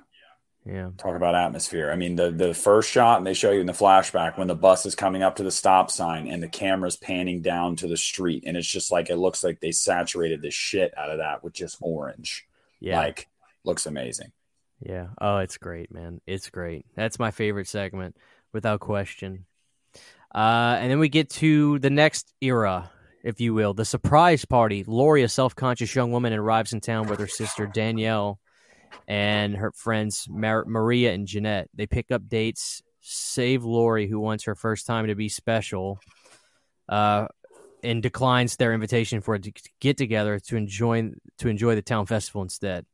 yeah. 0.68 0.90
Talk 0.98 1.16
about 1.16 1.34
atmosphere. 1.36 1.92
I 1.92 1.96
mean, 1.96 2.16
the 2.16 2.30
the 2.32 2.54
first 2.54 2.90
shot, 2.92 3.18
and 3.18 3.26
they 3.26 3.34
show 3.34 3.52
you 3.52 3.62
in 3.62 3.66
the 3.68 3.74
flashback 3.74 4.38
when 4.38 4.48
the 4.48 4.56
bus 4.56 4.86
is 4.86 4.96
coming 4.96 5.24
up 5.24 5.38
to 5.38 5.44
the 5.44 5.52
stop 5.52 5.90
sign 5.90 6.28
and 6.28 6.44
the 6.44 6.50
camera's 6.50 6.98
panning 6.98 7.42
down 7.42 7.76
to 7.78 7.88
the 7.88 7.96
street, 7.98 8.44
and 8.46 8.58
it's 8.58 8.68
just 8.68 8.92
like 8.92 9.10
it 9.10 9.16
looks 9.18 9.44
like 9.44 9.60
they 9.62 9.72
saturated 9.72 10.42
the 10.42 10.52
shit 10.52 10.94
out 10.98 11.10
of 11.10 11.20
that 11.20 11.44
with 11.44 11.54
just 11.54 11.78
orange. 11.80 12.48
Yeah. 12.80 13.00
Like 13.00 13.28
looks 13.64 13.86
amazing. 13.86 14.32
Yeah. 14.82 15.08
Oh, 15.20 15.38
it's 15.38 15.58
great, 15.58 15.92
man. 15.92 16.22
It's 16.28 16.50
great. 16.50 16.86
That's 16.96 17.18
my 17.18 17.32
favorite 17.32 17.68
segment, 17.68 18.16
without 18.54 18.80
question. 18.82 19.46
Uh, 20.36 20.78
and 20.80 20.92
then 20.92 21.00
we 21.00 21.10
get 21.10 21.30
to 21.30 21.80
the 21.80 21.90
next 21.90 22.34
era. 22.42 22.92
if 23.24 23.42
you 23.42 23.54
will, 23.54 23.74
the 23.74 23.86
surprise 23.86 24.46
party. 24.46 24.84
Laurie, 24.88 25.24
a 25.24 25.30
self 25.30 25.56
conscious 25.56 25.94
young 25.96 26.12
woman, 26.12 26.34
arrives 26.34 26.74
in 26.74 26.80
town 26.82 27.08
with 27.08 27.20
her 27.20 27.28
sister 27.28 27.66
Danielle 27.66 28.40
and 29.08 29.56
her 29.56 29.72
friends 29.72 30.28
Mar- 30.30 30.66
Maria 30.66 31.14
and 31.14 31.28
Jeanette. 31.28 31.70
They 31.74 31.88
pick 31.88 32.12
up 32.12 32.28
dates, 32.28 32.82
save 33.02 33.64
Laurie, 33.64 34.08
who 34.08 34.20
wants 34.20 34.46
her 34.46 34.56
first 34.56 34.86
time 34.86 35.08
to 35.08 35.16
be 35.16 35.30
special, 35.30 36.00
uh, 36.90 37.28
and 37.84 38.02
declines 38.02 38.56
their 38.56 38.74
invitation 38.74 39.22
for 39.22 39.36
a 39.36 39.40
to 39.40 39.52
get 39.80 39.98
together 39.98 40.40
to 40.40 40.58
enjoy 40.58 41.12
to 41.38 41.48
enjoy 41.48 41.76
the 41.76 41.82
town 41.82 42.06
festival 42.06 42.42
instead. 42.42 42.86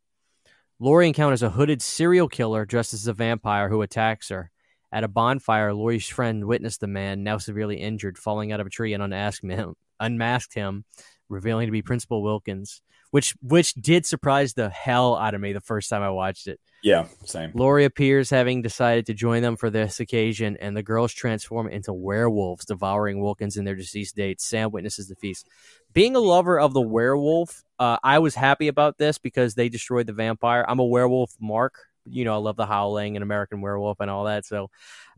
Laurie 0.79 1.07
encounters 1.07 1.43
a 1.43 1.49
hooded 1.49 1.81
serial 1.81 2.27
killer 2.27 2.65
dressed 2.65 2.93
as 2.93 3.07
a 3.07 3.13
vampire 3.13 3.69
who 3.69 3.81
attacks 3.81 4.29
her. 4.29 4.51
At 4.91 5.03
a 5.03 5.07
bonfire, 5.07 5.73
Laurie's 5.73 6.07
friend 6.07 6.45
witnessed 6.45 6.81
the 6.81 6.87
man, 6.87 7.23
now 7.23 7.37
severely 7.39 7.77
injured, 7.77 8.17
falling 8.17 8.51
out 8.51 8.59
of 8.59 8.67
a 8.67 8.69
tree 8.69 8.93
and 8.93 9.01
unmasked 9.01 9.43
him, 9.43 9.75
unmasked 9.99 10.53
him, 10.53 10.85
revealing 11.29 11.67
to 11.67 11.71
be 11.71 11.81
Principal 11.81 12.21
Wilkins, 12.21 12.81
which 13.13 13.35
which 13.43 13.75
did 13.75 14.07
surprise 14.07 14.55
the 14.55 14.71
hell 14.71 15.15
out 15.15 15.35
of 15.35 15.39
me 15.39 15.53
the 15.53 15.61
first 15.61 15.87
time 15.87 16.01
I 16.01 16.09
watched 16.09 16.47
it. 16.47 16.59
Yeah, 16.81 17.05
same. 17.25 17.51
Laurie 17.53 17.85
appears 17.85 18.31
having 18.31 18.63
decided 18.63 19.05
to 19.05 19.13
join 19.13 19.43
them 19.43 19.55
for 19.55 19.69
this 19.69 19.99
occasion, 19.99 20.57
and 20.59 20.75
the 20.75 20.81
girls 20.81 21.13
transform 21.13 21.67
into 21.67 21.93
werewolves, 21.93 22.65
devouring 22.65 23.21
Wilkins 23.21 23.55
and 23.55 23.67
their 23.67 23.75
deceased 23.75 24.15
date. 24.15 24.41
Sam 24.41 24.71
witnesses 24.71 25.09
the 25.09 25.15
feast. 25.15 25.47
Being 25.93 26.15
a 26.15 26.19
lover 26.19 26.59
of 26.59 26.73
the 26.73 26.81
werewolf, 26.81 27.63
uh, 27.77 27.97
I 28.03 28.17
was 28.17 28.33
happy 28.33 28.67
about 28.67 28.97
this 28.97 29.19
because 29.19 29.53
they 29.53 29.69
destroyed 29.69 30.07
the 30.07 30.13
vampire. 30.13 30.65
I'm 30.67 30.79
a 30.79 30.83
werewolf 30.83 31.35
mark. 31.39 31.75
You 32.05 32.25
know, 32.25 32.33
I 32.33 32.37
love 32.37 32.55
the 32.55 32.65
howling 32.65 33.15
and 33.15 33.21
American 33.21 33.61
werewolf 33.61 33.99
and 33.99 34.09
all 34.09 34.23
that. 34.23 34.43
So 34.47 34.71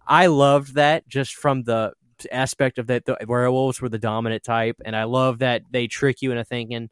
I 0.05 0.25
loved 0.25 0.75
that 0.75 1.08
just 1.08 1.34
from 1.36 1.63
the 1.63 1.93
aspect 2.29 2.77
of 2.77 2.88
that 2.88 3.05
the 3.05 3.15
werewolves 3.25 3.79
were 3.79 3.88
the 3.88 3.99
dominant 3.99 4.43
type, 4.43 4.81
and 4.84 4.97
I 4.97 5.05
love 5.05 5.39
that 5.39 5.62
they 5.71 5.88
trick 5.88 6.21
you 6.21 6.31
into 6.31 6.43
thinking, 6.43 6.89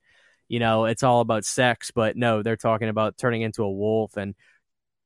you 0.47 0.59
know, 0.59 0.85
it's 0.85 1.03
all 1.03 1.21
about 1.21 1.45
sex, 1.45 1.91
but 1.91 2.15
no, 2.15 2.43
they're 2.43 2.57
talking 2.57 2.89
about 2.89 3.17
turning 3.17 3.41
into 3.41 3.63
a 3.63 3.71
wolf 3.71 4.17
and 4.17 4.35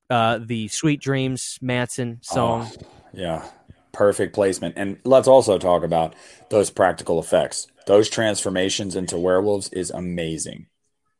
uh, 0.09 0.39
the 0.41 0.67
Sweet 0.67 1.01
Dreams 1.01 1.57
Manson 1.61 2.19
song. 2.21 2.69
Oh, 2.69 2.87
yeah, 3.13 3.45
perfect 3.91 4.33
placement. 4.33 4.75
And 4.77 4.99
let's 5.03 5.27
also 5.27 5.57
talk 5.57 5.83
about 5.83 6.15
those 6.49 6.69
practical 6.69 7.19
effects. 7.19 7.67
Those 7.87 8.09
transformations 8.09 8.95
into 8.95 9.17
werewolves 9.17 9.69
is 9.69 9.91
amazing, 9.91 10.67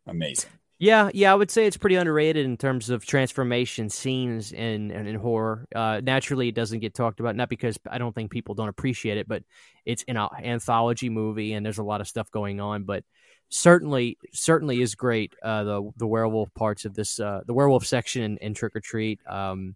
amazing. 0.06 0.52
Yeah, 0.80 1.10
yeah, 1.12 1.32
I 1.32 1.36
would 1.36 1.50
say 1.50 1.66
it's 1.66 1.78
pretty 1.78 1.96
underrated 1.96 2.46
in 2.46 2.56
terms 2.56 2.92
of 2.92 3.04
transformation 3.04 3.90
scenes 3.90 4.52
in 4.52 4.92
in, 4.92 5.08
in 5.08 5.16
horror. 5.16 5.66
Uh, 5.76 6.02
naturally, 6.04 6.50
it 6.50 6.56
doesn't 6.56 6.82
get 6.82 6.94
talked 6.94 7.20
about, 7.20 7.36
not 7.36 7.50
because 7.50 7.80
I 7.90 7.98
don't 7.98 8.14
think 8.14 8.30
people 8.30 8.54
don't 8.54 8.70
appreciate 8.70 9.18
it, 9.18 9.28
but 9.28 9.42
it's 9.86 10.04
in 10.04 10.18
an 10.18 10.30
anthology 10.44 11.10
movie 11.10 11.54
and 11.54 11.66
there's 11.66 11.80
a 11.80 11.84
lot 11.84 12.02
of 12.02 12.08
stuff 12.08 12.30
going 12.30 12.62
on. 12.62 12.84
But 12.84 13.04
certainly, 13.50 14.18
certainly 14.34 14.82
is 14.82 14.96
great. 14.96 15.34
Uh, 15.42 15.64
the 15.64 15.92
the 15.98 16.08
werewolf 16.08 16.54
parts 16.54 16.86
of 16.86 16.94
this, 16.94 17.20
uh, 17.20 17.42
the 17.46 17.54
werewolf 17.54 17.86
section 17.86 18.24
in, 18.24 18.38
in 18.38 18.54
Trick 18.54 18.76
or 18.76 18.82
Treat. 18.82 19.20
Um, 19.28 19.76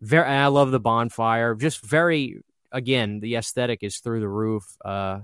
very, 0.00 0.28
I 0.28 0.46
love 0.46 0.70
the 0.70 0.80
bonfire. 0.80 1.54
Just 1.54 1.84
very, 1.84 2.42
again, 2.70 3.20
the 3.20 3.36
aesthetic 3.36 3.82
is 3.82 3.98
through 3.98 4.20
the 4.20 4.28
roof. 4.28 4.76
Uh, 4.84 5.20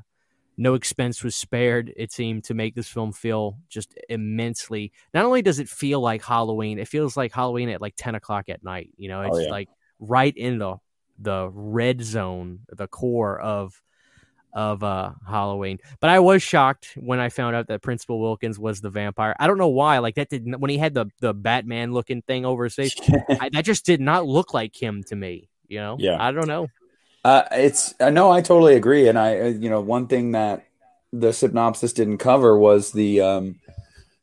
no 0.57 0.75
expense 0.75 1.23
was 1.23 1.35
spared, 1.35 1.93
it 1.97 2.13
seemed, 2.13 2.45
to 2.45 2.55
make 2.55 2.75
this 2.75 2.89
film 2.89 3.13
feel 3.13 3.59
just 3.69 3.95
immensely. 4.09 4.93
Not 5.13 5.25
only 5.25 5.43
does 5.43 5.59
it 5.59 5.69
feel 5.69 6.01
like 6.01 6.25
Halloween, 6.25 6.79
it 6.79 6.89
feels 6.89 7.17
like 7.17 7.33
Halloween 7.33 7.69
at 7.69 7.81
like 7.81 7.95
10 7.97 8.15
o'clock 8.15 8.49
at 8.49 8.63
night. 8.63 8.91
You 8.97 9.09
know, 9.09 9.21
oh, 9.21 9.27
it's 9.27 9.37
oh, 9.37 9.41
yeah. 9.41 9.51
like 9.51 9.69
right 9.99 10.37
in 10.37 10.59
the 10.59 10.77
the 11.19 11.49
red 11.53 12.03
zone, 12.03 12.61
the 12.69 12.89
core 12.89 13.39
of 13.41 13.81
of 14.55 14.85
uh, 14.85 15.11
Halloween. 15.29 15.79
But 16.01 16.11
I 16.11 16.21
was 16.21 16.43
shocked 16.43 16.93
when 16.97 17.19
I 17.19 17.29
found 17.29 17.57
out 17.57 17.67
that 17.67 17.83
Principal 17.83 18.21
Wilkins 18.21 18.59
was 18.59 18.81
the 18.81 18.91
vampire. 18.91 19.35
I 19.39 19.47
don't 19.47 19.59
know 19.59 19.69
why. 19.69 19.99
Like 19.99 20.15
that 20.15 20.31
didn't 20.31 20.61
when 20.61 20.71
he 20.71 20.79
had 20.79 20.95
the 20.95 21.07
the 21.21 21.35
Batman 21.35 21.93
looking 21.93 22.23
thing 22.23 22.45
over 22.45 22.65
his 22.65 22.75
face. 22.75 22.95
I, 23.29 23.51
that 23.53 23.65
just 23.65 23.85
did 23.85 24.01
not 24.01 24.27
look 24.27 24.55
like 24.55 24.81
him 24.81 25.03
to 25.09 25.17
me. 25.17 25.49
You 25.67 25.81
know. 25.81 25.97
Yeah. 25.99 26.17
I 26.21 26.31
don't 26.31 26.47
know. 26.47 26.69
Uh, 27.25 27.45
it's 27.53 27.95
uh, 28.01 28.11
no, 28.11 28.31
I 28.31 28.43
totally 28.43 28.77
agree, 28.77 29.09
and 29.09 29.19
I, 29.19 29.41
uh, 29.41 29.47
you 29.47 29.71
know, 29.71 29.81
one 29.81 30.09
thing 30.09 30.33
that 30.33 30.67
the 31.11 31.33
synopsis 31.33 31.95
didn't 31.95 32.19
cover 32.19 32.59
was 32.59 32.93
the 32.93 33.23
um, 33.23 33.61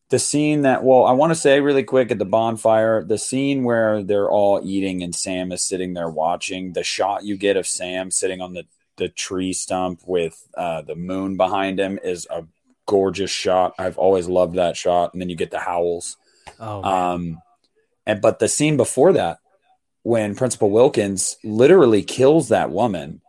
the 0.09 0.19
scene 0.19 0.61
that. 0.61 0.83
Well, 0.83 1.05
I 1.05 1.13
want 1.13 1.31
to 1.31 1.35
say 1.35 1.61
really 1.61 1.83
quick 1.83 2.11
at 2.11 2.19
the 2.19 2.25
bonfire, 2.25 3.03
the 3.03 3.17
scene 3.17 3.63
where 3.63 4.03
they're 4.03 4.29
all 4.29 4.61
eating 4.63 5.01
and 5.01 5.15
Sam 5.15 5.51
is 5.51 5.63
sitting 5.63 5.95
there 5.95 6.09
watching. 6.09 6.73
The 6.73 6.83
shot 6.83 7.23
you 7.23 7.37
get 7.37 7.57
of 7.57 7.65
Sam 7.65 8.11
sitting 8.11 8.39
on 8.39 8.53
the 8.53 8.65
the 9.01 9.09
tree 9.09 9.51
stump 9.51 9.99
with 10.05 10.47
uh, 10.53 10.83
the 10.83 10.93
moon 10.93 11.35
behind 11.35 11.79
him 11.79 11.97
is 12.03 12.27
a 12.29 12.45
gorgeous 12.85 13.31
shot. 13.31 13.73
I've 13.79 13.97
always 13.97 14.27
loved 14.27 14.57
that 14.57 14.77
shot, 14.77 15.11
and 15.11 15.19
then 15.19 15.27
you 15.27 15.35
get 15.35 15.49
the 15.49 15.57
howls. 15.57 16.17
Oh, 16.59 16.83
um, 16.83 17.41
and 18.05 18.21
but 18.21 18.37
the 18.37 18.47
scene 18.47 18.77
before 18.77 19.13
that 19.13 19.39
when 20.03 20.35
Principal 20.35 20.69
Wilkins 20.69 21.37
literally 21.43 22.03
kills 22.03 22.49
that 22.49 22.69
woman. 22.69 23.21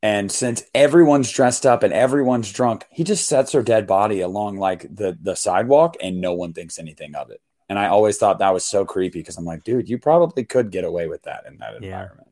And 0.00 0.30
since 0.30 0.62
everyone's 0.72 1.32
dressed 1.32 1.66
up 1.66 1.82
and 1.82 1.92
everyone's 1.92 2.52
drunk, 2.52 2.84
he 2.92 3.02
just 3.02 3.26
sets 3.26 3.50
her 3.50 3.62
dead 3.64 3.88
body 3.88 4.20
along 4.20 4.58
like 4.58 4.82
the 4.82 5.18
the 5.20 5.34
sidewalk 5.34 5.96
and 6.00 6.20
no 6.20 6.34
one 6.34 6.52
thinks 6.52 6.78
anything 6.78 7.16
of 7.16 7.30
it. 7.30 7.40
And 7.68 7.80
I 7.80 7.88
always 7.88 8.16
thought 8.16 8.38
that 8.38 8.54
was 8.54 8.64
so 8.64 8.84
creepy 8.84 9.18
because 9.18 9.36
I'm 9.36 9.44
like, 9.44 9.64
dude, 9.64 9.88
you 9.88 9.98
probably 9.98 10.44
could 10.44 10.70
get 10.70 10.84
away 10.84 11.08
with 11.08 11.24
that 11.24 11.46
in 11.48 11.58
that 11.58 11.82
yeah. 11.82 12.02
environment. 12.02 12.28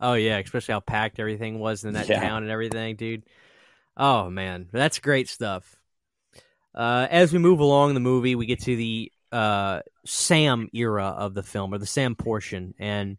Oh 0.00 0.14
yeah, 0.14 0.38
especially 0.38 0.72
how 0.72 0.80
packed 0.80 1.18
everything 1.20 1.58
was 1.58 1.84
in 1.84 1.94
that 1.94 2.08
yeah. 2.08 2.20
town 2.20 2.42
and 2.42 2.50
everything, 2.50 2.96
dude. 2.96 3.22
Oh 3.96 4.30
man, 4.30 4.68
that's 4.72 4.98
great 4.98 5.28
stuff. 5.28 5.76
Uh, 6.74 7.06
as 7.10 7.32
we 7.32 7.38
move 7.38 7.60
along 7.60 7.94
the 7.94 8.00
movie, 8.00 8.34
we 8.34 8.46
get 8.46 8.60
to 8.62 8.76
the 8.76 9.12
uh, 9.30 9.80
Sam 10.04 10.68
era 10.72 11.06
of 11.06 11.34
the 11.34 11.42
film 11.42 11.74
or 11.74 11.78
the 11.78 11.86
Sam 11.86 12.14
portion, 12.14 12.74
and 12.78 13.18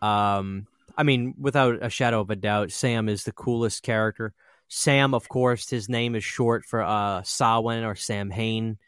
um, 0.00 0.66
I 0.96 1.02
mean, 1.02 1.34
without 1.38 1.78
a 1.82 1.90
shadow 1.90 2.20
of 2.20 2.30
a 2.30 2.36
doubt, 2.36 2.72
Sam 2.72 3.08
is 3.08 3.24
the 3.24 3.32
coolest 3.32 3.82
character. 3.82 4.32
Sam, 4.68 5.14
of 5.14 5.28
course, 5.28 5.68
his 5.68 5.88
name 5.88 6.14
is 6.14 6.24
short 6.24 6.64
for 6.64 6.82
uh, 6.82 7.22
Samhain 7.22 7.84
or 7.84 7.94
Sam 7.94 8.30
Hain, 8.30 8.78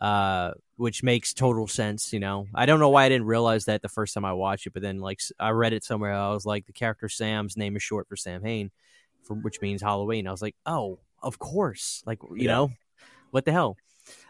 uh, 0.00 0.52
which 0.80 1.02
makes 1.02 1.34
total 1.34 1.66
sense. 1.66 2.10
You 2.10 2.20
know, 2.20 2.46
I 2.54 2.64
don't 2.64 2.80
know 2.80 2.88
why 2.88 3.04
I 3.04 3.10
didn't 3.10 3.26
realize 3.26 3.66
that 3.66 3.82
the 3.82 3.88
first 3.90 4.14
time 4.14 4.24
I 4.24 4.32
watched 4.32 4.66
it, 4.66 4.72
but 4.72 4.80
then 4.80 4.98
like 4.98 5.20
I 5.38 5.50
read 5.50 5.74
it 5.74 5.84
somewhere, 5.84 6.14
I 6.14 6.30
was 6.30 6.46
like, 6.46 6.64
the 6.64 6.72
character 6.72 7.06
Sam's 7.06 7.54
name 7.54 7.76
is 7.76 7.82
short 7.82 8.08
for 8.08 8.16
Sam 8.16 8.42
Hain, 8.42 8.70
for, 9.22 9.34
which 9.34 9.60
means 9.60 9.82
Halloween. 9.82 10.26
I 10.26 10.30
was 10.30 10.40
like, 10.40 10.56
oh, 10.64 10.98
of 11.22 11.38
course, 11.38 12.02
like 12.06 12.22
you 12.22 12.46
yeah. 12.46 12.52
know, 12.52 12.70
what 13.30 13.44
the 13.44 13.52
hell. 13.52 13.76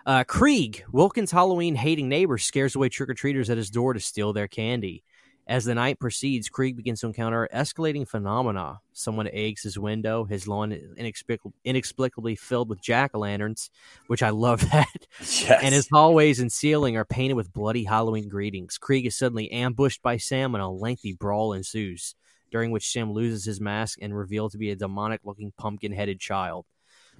Uh, 0.04 0.24
Kreeg, 0.24 0.82
Wilkins' 0.90 1.30
Halloween 1.30 1.76
hating 1.76 2.08
neighbor, 2.08 2.36
scares 2.36 2.74
away 2.74 2.88
trick 2.88 3.08
or 3.08 3.14
treaters 3.14 3.48
at 3.48 3.56
his 3.56 3.70
door 3.70 3.92
to 3.92 4.00
steal 4.00 4.32
their 4.32 4.48
candy. 4.48 5.04
As 5.46 5.64
the 5.64 5.74
night 5.74 5.98
proceeds, 5.98 6.48
Kreeg 6.48 6.76
begins 6.76 7.00
to 7.00 7.08
encounter 7.08 7.48
escalating 7.52 8.06
phenomena. 8.06 8.80
Someone 8.92 9.28
eggs 9.32 9.62
his 9.62 9.78
window, 9.78 10.24
his 10.24 10.46
lawn 10.46 10.72
inexplicably, 10.96 11.58
inexplicably 11.64 12.36
filled 12.36 12.68
with 12.68 12.80
jack 12.80 13.10
o' 13.14 13.18
lanterns, 13.18 13.70
which 14.06 14.22
I 14.22 14.30
love 14.30 14.60
that. 14.72 15.06
Yes. 15.18 15.60
And 15.62 15.74
his 15.74 15.88
hallways 15.90 16.38
and 16.38 16.52
ceiling 16.52 16.96
are 16.96 17.04
painted 17.04 17.34
with 17.34 17.52
bloody 17.52 17.84
Halloween 17.84 18.28
greetings. 18.28 18.78
Kreeg 18.78 19.06
is 19.06 19.16
suddenly 19.16 19.50
ambushed 19.50 20.02
by 20.02 20.18
Sam, 20.18 20.54
and 20.54 20.62
a 20.62 20.68
lengthy 20.68 21.14
brawl 21.14 21.52
ensues, 21.52 22.14
during 22.52 22.70
which 22.70 22.88
Sam 22.88 23.12
loses 23.12 23.44
his 23.44 23.60
mask 23.60 23.98
and 24.00 24.16
revealed 24.16 24.52
to 24.52 24.58
be 24.58 24.70
a 24.70 24.76
demonic 24.76 25.22
looking 25.24 25.52
pumpkin 25.58 25.92
headed 25.92 26.20
child. 26.20 26.64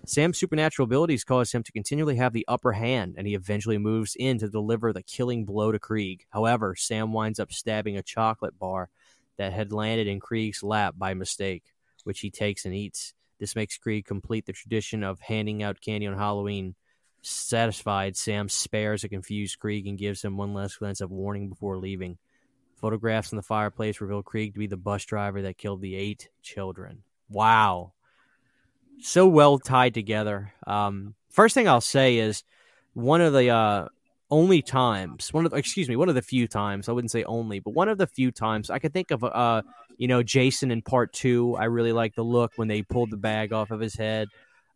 Sam's 0.07 0.39
supernatural 0.39 0.85
abilities 0.85 1.25
cause 1.25 1.53
him 1.53 1.63
to 1.63 1.73
continually 1.73 2.17
have 2.17 2.33
the 2.33 2.45
upper 2.49 2.73
hand, 2.73 3.15
and 3.17 3.27
he 3.27 3.35
eventually 3.35 3.79
moves 3.79 4.17
in 4.19 4.39
to 4.39 4.49
deliver 4.49 4.93
the 4.93 5.03
killing 5.03 5.45
blow 5.45 5.73
to 5.73 5.79
Kreeg. 5.79 6.23
However, 6.31 6.75
Sam 6.75 7.13
winds 7.13 7.39
up 7.39 7.53
stabbing 7.53 7.97
a 7.97 8.03
chocolate 8.03 8.59
bar 8.59 8.89
that 9.37 9.53
had 9.53 9.73
landed 9.73 10.07
in 10.07 10.19
Kreeg's 10.19 10.63
lap 10.63 10.95
by 10.99 11.15
mistake, 11.15 11.65
which 12.05 12.21
he 12.21 12.31
takes 12.31 12.65
and 12.65 12.75
eats. 12.75 13.15
This 13.39 13.55
makes 13.55 13.79
Kreeg 13.79 14.05
complete 14.05 14.47
the 14.47 14.53
tradition 14.53 15.05
of 15.05 15.21
handing 15.21 15.63
out 15.63 15.81
candy 15.81 16.07
on 16.07 16.17
Halloween. 16.17 16.75
Satisfied, 17.23 18.17
Sam 18.17 18.49
spares 18.49 19.05
a 19.05 19.09
confused 19.09 19.59
Kreeg 19.59 19.89
and 19.89 19.99
gives 19.99 20.23
him 20.23 20.37
one 20.37 20.55
last 20.55 20.79
glance 20.79 21.01
of 21.01 21.11
warning 21.11 21.49
before 21.49 21.79
leaving. 21.79 22.19
Photographs 22.77 23.33
in 23.33 23.37
the 23.37 23.43
fireplace 23.43 24.01
reveal 24.01 24.23
Kreeg 24.23 24.55
to 24.55 24.59
be 24.59 24.67
the 24.67 24.77
bus 24.77 25.05
driver 25.05 25.43
that 25.43 25.59
killed 25.59 25.83
the 25.83 25.95
eight 25.95 26.31
children. 26.43 27.03
Wow 27.29 27.93
so 29.03 29.27
well 29.27 29.59
tied 29.59 29.95
together. 29.95 30.53
Um, 30.67 31.15
first 31.31 31.55
thing 31.55 31.69
I'll 31.69 31.81
say 31.81 32.19
is 32.19 32.45
one 32.95 33.21
of 33.21 33.33
the 33.33 33.51
uh, 33.51 33.89
only 34.31 34.63
times, 34.63 35.33
one 35.33 35.47
of 35.47 35.53
excuse 35.53 35.89
me, 35.89 35.97
one 35.97 36.09
of 36.09 36.15
the 36.15 36.23
few 36.23 36.47
times 36.47 36.89
I 36.89 36.93
wouldn't 36.93 37.11
say 37.11 37.25
only, 37.25 37.61
but 37.61 37.75
one 37.75 37.89
of 37.89 37.99
the 37.99 38.07
few 38.07 38.31
times 38.31 38.71
I 38.71 38.79
could 38.79 38.93
think 38.93 39.11
of, 39.11 39.25
uh, 39.25 39.63
you 39.97 40.09
know, 40.09 40.23
Jason 40.23 40.71
in 40.71 40.83
part 40.83 41.13
two. 41.13 41.57
I 41.57 41.65
really 41.65 41.93
like 41.93 42.15
the 42.15 42.25
look 42.25 42.53
when 42.57 42.69
they 42.69 42.83
pulled 42.83 43.11
the 43.11 43.17
bag 43.17 43.53
off 43.53 43.71
of 43.71 43.81
his 43.81 43.95
head. 43.95 44.29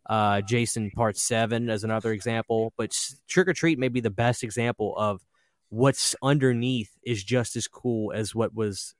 Uh, 0.07 0.41
Jason 0.41 0.91
part 0.91 1.17
seven 1.17 1.69
as 1.69 1.83
another 1.83 2.11
example, 2.11 2.73
but 2.77 2.95
Trick 3.27 3.47
or 3.47 3.53
Treat 3.53 3.79
may 3.79 3.87
be 3.87 4.01
the 4.01 4.11
best 4.11 4.43
example 4.43 4.95
of 4.95 5.21
what's 5.69 6.15
underneath 6.21 6.91
is 7.03 7.23
just 7.23 7.55
as 7.55 7.67
cool 7.67 8.11
as 8.13 8.35
what 8.35 8.53
was, 8.53 8.93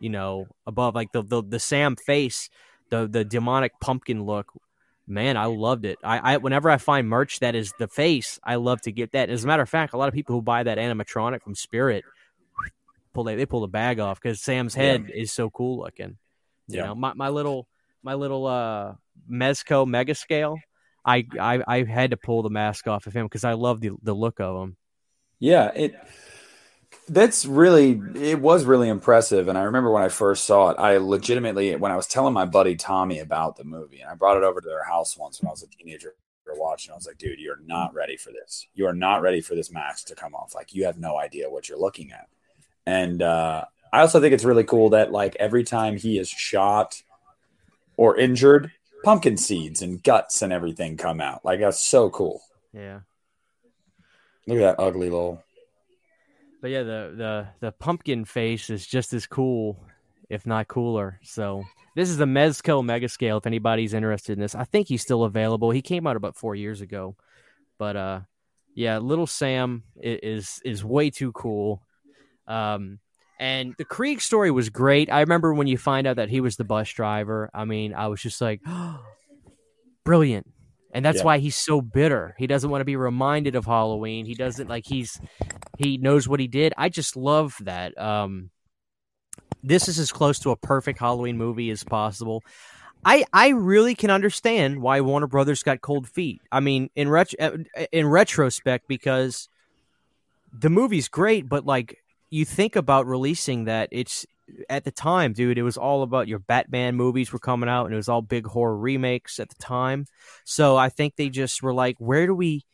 you 0.00 0.10
know, 0.10 0.46
above. 0.66 0.96
Like 0.96 1.12
the 1.12 1.22
the, 1.22 1.44
the 1.44 1.60
Sam 1.60 1.94
face, 1.94 2.50
the 2.90 3.06
the 3.06 3.24
demonic 3.24 3.72
pumpkin 3.80 4.24
look 4.24 4.52
man, 5.08 5.36
I 5.36 5.46
loved 5.46 5.84
it. 5.84 5.98
I, 6.04 6.34
I 6.34 6.36
whenever 6.36 6.70
I 6.70 6.76
find 6.76 7.08
merch 7.08 7.40
that 7.40 7.54
is 7.54 7.72
the 7.78 7.88
face, 7.88 8.38
I 8.44 8.56
love 8.56 8.80
to 8.82 8.92
get 8.92 9.12
that. 9.12 9.30
As 9.30 9.44
a 9.44 9.46
matter 9.46 9.62
of 9.62 9.68
fact, 9.68 9.94
a 9.94 9.96
lot 9.96 10.08
of 10.08 10.14
people 10.14 10.34
who 10.34 10.42
buy 10.42 10.62
that 10.62 10.78
animatronic 10.78 11.42
from 11.42 11.54
Spirit 11.54 12.04
pull 13.14 13.24
they, 13.24 13.34
they 13.34 13.46
pull 13.46 13.60
the 13.60 13.68
bag 13.68 13.98
off 13.98 14.20
because 14.20 14.40
Sam's 14.40 14.74
head 14.74 15.06
yeah. 15.08 15.22
is 15.22 15.32
so 15.32 15.50
cool 15.50 15.78
looking. 15.78 16.18
You 16.68 16.78
yeah. 16.78 16.86
know, 16.86 16.94
my, 16.94 17.14
my 17.14 17.28
little 17.30 17.66
my 18.02 18.14
little 18.14 18.46
uh 18.46 18.94
Mezco 19.30 19.86
mega 19.86 20.14
scale. 20.14 20.58
I, 21.04 21.26
I 21.40 21.62
I 21.66 21.84
had 21.84 22.10
to 22.10 22.16
pull 22.16 22.42
the 22.42 22.50
mask 22.50 22.86
off 22.86 23.06
of 23.06 23.14
him 23.14 23.26
because 23.26 23.44
I 23.44 23.54
love 23.54 23.80
the 23.80 23.92
the 24.02 24.14
look 24.14 24.40
of 24.40 24.62
him. 24.62 24.76
Yeah, 25.40 25.70
it 25.74 25.94
that's 27.08 27.46
really 27.46 28.00
it 28.14 28.40
was 28.40 28.64
really 28.64 28.88
impressive 28.88 29.48
and 29.48 29.56
i 29.58 29.62
remember 29.62 29.90
when 29.90 30.02
i 30.02 30.08
first 30.08 30.44
saw 30.44 30.70
it 30.70 30.78
i 30.78 30.96
legitimately 30.96 31.74
when 31.76 31.92
i 31.92 31.96
was 31.96 32.06
telling 32.06 32.34
my 32.34 32.44
buddy 32.44 32.76
tommy 32.76 33.18
about 33.18 33.56
the 33.56 33.64
movie 33.64 34.00
and 34.00 34.10
i 34.10 34.14
brought 34.14 34.36
it 34.36 34.42
over 34.42 34.60
to 34.60 34.68
their 34.68 34.84
house 34.84 35.16
once 35.16 35.40
when 35.40 35.48
i 35.48 35.50
was 35.50 35.62
a 35.62 35.66
teenager 35.68 36.14
watching 36.56 36.92
i 36.92 36.94
was 36.94 37.06
like 37.06 37.18
dude 37.18 37.38
you're 37.38 37.60
not 37.66 37.94
ready 37.94 38.16
for 38.16 38.30
this. 38.32 38.66
You 38.74 38.86
are 38.86 38.94
not 38.94 39.22
ready 39.22 39.40
for 39.40 39.54
this 39.54 39.70
mask 39.70 40.06
to 40.08 40.14
come 40.14 40.34
off. 40.34 40.54
Like 40.54 40.74
you 40.74 40.84
have 40.84 40.98
no 40.98 41.18
idea 41.18 41.50
what 41.50 41.68
you're 41.68 41.78
looking 41.78 42.12
at. 42.12 42.28
And 42.86 43.22
uh, 43.22 43.64
i 43.92 44.00
also 44.00 44.20
think 44.20 44.34
it's 44.34 44.44
really 44.44 44.64
cool 44.64 44.90
that 44.90 45.12
like 45.12 45.36
every 45.36 45.64
time 45.64 45.96
he 45.96 46.18
is 46.18 46.28
shot 46.28 47.02
or 47.96 48.16
injured 48.16 48.72
pumpkin 49.04 49.36
seeds 49.36 49.82
and 49.82 50.02
guts 50.02 50.42
and 50.42 50.52
everything 50.52 50.96
come 50.96 51.20
out. 51.20 51.44
Like 51.44 51.60
that's 51.60 51.80
so 51.80 52.10
cool. 52.10 52.42
Yeah. 52.72 53.00
Look 54.46 54.58
at 54.58 54.76
that 54.76 54.82
ugly 54.82 55.10
little 55.10 55.42
but 56.60 56.70
yeah, 56.70 56.82
the 56.82 57.14
the 57.16 57.48
the 57.60 57.72
pumpkin 57.72 58.24
face 58.24 58.70
is 58.70 58.86
just 58.86 59.12
as 59.12 59.26
cool, 59.26 59.84
if 60.28 60.46
not 60.46 60.68
cooler. 60.68 61.20
So 61.22 61.64
this 61.94 62.10
is 62.10 62.16
the 62.16 62.24
Mezco 62.24 62.84
Mega 62.84 63.08
Scale. 63.08 63.38
If 63.38 63.46
anybody's 63.46 63.94
interested 63.94 64.32
in 64.32 64.40
this, 64.40 64.54
I 64.54 64.64
think 64.64 64.88
he's 64.88 65.02
still 65.02 65.24
available. 65.24 65.70
He 65.70 65.82
came 65.82 66.06
out 66.06 66.16
about 66.16 66.36
four 66.36 66.54
years 66.54 66.80
ago, 66.80 67.16
but 67.78 67.96
uh, 67.96 68.20
yeah, 68.74 68.98
Little 68.98 69.26
Sam 69.26 69.84
is 69.96 70.60
is 70.64 70.84
way 70.84 71.10
too 71.10 71.32
cool. 71.32 71.82
Um, 72.46 72.98
and 73.40 73.74
the 73.78 73.84
Kreeg 73.84 74.20
story 74.20 74.50
was 74.50 74.68
great. 74.68 75.12
I 75.12 75.20
remember 75.20 75.54
when 75.54 75.68
you 75.68 75.78
find 75.78 76.06
out 76.06 76.16
that 76.16 76.28
he 76.28 76.40
was 76.40 76.56
the 76.56 76.64
bus 76.64 76.88
driver. 76.90 77.50
I 77.54 77.64
mean, 77.64 77.94
I 77.94 78.08
was 78.08 78.20
just 78.20 78.40
like, 78.40 78.60
oh, 78.66 79.00
brilliant. 80.04 80.46
And 80.92 81.04
that's 81.04 81.18
yeah. 81.18 81.24
why 81.24 81.38
he's 81.38 81.56
so 81.56 81.80
bitter. 81.80 82.34
He 82.38 82.46
doesn't 82.46 82.70
want 82.70 82.80
to 82.80 82.86
be 82.86 82.96
reminded 82.96 83.54
of 83.54 83.66
Halloween. 83.66 84.24
He 84.24 84.34
doesn't 84.34 84.68
like 84.68 84.86
he's 84.86 85.20
he 85.76 85.98
knows 85.98 86.26
what 86.26 86.40
he 86.40 86.48
did. 86.48 86.72
I 86.78 86.88
just 86.88 87.16
love 87.16 87.56
that. 87.60 87.98
Um, 88.00 88.50
this 89.62 89.88
is 89.88 89.98
as 89.98 90.12
close 90.12 90.38
to 90.40 90.50
a 90.50 90.56
perfect 90.56 90.98
Halloween 90.98 91.36
movie 91.36 91.70
as 91.70 91.84
possible. 91.84 92.42
I 93.04 93.24
I 93.32 93.48
really 93.48 93.94
can 93.94 94.10
understand 94.10 94.80
why 94.80 95.00
Warner 95.00 95.26
Brothers 95.26 95.62
got 95.62 95.80
cold 95.80 96.08
feet. 96.08 96.40
I 96.50 96.60
mean, 96.60 96.90
in 96.96 97.08
ret- 97.08 97.34
uh, 97.38 97.58
in 97.92 98.06
retrospect, 98.06 98.88
because 98.88 99.48
the 100.52 100.70
movie's 100.70 101.08
great, 101.08 101.48
but 101.48 101.66
like 101.66 101.98
you 102.30 102.44
think 102.44 102.76
about 102.76 103.06
releasing 103.06 103.64
that, 103.64 103.88
it's 103.92 104.26
at 104.68 104.84
the 104.84 104.90
time, 104.90 105.32
dude. 105.32 105.58
It 105.58 105.62
was 105.62 105.76
all 105.76 106.02
about 106.02 106.28
your 106.28 106.38
Batman 106.38 106.96
movies 106.96 107.32
were 107.32 107.38
coming 107.38 107.68
out, 107.68 107.86
and 107.86 107.94
it 107.94 107.96
was 107.96 108.08
all 108.08 108.22
big 108.22 108.46
horror 108.46 108.76
remakes 108.76 109.38
at 109.40 109.48
the 109.48 109.56
time. 109.56 110.06
So 110.44 110.76
I 110.76 110.88
think 110.88 111.16
they 111.16 111.28
just 111.28 111.62
were 111.62 111.74
like, 111.74 111.96
where 111.98 112.26
do 112.26 112.34
we? 112.34 112.64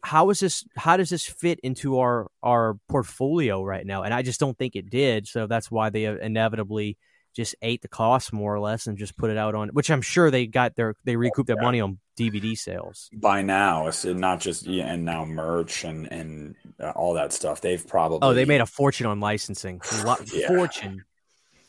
how 0.00 0.30
is 0.30 0.40
this 0.40 0.64
how 0.76 0.96
does 0.96 1.10
this 1.10 1.26
fit 1.26 1.60
into 1.60 1.98
our 1.98 2.30
our 2.42 2.78
portfolio 2.88 3.62
right 3.62 3.86
now 3.86 4.02
and 4.02 4.14
i 4.14 4.22
just 4.22 4.40
don't 4.40 4.56
think 4.56 4.76
it 4.76 4.88
did 4.88 5.26
so 5.26 5.46
that's 5.46 5.70
why 5.70 5.90
they 5.90 6.04
inevitably 6.04 6.96
just 7.34 7.54
ate 7.62 7.80
the 7.80 7.88
cost 7.88 8.32
more 8.32 8.54
or 8.54 8.60
less 8.60 8.86
and 8.86 8.98
just 8.98 9.16
put 9.16 9.30
it 9.30 9.36
out 9.36 9.54
on 9.54 9.68
which 9.70 9.90
i'm 9.90 10.02
sure 10.02 10.30
they 10.30 10.46
got 10.46 10.74
their 10.76 10.94
they 11.04 11.16
recouped 11.16 11.46
their 11.46 11.60
money 11.60 11.80
on 11.80 11.98
dvd 12.18 12.56
sales 12.56 13.08
by 13.12 13.42
now 13.42 13.86
it's 13.86 14.04
not 14.04 14.40
just 14.40 14.66
yeah, 14.66 14.92
and 14.92 15.04
now 15.04 15.24
merch 15.24 15.84
and 15.84 16.10
and 16.12 16.54
uh, 16.80 16.90
all 16.90 17.14
that 17.14 17.32
stuff 17.32 17.60
they've 17.60 17.86
probably 17.86 18.18
oh 18.22 18.34
they 18.34 18.44
made 18.44 18.60
a 18.60 18.66
fortune 18.66 19.06
on 19.06 19.20
licensing 19.20 19.80
yeah. 20.32 20.46
fortune 20.46 21.04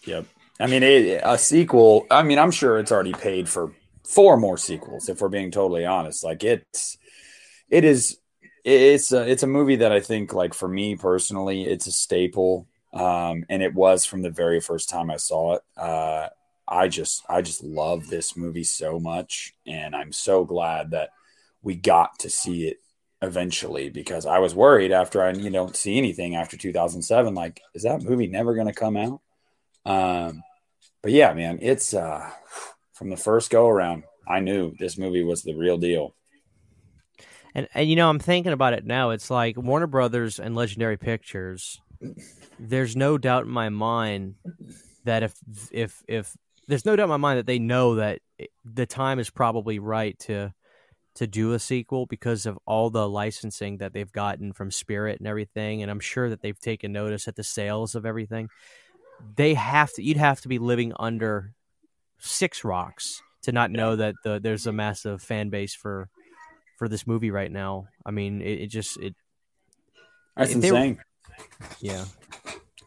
yep. 0.06 0.26
I 0.60 0.68
mean 0.68 0.84
it, 0.84 1.22
a 1.24 1.38
sequel 1.38 2.06
i 2.12 2.22
mean 2.24 2.38
i'm 2.38 2.52
sure 2.52 2.78
it's 2.78 2.92
already 2.92 3.14
paid 3.14 3.50
for 3.50 3.74
four 4.04 4.38
more 4.38 4.58
sequels 4.58 5.10
if 5.10 5.22
we're 5.22 5.30
being 5.30 5.52
totally 5.52 5.86
honest. 5.86 6.24
Like 6.24 6.44
it's 6.44 6.98
it 7.70 7.84
is 7.84 8.20
it's 8.64 9.12
a, 9.12 9.30
it's 9.30 9.44
a 9.44 9.48
movie 9.48 9.78
that 9.78 9.92
I 9.92 10.00
think 10.00 10.34
like 10.34 10.54
for 10.54 10.68
me 10.68 10.96
personally 10.96 11.64
it's 11.64 11.88
a 11.88 11.92
staple. 11.92 12.68
Um, 12.94 13.46
and 13.50 13.64
it 13.64 13.74
was 13.74 14.06
from 14.06 14.22
the 14.22 14.30
very 14.30 14.60
first 14.60 14.88
time 14.88 15.10
I 15.10 15.18
saw 15.18 15.56
it. 15.56 15.62
Uh, 15.76 16.30
I 16.68 16.88
just 16.88 17.24
I 17.28 17.42
just 17.42 17.64
love 17.64 18.08
this 18.08 18.38
movie 18.38 18.64
so 18.64 19.00
much. 19.00 19.56
And 19.66 19.96
I'm 19.96 20.12
so 20.12 20.46
glad 20.46 20.92
that 20.92 21.10
we 21.62 21.76
got 21.76 22.20
to 22.20 22.30
see 22.30 22.68
it 22.68 22.78
eventually 23.22 23.90
because 23.90 24.26
I 24.26 24.40
was 24.40 24.54
worried 24.54 24.92
after 24.92 25.24
I 25.24 25.32
you 25.32 25.50
know 25.50 25.72
see 25.72 25.98
anything 25.98 26.36
after 26.36 26.58
2007 26.58 27.34
like 27.34 27.62
is 27.74 27.84
that 27.84 28.02
movie 28.02 28.28
never 28.28 28.54
going 28.54 28.68
to 28.68 28.74
come 28.74 28.98
out 28.98 29.22
um, 29.86 30.44
but 31.02 31.12
yeah 31.12 31.34
man 31.34 31.60
it's 31.62 31.94
uh, 31.94 32.30
from 32.94 33.10
the 33.10 33.18
first 33.18 33.50
go 33.50 33.68
around 33.68 34.04
I 34.28 34.40
knew 34.40 34.74
this 34.80 34.98
movie 34.98 35.24
was 35.24 35.44
the 35.44 35.56
real 35.56 35.78
deal 35.78 36.16
and 37.56 37.68
and 37.74 37.90
you 37.90 37.96
know, 37.96 38.10
I'm 38.10 38.20
thinking 38.20 38.54
about 38.54 38.74
it 38.74 38.86
now. 38.86 39.12
It's 39.12 39.30
like 39.30 39.58
Warner 39.58 39.88
Brothers 39.88 40.40
and 40.40 40.56
Legendary 40.56 40.98
Pictures. 40.98 41.80
There's 42.60 42.96
no 42.96 43.18
doubt 43.18 43.46
in 43.46 43.52
my 43.52 43.70
mind 43.70 44.36
that 45.06 45.24
if 45.24 45.36
if 45.72 46.04
if 46.08 46.36
there's 46.68 46.86
no 46.86 46.96
doubt 46.96 47.06
in 47.06 47.10
my 47.10 47.18
mind 47.18 47.40
that 47.40 47.46
they 47.46 47.60
know 47.60 47.96
that 47.96 48.20
the 48.66 48.86
time 48.86 49.20
is 49.20 49.30
probably 49.30 49.80
right 49.80 50.18
to 50.20 50.54
to 51.16 51.28
do 51.28 51.54
a 51.54 51.60
sequel 51.60 52.08
because 52.08 52.48
of 52.48 52.58
all 52.66 52.90
the 52.90 53.08
licensing 53.08 53.78
that 53.78 53.94
they've 53.94 54.12
gotten 54.12 54.52
from 54.52 54.72
Spirit 54.72 55.20
and 55.20 55.28
everything 55.28 55.84
and 55.84 55.92
I'm 55.92 56.00
sure 56.00 56.30
that 56.30 56.42
they've 56.42 56.60
taken 56.60 56.92
notice 56.92 57.28
at 57.28 57.36
the 57.36 57.44
sales 57.44 57.94
of 57.94 58.06
everything. 58.06 58.50
They 59.36 59.54
have 59.54 59.94
to 59.94 60.04
you'd 60.04 60.18
have 60.18 60.42
to 60.42 60.48
be 60.48 60.60
living 60.60 60.94
under 61.00 61.54
six 62.20 62.64
rocks 62.64 63.22
to 63.44 63.52
not 63.52 63.72
know 63.72 63.96
that 63.96 64.16
the, 64.24 64.40
there's 64.42 64.68
a 64.68 64.72
massive 64.72 65.22
fan 65.22 65.50
base 65.50 65.76
for 65.76 66.10
for 66.78 66.88
this 66.88 67.06
movie 67.06 67.32
right 67.32 67.52
now. 67.52 67.88
I 68.06 68.12
mean, 68.12 68.42
it, 68.42 68.62
it 68.62 68.68
just 68.68 68.98
it. 68.98 69.16
That's 70.36 70.54
insane. 70.54 70.98
Were, 70.98 71.68
yeah, 71.80 72.06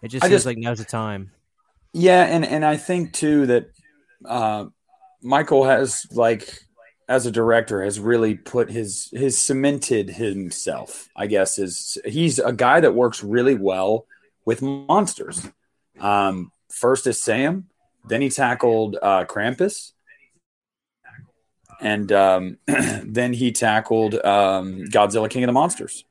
it 0.02 0.08
just 0.08 0.24
I 0.24 0.28
seems 0.28 0.38
just, 0.38 0.46
like 0.46 0.58
now's 0.58 0.78
the 0.78 0.84
time. 0.84 1.30
Yeah, 1.92 2.24
and 2.24 2.44
and 2.44 2.64
I 2.64 2.76
think 2.76 3.12
too 3.12 3.46
that 3.46 3.70
uh, 4.24 4.66
Michael 5.22 5.64
has 5.64 6.06
like 6.10 6.58
as 7.08 7.24
a 7.24 7.30
director 7.30 7.84
has 7.84 8.00
really 8.00 8.34
put 8.34 8.70
his 8.70 9.08
his 9.12 9.38
cemented 9.38 10.10
himself. 10.10 11.08
I 11.16 11.26
guess 11.26 11.58
is 11.58 11.98
he's 12.04 12.38
a 12.38 12.52
guy 12.52 12.80
that 12.80 12.94
works 12.94 13.22
really 13.22 13.54
well 13.54 14.06
with 14.44 14.62
monsters. 14.62 15.48
Um, 16.00 16.52
first 16.70 17.06
is 17.06 17.22
Sam, 17.22 17.66
then 18.06 18.22
he 18.22 18.28
tackled 18.28 18.96
uh, 19.00 19.24
Krampus, 19.24 19.92
and 21.80 22.10
um, 22.12 22.58
then 22.66 23.32
he 23.32 23.52
tackled 23.52 24.14
um, 24.14 24.84
Godzilla 24.84 25.28
King 25.28 25.44
of 25.44 25.48
the 25.48 25.52
Monsters. 25.52 26.04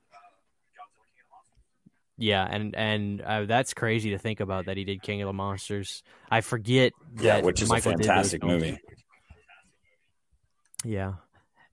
Yeah, 2.17 2.47
and 2.49 2.75
and 2.75 3.21
uh, 3.21 3.45
that's 3.45 3.73
crazy 3.73 4.11
to 4.11 4.17
think 4.17 4.39
about 4.39 4.65
that 4.65 4.77
he 4.77 4.86
did 4.86 5.01
King 5.01 5.21
of 5.21 5.27
the 5.27 5.33
Monsters. 5.33 6.01
I 6.31 6.41
forget. 6.41 6.93
Yeah, 7.19 7.41
which 7.41 7.61
is 7.61 7.69
Michael 7.69 7.93
a 7.93 7.97
fantastic 7.97 8.43
movie. 8.43 8.79
Yeah. 10.86 11.13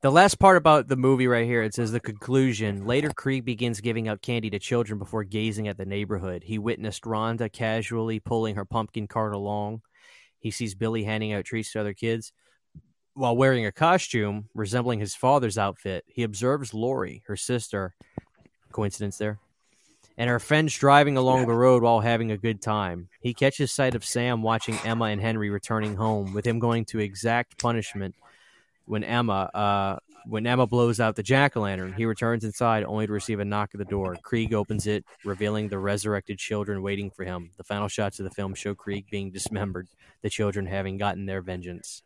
The 0.02 0.10
last 0.10 0.40
part 0.40 0.56
about 0.56 0.88
the 0.88 0.96
movie 0.96 1.28
right 1.28 1.46
here, 1.46 1.62
it 1.62 1.74
says 1.74 1.92
the 1.92 2.00
conclusion. 2.00 2.86
Later, 2.86 3.10
Kreeg 3.10 3.44
begins 3.44 3.80
giving 3.80 4.08
out 4.08 4.20
candy 4.20 4.50
to 4.50 4.58
children 4.58 4.98
before 4.98 5.22
gazing 5.22 5.68
at 5.68 5.76
the 5.76 5.86
neighborhood. 5.86 6.42
He 6.42 6.58
witnessed 6.58 7.04
Rhonda 7.04 7.52
casually 7.52 8.18
pulling 8.18 8.56
her 8.56 8.64
pumpkin 8.64 9.06
cart 9.06 9.32
along. 9.32 9.82
He 10.40 10.50
sees 10.50 10.74
Billy 10.74 11.04
handing 11.04 11.32
out 11.32 11.44
treats 11.44 11.70
to 11.72 11.80
other 11.80 11.94
kids. 11.94 12.32
While 13.14 13.36
wearing 13.36 13.64
a 13.64 13.70
costume 13.70 14.48
resembling 14.56 14.98
his 14.98 15.14
father's 15.14 15.56
outfit, 15.56 16.02
he 16.08 16.24
observes 16.24 16.74
Laurie, 16.74 17.22
her 17.28 17.36
sister. 17.36 17.94
Coincidence 18.72 19.18
there? 19.18 19.38
And 20.18 20.28
her 20.28 20.40
friends 20.40 20.76
driving 20.76 21.16
along 21.16 21.46
the 21.46 21.54
road 21.54 21.84
while 21.84 22.00
having 22.00 22.32
a 22.32 22.36
good 22.36 22.60
time. 22.60 23.08
He 23.20 23.34
catches 23.34 23.70
sight 23.70 23.94
of 23.94 24.04
Sam 24.04 24.42
watching 24.42 24.76
Emma 24.84 25.04
and 25.04 25.20
Henry 25.20 25.48
returning 25.48 25.94
home, 25.94 26.34
with 26.34 26.44
him 26.44 26.58
going 26.58 26.86
to 26.86 26.98
exact 26.98 27.62
punishment 27.62 28.16
when 28.86 29.04
Emma 29.04 29.50
uh, 29.54 29.96
when 30.26 30.46
Emma 30.46 30.66
blows 30.66 31.00
out 31.00 31.16
the 31.16 31.22
jack 31.22 31.56
o' 31.56 31.60
lantern. 31.60 31.92
He 31.92 32.04
returns 32.04 32.44
inside 32.44 32.84
only 32.84 33.06
to 33.06 33.12
receive 33.12 33.40
a 33.40 33.44
knock 33.44 33.70
at 33.74 33.78
the 33.78 33.84
door. 33.84 34.16
Kreeg 34.24 34.52
opens 34.52 34.86
it, 34.86 35.04
revealing 35.24 35.68
the 35.68 35.78
resurrected 35.78 36.38
children 36.38 36.82
waiting 36.82 37.10
for 37.10 37.24
him. 37.24 37.50
The 37.56 37.64
final 37.64 37.88
shots 37.88 38.20
of 38.20 38.24
the 38.24 38.30
film 38.30 38.54
show 38.54 38.74
Kreeg 38.74 39.08
being 39.10 39.30
dismembered, 39.30 39.88
the 40.22 40.30
children 40.30 40.66
having 40.66 40.96
gotten 40.96 41.26
their 41.26 41.42
vengeance. 41.42 42.02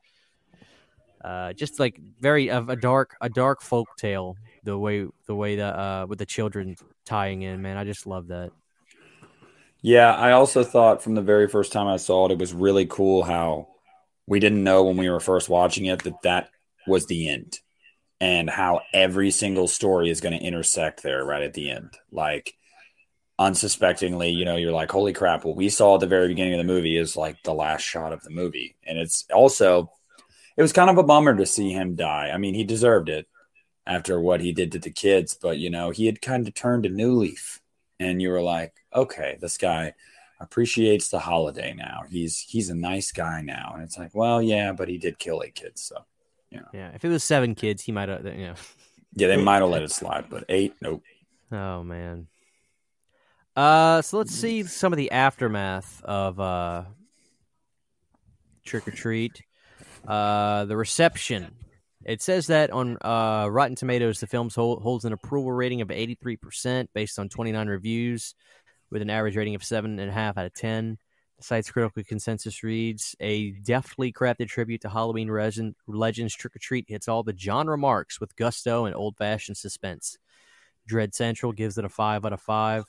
Uh, 1.25 1.53
just 1.53 1.81
like 1.81 1.99
very 2.21 2.51
of 2.51 2.69
a 2.69 2.77
dark 2.77 3.17
a 3.21 3.29
dark 3.29 3.61
folk 3.61 3.89
tale 3.99 4.37
the 4.63 4.79
way 4.79 5.07
the 5.27 5.35
way 5.35 5.57
that 5.57 5.75
uh 5.75 6.07
with 6.09 6.21
the 6.21 6.27
children 6.27 6.77
tying 7.05 7.43
in 7.43 7.61
man 7.61 7.77
i 7.77 7.83
just 7.83 8.07
love 8.07 8.29
that 8.29 8.53
yeah 9.83 10.15
i 10.15 10.31
also 10.31 10.63
thought 10.63 11.03
from 11.03 11.15
the 11.15 11.23
very 11.23 11.49
first 11.49 11.73
time 11.73 11.89
i 11.89 11.97
saw 11.97 12.27
it 12.27 12.33
it 12.33 12.39
was 12.39 12.53
really 12.53 12.87
cool 12.87 13.25
how 13.25 13.67
we 14.29 14.39
didn't 14.39 14.63
know 14.63 14.85
when 14.85 14.97
we 14.97 15.11
were 15.11 15.19
first 15.19 15.49
watching 15.49 15.87
it 15.87 16.05
that 16.05 16.23
that 16.23 16.51
was 16.87 17.07
the 17.07 17.29
end 17.29 17.61
and 18.21 18.49
how 18.49 18.81
every 18.93 19.31
single 19.31 19.69
story 19.69 20.11
is 20.11 20.21
going 20.21 20.39
to 20.39 20.45
intersect 20.45 21.03
there 21.03 21.25
right 21.25 21.43
at 21.43 21.55
the 21.55 21.71
end. 21.71 21.97
Like 22.11 22.55
unsuspectingly, 23.39 24.31
you 24.31 24.45
know, 24.45 24.57
you're 24.57 24.73
like, 24.73 24.91
holy 24.91 25.13
crap, 25.13 25.45
what 25.45 25.57
we 25.57 25.69
saw 25.69 25.95
at 25.95 26.01
the 26.01 26.07
very 26.07 26.29
beginning 26.29 26.55
of 26.55 26.59
the 26.59 26.73
movie 26.73 26.97
is 26.97 27.17
like 27.17 27.43
the 27.43 27.55
last 27.55 27.83
shot 27.83 28.13
of 28.13 28.23
the 28.23 28.31
movie. 28.31 28.77
And 28.85 28.99
it's 28.99 29.25
also, 29.33 29.93
it 30.57 30.63
was 30.63 30.73
kind 30.73 30.89
of 30.89 30.99
a 30.99 31.03
bummer 31.03 31.37
to 31.37 31.45
see 31.45 31.71
him 31.71 31.95
die. 31.95 32.31
I 32.33 32.39
mean, 32.39 32.55
he 32.55 32.65
deserved 32.65 33.09
it 33.09 33.27
after 33.87 34.19
what 34.21 34.41
he 34.41 34.53
did 34.53 34.73
to 34.73 34.79
the 34.79 34.91
kids, 34.91 35.35
but 35.41 35.59
you 35.59 35.69
know, 35.69 35.91
he 35.91 36.07
had 36.07 36.23
kind 36.23 36.49
of 36.49 36.55
turned 36.55 36.87
a 36.87 36.91
new 36.91 37.15
leaf. 37.15 37.61
And 37.99 38.21
you 38.21 38.31
were 38.31 38.43
like, 38.43 38.75
okay, 38.95 39.39
this 39.41 39.57
guy 39.57 39.95
appreciates 40.41 41.09
the 41.09 41.19
holiday 41.19 41.73
now. 41.73 42.03
He's 42.11 42.39
he's 42.41 42.69
a 42.69 42.75
nice 42.75 43.11
guy 43.11 43.41
now. 43.41 43.73
And 43.75 43.83
it's 43.83 43.97
like, 43.97 44.15
well, 44.15 44.43
yeah, 44.43 44.73
but 44.73 44.89
he 44.89 44.99
did 44.99 45.19
kill 45.19 45.43
eight 45.43 45.55
kids, 45.55 45.81
so 45.83 46.05
yeah. 46.57 46.63
Yeah. 46.73 46.91
If 46.95 47.05
it 47.05 47.09
was 47.09 47.25
seven 47.25 47.55
kids, 47.55 47.83
he 47.83 47.93
might 47.93 48.09
have 48.09 48.25
you 48.25 48.49
know. 48.49 48.55
Yeah, 49.15 49.29
they 49.29 49.43
might 49.43 49.63
have 49.63 49.71
let 49.71 49.83
it 49.83 49.91
slide, 49.91 50.27
but 50.29 50.45
eight, 50.49 50.75
nope. 50.81 51.03
Oh 51.51 51.83
man. 51.83 52.27
Uh, 53.57 54.03
so 54.03 54.19
let's 54.19 54.35
see 54.35 54.65
some 54.65 54.93
of 54.93 54.99
the 54.99 55.11
aftermath 55.11 56.03
of 56.05 56.39
uh, 56.39 56.85
Trick 58.65 58.87
or 58.87 58.91
Treat. 58.91 59.43
Uh, 60.07 60.67
the 60.67 60.77
reception. 60.77 61.55
It 62.05 62.23
says 62.23 62.47
that 62.49 62.71
on 62.71 62.99
uh, 63.01 63.49
Rotten 63.51 63.75
Tomatoes, 63.75 64.21
the 64.21 64.29
film 64.29 64.51
hold, 64.55 64.83
holds 64.83 65.05
an 65.05 65.13
approval 65.13 65.51
rating 65.51 65.81
of 65.81 65.89
83% 65.89 66.89
based 66.95 67.19
on 67.19 67.29
29 67.29 67.67
reviews, 67.67 68.35
with 68.91 69.03
an 69.03 69.11
average 69.11 69.37
rating 69.37 69.57
of 69.57 69.63
7.5 69.63 70.37
out 70.37 70.47
of 70.47 70.55
10. 70.55 70.99
Site's 71.41 71.71
critical 71.71 72.03
consensus 72.03 72.63
reads 72.63 73.15
A 73.21 73.51
deftly 73.51 74.13
crafted 74.13 74.49
tribute 74.49 74.81
to 74.83 74.89
Halloween 74.89 75.31
resin- 75.31 75.75
legends 75.87 76.35
Trick 76.35 76.57
or 76.57 76.59
Treat 76.59 76.87
hits 76.89 77.09
all 77.09 77.23
the 77.23 77.37
genre 77.37 77.77
marks 77.77 78.21
with 78.21 78.37
gusto 78.37 78.87
and 78.87 78.95
old 78.95 79.17
fashioned 79.17 79.57
suspense. 79.57 80.19
Dread 80.87 81.15
Central 81.15 81.53
gives 81.53 81.79
it 81.79 81.85
a 81.85 81.89
5 81.89 82.25
out 82.25 82.33
of 82.33 82.41
5 82.41 82.85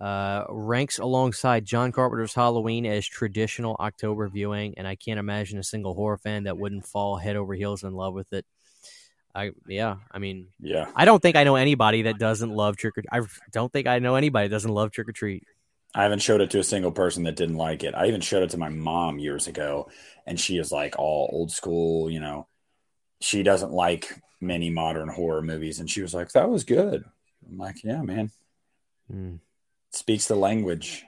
uh, 0.00 0.44
ranks 0.48 0.98
alongside 0.98 1.64
John 1.64 1.92
Carpenter's 1.92 2.34
Halloween 2.34 2.84
as 2.86 3.06
traditional 3.06 3.76
October 3.78 4.28
viewing, 4.28 4.74
and 4.76 4.86
I 4.86 4.96
can't 4.96 5.20
imagine 5.20 5.58
a 5.58 5.64
single 5.64 5.94
horror 5.94 6.18
fan 6.18 6.44
that 6.44 6.58
wouldn't 6.58 6.86
fall 6.86 7.16
head 7.16 7.36
over 7.36 7.54
heels 7.54 7.84
in 7.84 7.92
love 7.94 8.14
with 8.14 8.32
it. 8.32 8.44
I 9.34 9.50
yeah, 9.66 9.96
I 10.12 10.18
mean, 10.18 10.48
yeah, 10.60 10.86
I 10.94 11.04
don't 11.04 11.20
think 11.20 11.36
I 11.36 11.44
know 11.44 11.56
anybody 11.56 12.02
that 12.02 12.18
doesn't 12.18 12.50
love 12.50 12.76
trick 12.76 12.98
or. 12.98 13.02
I 13.10 13.20
don't 13.52 13.72
think 13.72 13.88
I 13.88 13.98
know 13.98 14.14
anybody 14.14 14.48
that 14.48 14.54
doesn't 14.54 14.70
love 14.70 14.92
trick 14.92 15.08
or 15.08 15.12
treat. 15.12 15.44
I 15.94 16.02
haven't 16.02 16.22
showed 16.22 16.40
it 16.40 16.50
to 16.50 16.58
a 16.58 16.64
single 16.64 16.92
person 16.92 17.24
that 17.24 17.36
didn't 17.36 17.56
like 17.56 17.84
it. 17.84 17.94
I 17.94 18.06
even 18.06 18.20
showed 18.20 18.42
it 18.42 18.50
to 18.50 18.58
my 18.58 18.68
mom 18.68 19.18
years 19.18 19.46
ago, 19.46 19.88
and 20.26 20.38
she 20.38 20.58
is 20.58 20.72
like 20.72 20.98
all 20.98 21.30
old 21.32 21.52
school. 21.52 22.10
You 22.10 22.20
know, 22.20 22.48
she 23.20 23.42
doesn't 23.42 23.72
like 23.72 24.20
many 24.40 24.70
modern 24.70 25.08
horror 25.08 25.42
movies, 25.42 25.80
and 25.80 25.88
she 25.88 26.02
was 26.02 26.14
like, 26.14 26.32
"That 26.32 26.50
was 26.50 26.64
good." 26.64 27.04
I'm 27.48 27.58
like, 27.58 27.84
"Yeah, 27.84 28.02
man." 28.02 28.30
Mm 29.12 29.38
speaks 29.94 30.28
the 30.28 30.36
language. 30.36 31.04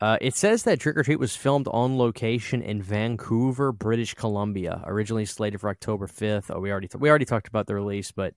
Uh, 0.00 0.16
it 0.20 0.34
says 0.34 0.62
that 0.62 0.80
Trick 0.80 0.96
or 0.96 1.02
Treat 1.02 1.18
was 1.18 1.36
filmed 1.36 1.68
on 1.68 1.98
location 1.98 2.62
in 2.62 2.82
Vancouver, 2.82 3.70
British 3.70 4.14
Columbia, 4.14 4.82
originally 4.86 5.26
slated 5.26 5.60
for 5.60 5.68
October 5.68 6.06
fifth. 6.06 6.50
Oh, 6.50 6.58
we 6.58 6.70
already 6.70 6.88
th- 6.88 7.00
we 7.00 7.10
already 7.10 7.26
talked 7.26 7.48
about 7.48 7.66
the 7.66 7.74
release, 7.74 8.10
but 8.10 8.34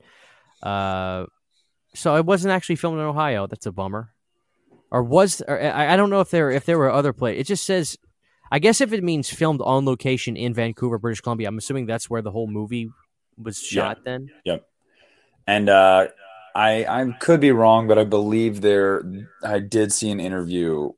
uh, 0.61 1.26
so 1.95 2.15
it 2.17 2.26
wasn't 2.26 2.51
actually 2.51 2.76
filmed 2.76 2.99
in 2.99 3.05
Ohio. 3.05 3.47
That's 3.47 3.65
a 3.65 3.71
bummer. 3.71 4.13
Or 4.94 5.02
was 5.02 5.41
or 5.41 5.60
I, 5.60 5.94
I 5.94 5.98
don't 5.98 6.12
know 6.12 6.22
if 6.22 6.30
there 6.30 6.52
if 6.52 6.66
there 6.66 6.78
were 6.78 6.91
other 6.91 7.14
places. 7.14 7.41
It 7.41 7.48
just 7.48 7.66
says, 7.66 7.98
I 8.52 8.60
guess 8.60 8.80
if 8.80 8.94
it 8.94 9.04
means 9.04 9.28
filmed 9.28 9.60
on 9.62 9.86
location 9.86 10.38
in 10.38 10.54
Vancouver, 10.54 11.00
British 11.00 11.22
Columbia, 11.22 11.48
I'm 11.48 11.58
assuming 11.58 11.88
that's 11.88 12.12
where 12.12 12.22
the 12.22 12.30
whole 12.30 12.48
movie 12.48 12.91
was 13.36 13.60
shot. 13.60 13.98
Yep. 13.98 14.06
Then, 14.06 14.30
yep. 14.46 14.68
And 15.48 15.68
uh, 15.68 16.10
I 16.56 16.86
I 16.86 17.12
could 17.20 17.39
be 17.39 17.52
wrong, 17.52 17.88
but 17.88 17.98
I 17.98 18.04
believe 18.04 18.62
there 18.62 19.04
I 19.44 19.58
did 19.58 19.91
see 19.91 20.12
an 20.12 20.20
interview 20.20 20.91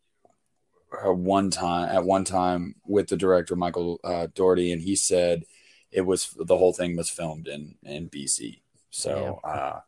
uh, 1.04 1.14
one 1.14 1.50
time 1.50 1.89
at 1.89 2.04
one 2.04 2.26
time 2.26 2.76
with 2.86 3.08
the 3.08 3.18
director 3.18 3.56
Michael 3.56 4.02
uh, 4.04 4.28
Dougherty, 4.36 4.74
and 4.74 4.82
he 4.82 4.98
said 4.98 5.46
it 5.89 6.02
was 6.02 6.36
the 6.38 6.58
whole 6.58 6.74
thing 6.74 6.98
was 6.98 7.10
filmed 7.10 7.48
in 7.48 7.76
in 7.84 8.10
BC. 8.10 8.60
So, 8.89 9.39
yeah. 9.43 9.50
uh, 9.50 9.80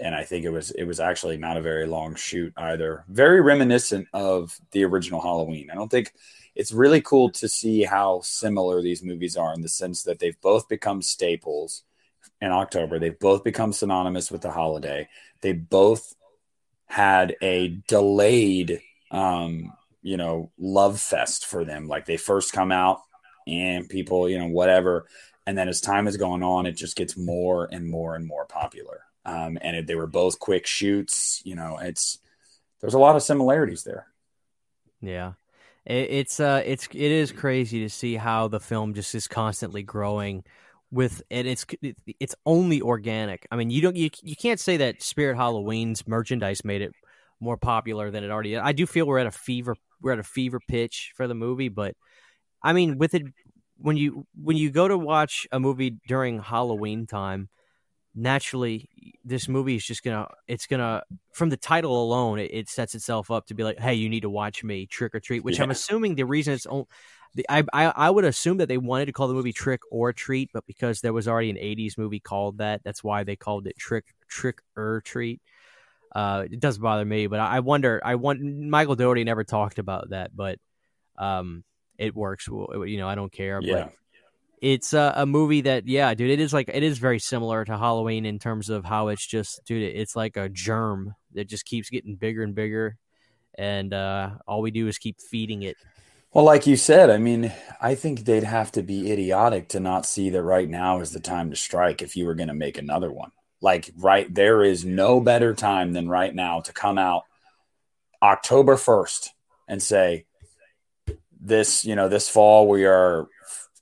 and 0.00 0.14
I 0.14 0.24
think 0.24 0.44
it 0.44 0.50
was 0.50 0.70
it 0.72 0.84
was 0.84 1.00
actually 1.00 1.36
not 1.36 1.56
a 1.56 1.62
very 1.62 1.86
long 1.86 2.14
shoot 2.14 2.52
either. 2.56 3.04
Very 3.08 3.40
reminiscent 3.40 4.08
of 4.12 4.58
the 4.72 4.84
original 4.84 5.20
Halloween. 5.20 5.70
I 5.70 5.74
don't 5.74 5.90
think 5.90 6.12
it's 6.54 6.72
really 6.72 7.00
cool 7.00 7.30
to 7.30 7.48
see 7.48 7.84
how 7.84 8.20
similar 8.22 8.82
these 8.82 9.02
movies 9.02 9.36
are 9.36 9.52
in 9.54 9.60
the 9.60 9.68
sense 9.68 10.02
that 10.04 10.18
they've 10.18 10.40
both 10.40 10.68
become 10.68 11.02
staples 11.02 11.82
in 12.40 12.50
October. 12.50 12.98
They've 12.98 13.18
both 13.18 13.44
become 13.44 13.72
synonymous 13.72 14.30
with 14.30 14.42
the 14.42 14.50
holiday. 14.50 15.08
They 15.40 15.52
both 15.52 16.14
had 16.86 17.36
a 17.42 17.68
delayed, 17.86 18.80
um, 19.10 19.72
you 20.02 20.16
know, 20.16 20.50
love 20.58 21.00
fest 21.00 21.46
for 21.46 21.64
them. 21.64 21.86
Like 21.86 22.06
they 22.06 22.16
first 22.16 22.52
come 22.52 22.72
out 22.72 23.00
and 23.46 23.88
people, 23.88 24.28
you 24.28 24.38
know, 24.38 24.48
whatever. 24.48 25.06
And 25.46 25.56
then 25.56 25.68
as 25.68 25.80
time 25.80 26.06
has 26.06 26.16
gone 26.16 26.42
on, 26.42 26.66
it 26.66 26.72
just 26.72 26.96
gets 26.96 27.16
more 27.16 27.68
and 27.70 27.88
more 27.88 28.14
and 28.14 28.26
more 28.26 28.46
popular. 28.46 29.02
Um, 29.28 29.58
and 29.60 29.76
it, 29.76 29.86
they 29.86 29.94
were 29.94 30.06
both 30.06 30.38
quick 30.38 30.66
shoots. 30.66 31.42
You 31.44 31.54
know, 31.54 31.78
it's 31.80 32.18
there's 32.80 32.94
a 32.94 32.98
lot 32.98 33.14
of 33.14 33.22
similarities 33.22 33.84
there. 33.84 34.06
Yeah, 35.00 35.32
it, 35.84 36.10
it's 36.10 36.40
uh, 36.40 36.62
it's 36.64 36.88
it 36.92 36.96
is 36.96 37.30
crazy 37.30 37.80
to 37.80 37.90
see 37.90 38.16
how 38.16 38.48
the 38.48 38.60
film 38.60 38.94
just 38.94 39.14
is 39.14 39.28
constantly 39.28 39.82
growing 39.82 40.44
with 40.90 41.22
and 41.30 41.46
it's 41.46 41.66
it's 42.18 42.34
only 42.46 42.80
organic. 42.80 43.46
I 43.50 43.56
mean, 43.56 43.70
you 43.70 43.82
don't 43.82 43.96
you 43.96 44.08
you 44.22 44.36
can't 44.36 44.60
say 44.60 44.78
that 44.78 45.02
Spirit 45.02 45.36
Halloween's 45.36 46.08
merchandise 46.08 46.64
made 46.64 46.80
it 46.80 46.92
more 47.40 47.58
popular 47.58 48.10
than 48.10 48.24
it 48.24 48.30
already 48.30 48.54
is. 48.54 48.60
I 48.64 48.72
do 48.72 48.86
feel 48.86 49.06
we're 49.06 49.18
at 49.18 49.26
a 49.26 49.30
fever 49.30 49.76
we're 50.00 50.12
at 50.12 50.18
a 50.18 50.24
fever 50.24 50.60
pitch 50.66 51.12
for 51.16 51.28
the 51.28 51.34
movie, 51.34 51.68
but 51.68 51.94
I 52.62 52.72
mean, 52.72 52.96
with 52.96 53.14
it 53.14 53.24
when 53.76 53.98
you 53.98 54.26
when 54.34 54.56
you 54.56 54.70
go 54.70 54.88
to 54.88 54.96
watch 54.96 55.46
a 55.52 55.60
movie 55.60 55.98
during 56.06 56.40
Halloween 56.40 57.06
time, 57.06 57.50
naturally 58.18 58.88
this 59.24 59.48
movie 59.48 59.76
is 59.76 59.84
just 59.84 60.02
gonna 60.02 60.26
it's 60.46 60.66
gonna 60.66 61.02
from 61.32 61.50
the 61.50 61.56
title 61.56 62.02
alone 62.02 62.38
it, 62.38 62.50
it 62.52 62.68
sets 62.68 62.94
itself 62.94 63.30
up 63.30 63.46
to 63.46 63.54
be 63.54 63.62
like 63.62 63.78
hey 63.78 63.94
you 63.94 64.08
need 64.08 64.22
to 64.22 64.30
watch 64.30 64.64
me 64.64 64.86
trick 64.86 65.14
or 65.14 65.20
treat 65.20 65.44
which 65.44 65.58
yeah. 65.58 65.62
i'm 65.62 65.70
assuming 65.70 66.14
the 66.14 66.24
reason 66.24 66.52
it's 66.52 66.66
on 66.66 66.84
the, 67.34 67.46
I, 67.48 67.62
I, 67.72 67.84
I 67.94 68.10
would 68.10 68.24
assume 68.24 68.56
that 68.58 68.68
they 68.68 68.78
wanted 68.78 69.06
to 69.06 69.12
call 69.12 69.28
the 69.28 69.34
movie 69.34 69.52
Trick 69.52 69.82
or 69.90 70.12
Treat, 70.12 70.50
but 70.52 70.66
because 70.66 71.00
there 71.00 71.12
was 71.12 71.28
already 71.28 71.50
an 71.50 71.56
'80s 71.56 71.98
movie 71.98 72.20
called 72.20 72.58
that, 72.58 72.82
that's 72.84 73.04
why 73.04 73.22
they 73.22 73.36
called 73.36 73.66
it 73.66 73.76
Trick 73.76 74.06
Trick 74.28 74.60
or 74.76 75.02
Treat. 75.04 75.40
Uh, 76.14 76.46
it 76.50 76.58
doesn't 76.58 76.82
bother 76.82 77.04
me, 77.04 77.26
but 77.26 77.38
I, 77.38 77.56
I 77.56 77.60
wonder. 77.60 78.00
I 78.02 78.14
want 78.14 78.40
Michael 78.40 78.96
Dougherty 78.96 79.24
never 79.24 79.44
talked 79.44 79.78
about 79.78 80.10
that, 80.10 80.34
but 80.34 80.58
um, 81.18 81.64
it 81.98 82.14
works. 82.14 82.48
You 82.48 82.96
know, 82.96 83.08
I 83.08 83.14
don't 83.14 83.32
care. 83.32 83.60
Yeah. 83.62 83.84
But 83.84 83.92
it's 84.60 84.92
a, 84.92 85.12
a 85.16 85.26
movie 85.26 85.62
that, 85.62 85.86
yeah, 85.86 86.14
dude, 86.14 86.30
it 86.30 86.40
is 86.40 86.52
like 86.52 86.70
it 86.72 86.82
is 86.82 86.98
very 86.98 87.18
similar 87.18 87.64
to 87.64 87.76
Halloween 87.76 88.26
in 88.26 88.38
terms 88.38 88.68
of 88.70 88.84
how 88.84 89.08
it's 89.08 89.26
just, 89.26 89.60
dude, 89.66 89.82
it's 89.82 90.16
like 90.16 90.36
a 90.36 90.48
germ 90.48 91.14
that 91.34 91.48
just 91.48 91.64
keeps 91.64 91.90
getting 91.90 92.16
bigger 92.16 92.42
and 92.42 92.54
bigger, 92.54 92.96
and 93.56 93.92
uh, 93.92 94.30
all 94.46 94.62
we 94.62 94.70
do 94.70 94.88
is 94.88 94.98
keep 94.98 95.20
feeding 95.20 95.62
it 95.62 95.76
well, 96.32 96.44
like 96.44 96.66
you 96.66 96.76
said, 96.76 97.08
I 97.08 97.16
mean, 97.16 97.52
I 97.80 97.94
think 97.94 98.20
they'd 98.20 98.44
have 98.44 98.70
to 98.72 98.82
be 98.82 99.10
idiotic 99.10 99.68
to 99.68 99.80
not 99.80 100.04
see 100.04 100.28
that 100.30 100.42
right 100.42 100.68
now 100.68 101.00
is 101.00 101.10
the 101.10 101.20
time 101.20 101.50
to 101.50 101.56
strike 101.56 102.02
if 102.02 102.16
you 102.16 102.26
were 102.26 102.34
going 102.34 102.48
to 102.48 102.54
make 102.54 102.76
another 102.76 103.10
one. 103.10 103.32
Like, 103.62 103.90
right, 103.96 104.32
there 104.32 104.62
is 104.62 104.84
no 104.84 105.20
better 105.20 105.54
time 105.54 105.94
than 105.94 106.08
right 106.08 106.34
now 106.34 106.60
to 106.60 106.72
come 106.72 106.98
out 106.98 107.22
October 108.22 108.76
1st 108.76 109.30
and 109.68 109.82
say, 109.82 110.26
this, 111.40 111.84
you 111.84 111.96
know, 111.96 112.08
this 112.08 112.28
fall 112.28 112.68
we 112.68 112.84
are 112.84 113.26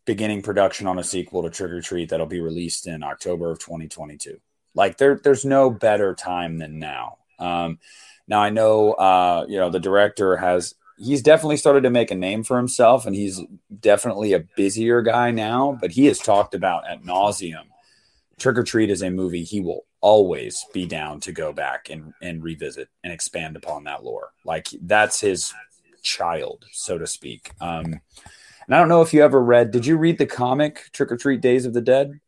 beginning 0.07 0.43
production 0.43 0.87
on 0.87 0.99
a 0.99 1.05
sequel 1.05 1.43
to 1.43 1.51
Trick 1.51 1.73
or 1.73 1.81
Treat 1.81 2.09
that'll 2.09 2.27
be 2.27 2.41
released 2.41 2.87
in 2.87 3.03
October 3.03 3.51
of 3.51 3.59
2022. 3.59 4.39
Like, 4.75 4.99
there, 4.99 5.21
there's 5.23 5.45
no 5.45 5.71
better 5.71 6.15
time 6.15 6.59
than 6.59 6.79
now. 6.79 7.19
Um, 7.39 7.79
now 8.29 8.41
I 8.41 8.51
know, 8.51 8.93
uh, 8.93 9.47
you 9.49 9.59
know, 9.59 9.71
the 9.71 9.81
director 9.81 10.37
has 10.37 10.75
he's 10.99 11.23
definitely 11.23 11.57
started 11.57 11.83
to 11.83 11.91
make 11.91 12.11
a 12.11 12.17
name 12.17 12.43
for 12.43 12.57
himself, 12.57 13.07
and 13.07 13.15
he's 13.15 13.41
definitely 13.81 14.33
a 14.33 14.45
busier 14.57 15.03
guy 15.03 15.31
now. 15.31 15.77
But 15.81 15.93
he 15.93 16.07
has 16.07 16.19
talked 16.19 16.55
about 16.55 16.89
at 16.89 17.03
nauseum. 17.03 17.67
Trick 18.39 18.59
or 18.59 18.65
Treat 18.65 18.91
is 18.91 19.03
a 19.03 19.11
movie 19.11 19.45
he 19.45 19.61
will 19.61 19.87
always 20.01 20.65
be 20.73 20.87
down 20.87 21.21
to 21.21 21.33
go 21.33 21.53
back 21.53 21.89
and, 21.91 22.13
and 22.21 22.43
revisit 22.43 22.89
and 23.03 23.13
expand 23.13 23.57
upon 23.57 23.85
that 23.85 24.05
lore. 24.05 24.31
Like 24.45 24.69
that's 24.83 25.21
his 25.21 25.55
child, 26.03 26.65
so 26.71 26.99
to 26.99 27.07
speak. 27.07 27.51
Um, 27.61 28.01
and 28.67 28.75
I 28.75 28.79
don't 28.79 28.89
know 28.89 29.03
if 29.03 29.13
you 29.15 29.23
ever 29.23 29.43
read. 29.43 29.71
Did 29.71 29.87
you 29.87 29.97
read 29.97 30.19
the 30.19 30.27
comic 30.27 30.91
Trick 30.93 31.13
or 31.13 31.17
Treat: 31.17 31.41
Days 31.41 31.67
of 31.67 31.75
the 31.75 31.81
Dead? 31.81 32.21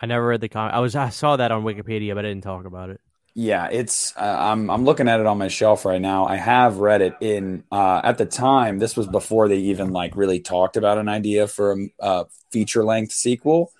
I 0.00 0.06
never 0.06 0.26
read 0.26 0.40
the 0.40 0.48
comic. 0.48 0.74
I 0.74 0.80
was 0.80 0.94
I 0.96 1.08
saw 1.08 1.36
that 1.36 1.52
on 1.52 1.64
Wikipedia, 1.64 2.14
but 2.14 2.24
I 2.24 2.28
didn't 2.28 2.44
talk 2.44 2.64
about 2.64 2.90
it. 2.90 3.00
Yeah, 3.36 3.68
it's 3.70 4.16
uh, 4.16 4.36
I'm 4.38 4.70
I'm 4.70 4.84
looking 4.84 5.08
at 5.08 5.20
it 5.20 5.26
on 5.26 5.38
my 5.38 5.48
shelf 5.48 5.84
right 5.84 6.00
now. 6.00 6.26
I 6.26 6.36
have 6.36 6.78
read 6.78 7.02
it 7.02 7.14
in 7.20 7.64
uh, 7.72 8.00
at 8.04 8.18
the 8.18 8.26
time. 8.26 8.78
This 8.78 8.96
was 8.96 9.08
before 9.08 9.48
they 9.48 9.56
even 9.56 9.90
like 9.90 10.16
really 10.16 10.40
talked 10.40 10.76
about 10.76 10.98
an 10.98 11.08
idea 11.08 11.48
for 11.48 11.72
a 11.72 11.76
uh, 12.00 12.24
feature 12.52 12.84
length 12.84 13.12
sequel. 13.12 13.72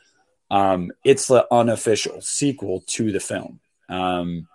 Um, 0.51 0.92
it's 1.05 1.28
the 1.28 1.47
unofficial 1.53 2.20
sequel 2.20 2.82
to 2.88 3.12
the 3.12 3.20
film. 3.20 3.61
Um, 3.88 4.49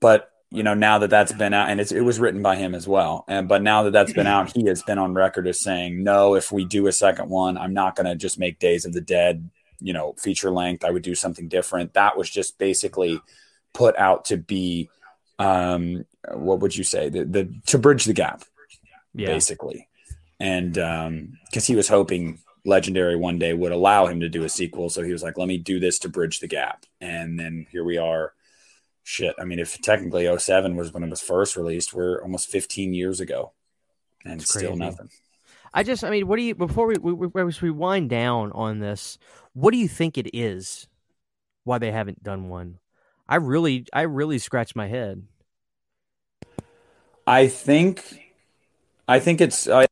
but 0.00 0.31
you 0.52 0.62
know, 0.62 0.74
now 0.74 0.98
that 0.98 1.08
that's 1.08 1.32
been 1.32 1.54
out, 1.54 1.70
and 1.70 1.80
it 1.80 2.04
was 2.04 2.20
written 2.20 2.42
by 2.42 2.56
him 2.56 2.74
as 2.74 2.86
well. 2.86 3.24
And 3.26 3.48
but 3.48 3.62
now 3.62 3.84
that 3.84 3.92
that's 3.92 4.12
been 4.12 4.26
out, 4.26 4.54
he 4.54 4.66
has 4.66 4.82
been 4.82 4.98
on 4.98 5.14
record 5.14 5.48
as 5.48 5.58
saying, 5.58 6.04
"No, 6.04 6.34
if 6.34 6.52
we 6.52 6.66
do 6.66 6.86
a 6.86 6.92
second 6.92 7.30
one, 7.30 7.56
I'm 7.56 7.72
not 7.72 7.96
going 7.96 8.06
to 8.06 8.14
just 8.14 8.38
make 8.38 8.58
Days 8.58 8.84
of 8.84 8.92
the 8.92 9.00
Dead, 9.00 9.48
you 9.80 9.94
know, 9.94 10.14
feature 10.18 10.50
length. 10.50 10.84
I 10.84 10.90
would 10.90 11.02
do 11.02 11.14
something 11.14 11.48
different." 11.48 11.94
That 11.94 12.18
was 12.18 12.28
just 12.28 12.58
basically 12.58 13.18
put 13.72 13.96
out 13.96 14.26
to 14.26 14.36
be, 14.36 14.90
um, 15.38 16.04
what 16.34 16.60
would 16.60 16.76
you 16.76 16.84
say, 16.84 17.08
the, 17.08 17.24
the 17.24 17.54
to 17.66 17.78
bridge 17.78 18.04
the 18.04 18.12
gap, 18.12 18.44
yeah. 19.14 19.28
basically, 19.28 19.88
and 20.38 20.74
because 20.74 21.06
um, 21.06 21.66
he 21.66 21.76
was 21.76 21.88
hoping 21.88 22.40
Legendary 22.66 23.16
one 23.16 23.38
day 23.38 23.54
would 23.54 23.72
allow 23.72 24.06
him 24.06 24.20
to 24.20 24.28
do 24.28 24.44
a 24.44 24.50
sequel, 24.50 24.90
so 24.90 25.02
he 25.02 25.12
was 25.12 25.22
like, 25.22 25.38
"Let 25.38 25.48
me 25.48 25.56
do 25.56 25.80
this 25.80 25.98
to 26.00 26.10
bridge 26.10 26.40
the 26.40 26.48
gap," 26.48 26.84
and 27.00 27.40
then 27.40 27.66
here 27.70 27.84
we 27.84 27.96
are 27.96 28.34
shit. 29.02 29.34
I 29.38 29.44
mean, 29.44 29.58
if 29.58 29.80
technically 29.80 30.28
07 30.36 30.76
was 30.76 30.92
when 30.92 31.02
it 31.02 31.10
was 31.10 31.20
first 31.20 31.56
released, 31.56 31.92
we're 31.92 32.22
almost 32.22 32.48
15 32.48 32.94
years 32.94 33.20
ago 33.20 33.52
and 34.24 34.42
still 34.42 34.76
nothing. 34.76 35.10
I 35.74 35.82
just, 35.82 36.04
I 36.04 36.10
mean, 36.10 36.26
what 36.26 36.36
do 36.36 36.42
you, 36.42 36.54
before 36.54 36.86
we, 36.86 36.96
we, 36.96 37.12
we, 37.12 37.52
we 37.62 37.70
wind 37.70 38.10
down 38.10 38.52
on 38.52 38.78
this, 38.78 39.18
what 39.54 39.72
do 39.72 39.78
you 39.78 39.88
think 39.88 40.18
it 40.18 40.30
is 40.34 40.86
why 41.64 41.78
they 41.78 41.90
haven't 41.90 42.22
done 42.22 42.48
one? 42.48 42.78
I 43.28 43.36
really, 43.36 43.86
I 43.92 44.02
really 44.02 44.38
scratch 44.38 44.76
my 44.76 44.88
head. 44.88 45.26
I 47.26 47.46
think, 47.46 48.20
I 49.08 49.18
think 49.18 49.40
it's, 49.40 49.68
I, 49.68 49.86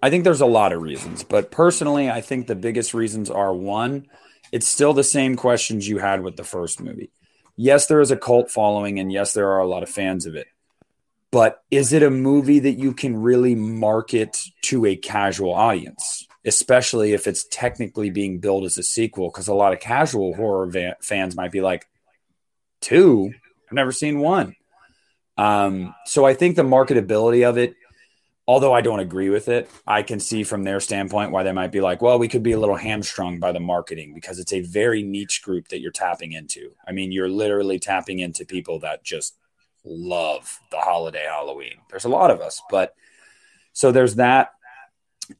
I 0.00 0.10
think 0.10 0.24
there's 0.24 0.40
a 0.40 0.46
lot 0.46 0.72
of 0.72 0.82
reasons, 0.82 1.24
but 1.24 1.50
personally, 1.50 2.10
I 2.10 2.20
think 2.20 2.46
the 2.46 2.54
biggest 2.54 2.94
reasons 2.94 3.30
are 3.30 3.54
one, 3.54 4.06
it's 4.52 4.68
still 4.68 4.92
the 4.92 5.04
same 5.04 5.34
questions 5.34 5.88
you 5.88 5.98
had 5.98 6.22
with 6.22 6.36
the 6.36 6.44
first 6.44 6.80
movie 6.80 7.10
yes, 7.62 7.86
there 7.86 8.00
is 8.00 8.10
a 8.10 8.16
cult 8.16 8.50
following, 8.50 8.98
and 8.98 9.12
yes, 9.12 9.32
there 9.34 9.52
are 9.52 9.60
a 9.60 9.66
lot 9.66 9.84
of 9.84 9.88
fans 9.88 10.26
of 10.26 10.34
it. 10.34 10.48
But 11.30 11.62
is 11.70 11.92
it 11.92 12.02
a 12.02 12.10
movie 12.10 12.58
that 12.58 12.72
you 12.72 12.92
can 12.92 13.16
really 13.16 13.54
market 13.54 14.36
to 14.62 14.84
a 14.84 14.96
casual 14.96 15.54
audience, 15.54 16.26
especially 16.44 17.12
if 17.12 17.26
it's 17.26 17.44
technically 17.44 18.10
being 18.10 18.40
billed 18.40 18.64
as 18.64 18.78
a 18.78 18.82
sequel? 18.82 19.30
Because 19.30 19.48
a 19.48 19.54
lot 19.54 19.72
of 19.72 19.80
casual 19.80 20.34
horror 20.34 20.66
va- 20.66 20.96
fans 21.00 21.36
might 21.36 21.52
be 21.52 21.60
like, 21.60 21.86
two? 22.80 23.32
I've 23.68 23.74
never 23.74 23.92
seen 23.92 24.18
one. 24.18 24.56
Um, 25.38 25.94
so 26.04 26.26
I 26.26 26.34
think 26.34 26.56
the 26.56 26.64
marketability 26.64 27.48
of 27.48 27.58
it 27.58 27.74
although 28.46 28.72
I 28.72 28.80
don't 28.80 29.00
agree 29.00 29.30
with 29.30 29.48
it, 29.48 29.70
I 29.86 30.02
can 30.02 30.18
see 30.18 30.42
from 30.42 30.64
their 30.64 30.80
standpoint 30.80 31.30
why 31.30 31.42
they 31.42 31.52
might 31.52 31.72
be 31.72 31.80
like, 31.80 32.02
well, 32.02 32.18
we 32.18 32.28
could 32.28 32.42
be 32.42 32.52
a 32.52 32.58
little 32.58 32.76
hamstrung 32.76 33.38
by 33.38 33.52
the 33.52 33.60
marketing 33.60 34.14
because 34.14 34.38
it's 34.38 34.52
a 34.52 34.60
very 34.60 35.02
niche 35.02 35.42
group 35.42 35.68
that 35.68 35.80
you're 35.80 35.92
tapping 35.92 36.32
into. 36.32 36.72
I 36.86 36.92
mean, 36.92 37.12
you're 37.12 37.28
literally 37.28 37.78
tapping 37.78 38.18
into 38.18 38.44
people 38.44 38.80
that 38.80 39.04
just 39.04 39.36
love 39.84 40.58
the 40.70 40.78
holiday 40.78 41.24
Halloween. 41.28 41.78
There's 41.90 42.04
a 42.04 42.10
lot 42.10 42.30
of 42.30 42.40
us, 42.40 42.60
but 42.70 42.94
so 43.72 43.92
there's 43.92 44.16
that. 44.16 44.50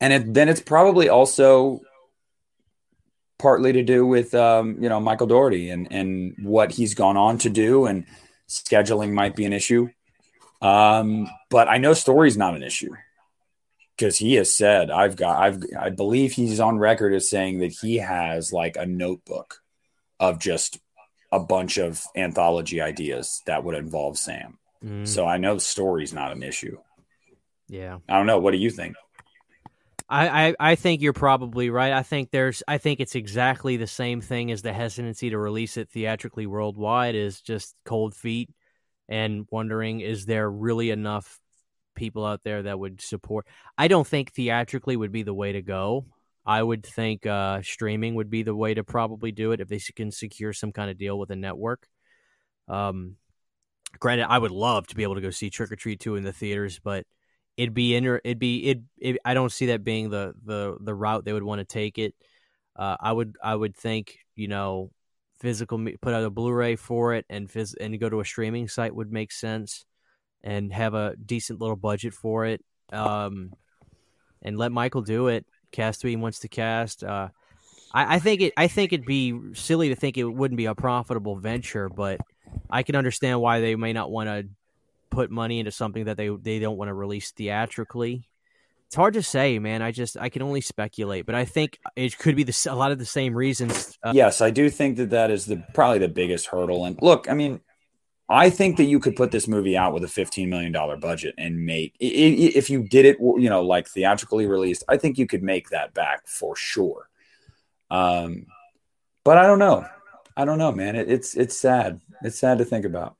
And 0.00 0.12
it, 0.12 0.34
then 0.34 0.48
it's 0.48 0.60
probably 0.60 1.08
also 1.08 1.80
partly 3.38 3.72
to 3.72 3.82
do 3.82 4.06
with, 4.06 4.32
um, 4.34 4.80
you 4.80 4.88
know, 4.88 5.00
Michael 5.00 5.26
Dougherty 5.26 5.70
and, 5.70 5.88
and 5.90 6.34
what 6.40 6.70
he's 6.70 6.94
gone 6.94 7.16
on 7.16 7.38
to 7.38 7.50
do 7.50 7.86
and 7.86 8.06
scheduling 8.48 9.12
might 9.12 9.34
be 9.34 9.44
an 9.44 9.52
issue 9.52 9.88
um, 10.62 11.28
but 11.50 11.68
I 11.68 11.78
know 11.78 11.92
story's 11.92 12.36
not 12.36 12.54
an 12.54 12.62
issue 12.62 12.94
because 13.96 14.16
he 14.16 14.34
has 14.34 14.54
said 14.54 14.90
I've 14.90 15.16
got 15.16 15.38
I've 15.38 15.62
I 15.78 15.90
believe 15.90 16.32
he's 16.32 16.60
on 16.60 16.78
record 16.78 17.12
as 17.12 17.28
saying 17.28 17.58
that 17.60 17.72
he 17.72 17.96
has 17.96 18.52
like 18.52 18.76
a 18.76 18.86
notebook 18.86 19.60
of 20.18 20.38
just 20.38 20.78
a 21.30 21.40
bunch 21.40 21.78
of 21.78 22.02
anthology 22.14 22.80
ideas 22.80 23.42
that 23.46 23.64
would 23.64 23.74
involve 23.74 24.18
Sam. 24.18 24.58
Mm. 24.84 25.06
So 25.06 25.26
I 25.26 25.38
know 25.38 25.58
story's 25.58 26.12
not 26.12 26.32
an 26.32 26.42
issue. 26.42 26.78
Yeah. 27.68 27.98
I 28.08 28.18
don't 28.18 28.26
know. 28.26 28.38
What 28.38 28.52
do 28.52 28.58
you 28.58 28.70
think? 28.70 28.96
I, 30.08 30.48
I, 30.48 30.54
I 30.60 30.74
think 30.74 31.00
you're 31.00 31.14
probably 31.14 31.70
right. 31.70 31.92
I 31.92 32.02
think 32.02 32.30
there's 32.30 32.62
I 32.68 32.76
think 32.78 33.00
it's 33.00 33.14
exactly 33.14 33.78
the 33.78 33.86
same 33.86 34.20
thing 34.20 34.52
as 34.52 34.60
the 34.60 34.72
hesitancy 34.72 35.30
to 35.30 35.38
release 35.38 35.76
it 35.76 35.88
theatrically 35.88 36.46
worldwide 36.46 37.14
is 37.14 37.40
just 37.40 37.74
cold 37.84 38.14
feet 38.14 38.50
and 39.08 39.46
wondering 39.50 40.00
is 40.00 40.26
there 40.26 40.50
really 40.50 40.90
enough 40.90 41.38
people 41.94 42.24
out 42.24 42.42
there 42.42 42.62
that 42.62 42.78
would 42.78 43.00
support 43.00 43.46
I 43.76 43.88
don't 43.88 44.06
think 44.06 44.32
theatrically 44.32 44.96
would 44.96 45.12
be 45.12 45.22
the 45.22 45.34
way 45.34 45.52
to 45.52 45.62
go. 45.62 46.06
I 46.44 46.62
would 46.62 46.84
think 46.84 47.24
uh, 47.24 47.62
streaming 47.62 48.16
would 48.16 48.30
be 48.30 48.42
the 48.42 48.54
way 48.54 48.74
to 48.74 48.82
probably 48.82 49.30
do 49.30 49.52
it 49.52 49.60
if 49.60 49.68
they 49.68 49.78
can 49.78 50.10
secure 50.10 50.52
some 50.52 50.72
kind 50.72 50.90
of 50.90 50.98
deal 50.98 51.16
with 51.16 51.30
a 51.30 51.36
network. 51.36 51.86
Um, 52.68 53.16
granted, 53.98 54.26
I 54.28 54.38
would 54.38 54.50
love 54.50 54.86
to 54.88 54.96
be 54.96 55.04
able 55.04 55.14
to 55.16 55.20
go 55.20 55.30
see 55.30 55.50
Trick 55.50 55.70
or 55.70 55.76
Treat 55.76 56.00
two 56.00 56.16
in 56.16 56.24
the 56.24 56.32
theaters, 56.32 56.80
but 56.82 57.06
it'd 57.56 57.74
be 57.74 57.94
in 57.94 58.04
it'd 58.24 58.38
be 58.38 58.70
it, 58.70 58.80
it. 58.98 59.18
I 59.24 59.34
don't 59.34 59.52
see 59.52 59.66
that 59.66 59.84
being 59.84 60.10
the 60.10 60.34
the 60.44 60.76
the 60.80 60.94
route 60.94 61.24
they 61.24 61.32
would 61.32 61.42
want 61.42 61.60
to 61.60 61.64
take 61.64 61.98
it. 61.98 62.14
Uh, 62.74 62.96
I 63.00 63.12
would 63.12 63.36
I 63.42 63.54
would 63.54 63.76
think 63.76 64.18
you 64.34 64.48
know 64.48 64.90
physical 65.42 65.84
put 66.00 66.14
out 66.14 66.22
a 66.22 66.30
Blu-ray 66.30 66.76
for 66.76 67.14
it 67.14 67.26
and 67.28 67.48
phys- 67.48 67.74
and 67.80 67.98
go 67.98 68.08
to 68.08 68.20
a 68.20 68.24
streaming 68.24 68.68
site 68.68 68.94
would 68.94 69.12
make 69.12 69.32
sense 69.32 69.84
and 70.44 70.72
have 70.72 70.94
a 70.94 71.16
decent 71.16 71.60
little 71.60 71.76
budget 71.76 72.14
for 72.14 72.46
it 72.46 72.64
um, 72.92 73.52
and 74.40 74.56
let 74.56 74.70
Michael 74.70 75.02
do 75.02 75.26
it. 75.26 75.44
Cast 75.72 76.02
who 76.02 76.08
he 76.08 76.16
wants 76.16 76.40
to 76.40 76.48
cast 76.48 77.02
uh, 77.02 77.28
I, 77.92 78.16
I, 78.16 78.18
think 78.18 78.42
it 78.42 78.52
I 78.56 78.68
think 78.68 78.92
it'd 78.92 79.06
be 79.06 79.54
silly 79.54 79.88
to 79.88 79.96
think 79.96 80.16
it 80.16 80.24
wouldn't 80.24 80.58
be 80.58 80.66
a 80.66 80.74
profitable 80.74 81.36
venture 81.36 81.88
but 81.88 82.20
I 82.70 82.82
can 82.82 82.94
understand 82.94 83.40
why 83.40 83.60
they 83.60 83.74
may 83.74 83.94
not 83.94 84.10
want 84.10 84.28
to 84.28 84.48
put 85.10 85.30
money 85.30 85.58
into 85.58 85.72
something 85.72 86.04
that 86.04 86.18
they 86.18 86.28
they 86.28 86.58
don't 86.58 86.76
want 86.76 86.90
to 86.90 86.94
release 86.94 87.30
theatrically 87.30 88.28
it's 88.92 88.96
hard 88.98 89.14
to 89.14 89.22
say, 89.22 89.58
man. 89.58 89.80
I 89.80 89.90
just 89.90 90.18
I 90.18 90.28
can 90.28 90.42
only 90.42 90.60
speculate, 90.60 91.24
but 91.24 91.34
I 91.34 91.46
think 91.46 91.78
it 91.96 92.18
could 92.18 92.36
be 92.36 92.42
the, 92.42 92.68
a 92.70 92.76
lot 92.76 92.92
of 92.92 92.98
the 92.98 93.06
same 93.06 93.34
reasons. 93.34 93.98
Uh, 94.02 94.12
yes, 94.14 94.42
I 94.42 94.50
do 94.50 94.68
think 94.68 94.98
that 94.98 95.08
that 95.08 95.30
is 95.30 95.46
the 95.46 95.64
probably 95.72 96.00
the 96.00 96.08
biggest 96.08 96.48
hurdle. 96.48 96.84
And 96.84 97.00
look, 97.00 97.26
I 97.26 97.32
mean, 97.32 97.62
I 98.28 98.50
think 98.50 98.76
that 98.76 98.84
you 98.84 99.00
could 99.00 99.16
put 99.16 99.30
this 99.30 99.48
movie 99.48 99.78
out 99.78 99.94
with 99.94 100.04
a 100.04 100.08
fifteen 100.08 100.50
million 100.50 100.72
dollar 100.72 100.98
budget 100.98 101.34
and 101.38 101.64
make 101.64 101.94
if 102.00 102.68
you 102.68 102.86
did 102.86 103.06
it, 103.06 103.16
you 103.18 103.48
know, 103.48 103.62
like 103.62 103.88
theatrically 103.88 104.46
released. 104.46 104.84
I 104.86 104.98
think 104.98 105.16
you 105.16 105.26
could 105.26 105.42
make 105.42 105.70
that 105.70 105.94
back 105.94 106.26
for 106.26 106.54
sure. 106.54 107.08
Um, 107.90 108.44
but 109.24 109.38
I 109.38 109.46
don't 109.46 109.58
know. 109.58 109.86
I 110.36 110.44
don't 110.44 110.58
know, 110.58 110.70
man. 110.70 110.96
It, 110.96 111.10
it's 111.10 111.34
it's 111.34 111.56
sad. 111.56 112.02
It's 112.20 112.38
sad 112.38 112.58
to 112.58 112.66
think 112.66 112.84
about. 112.84 113.16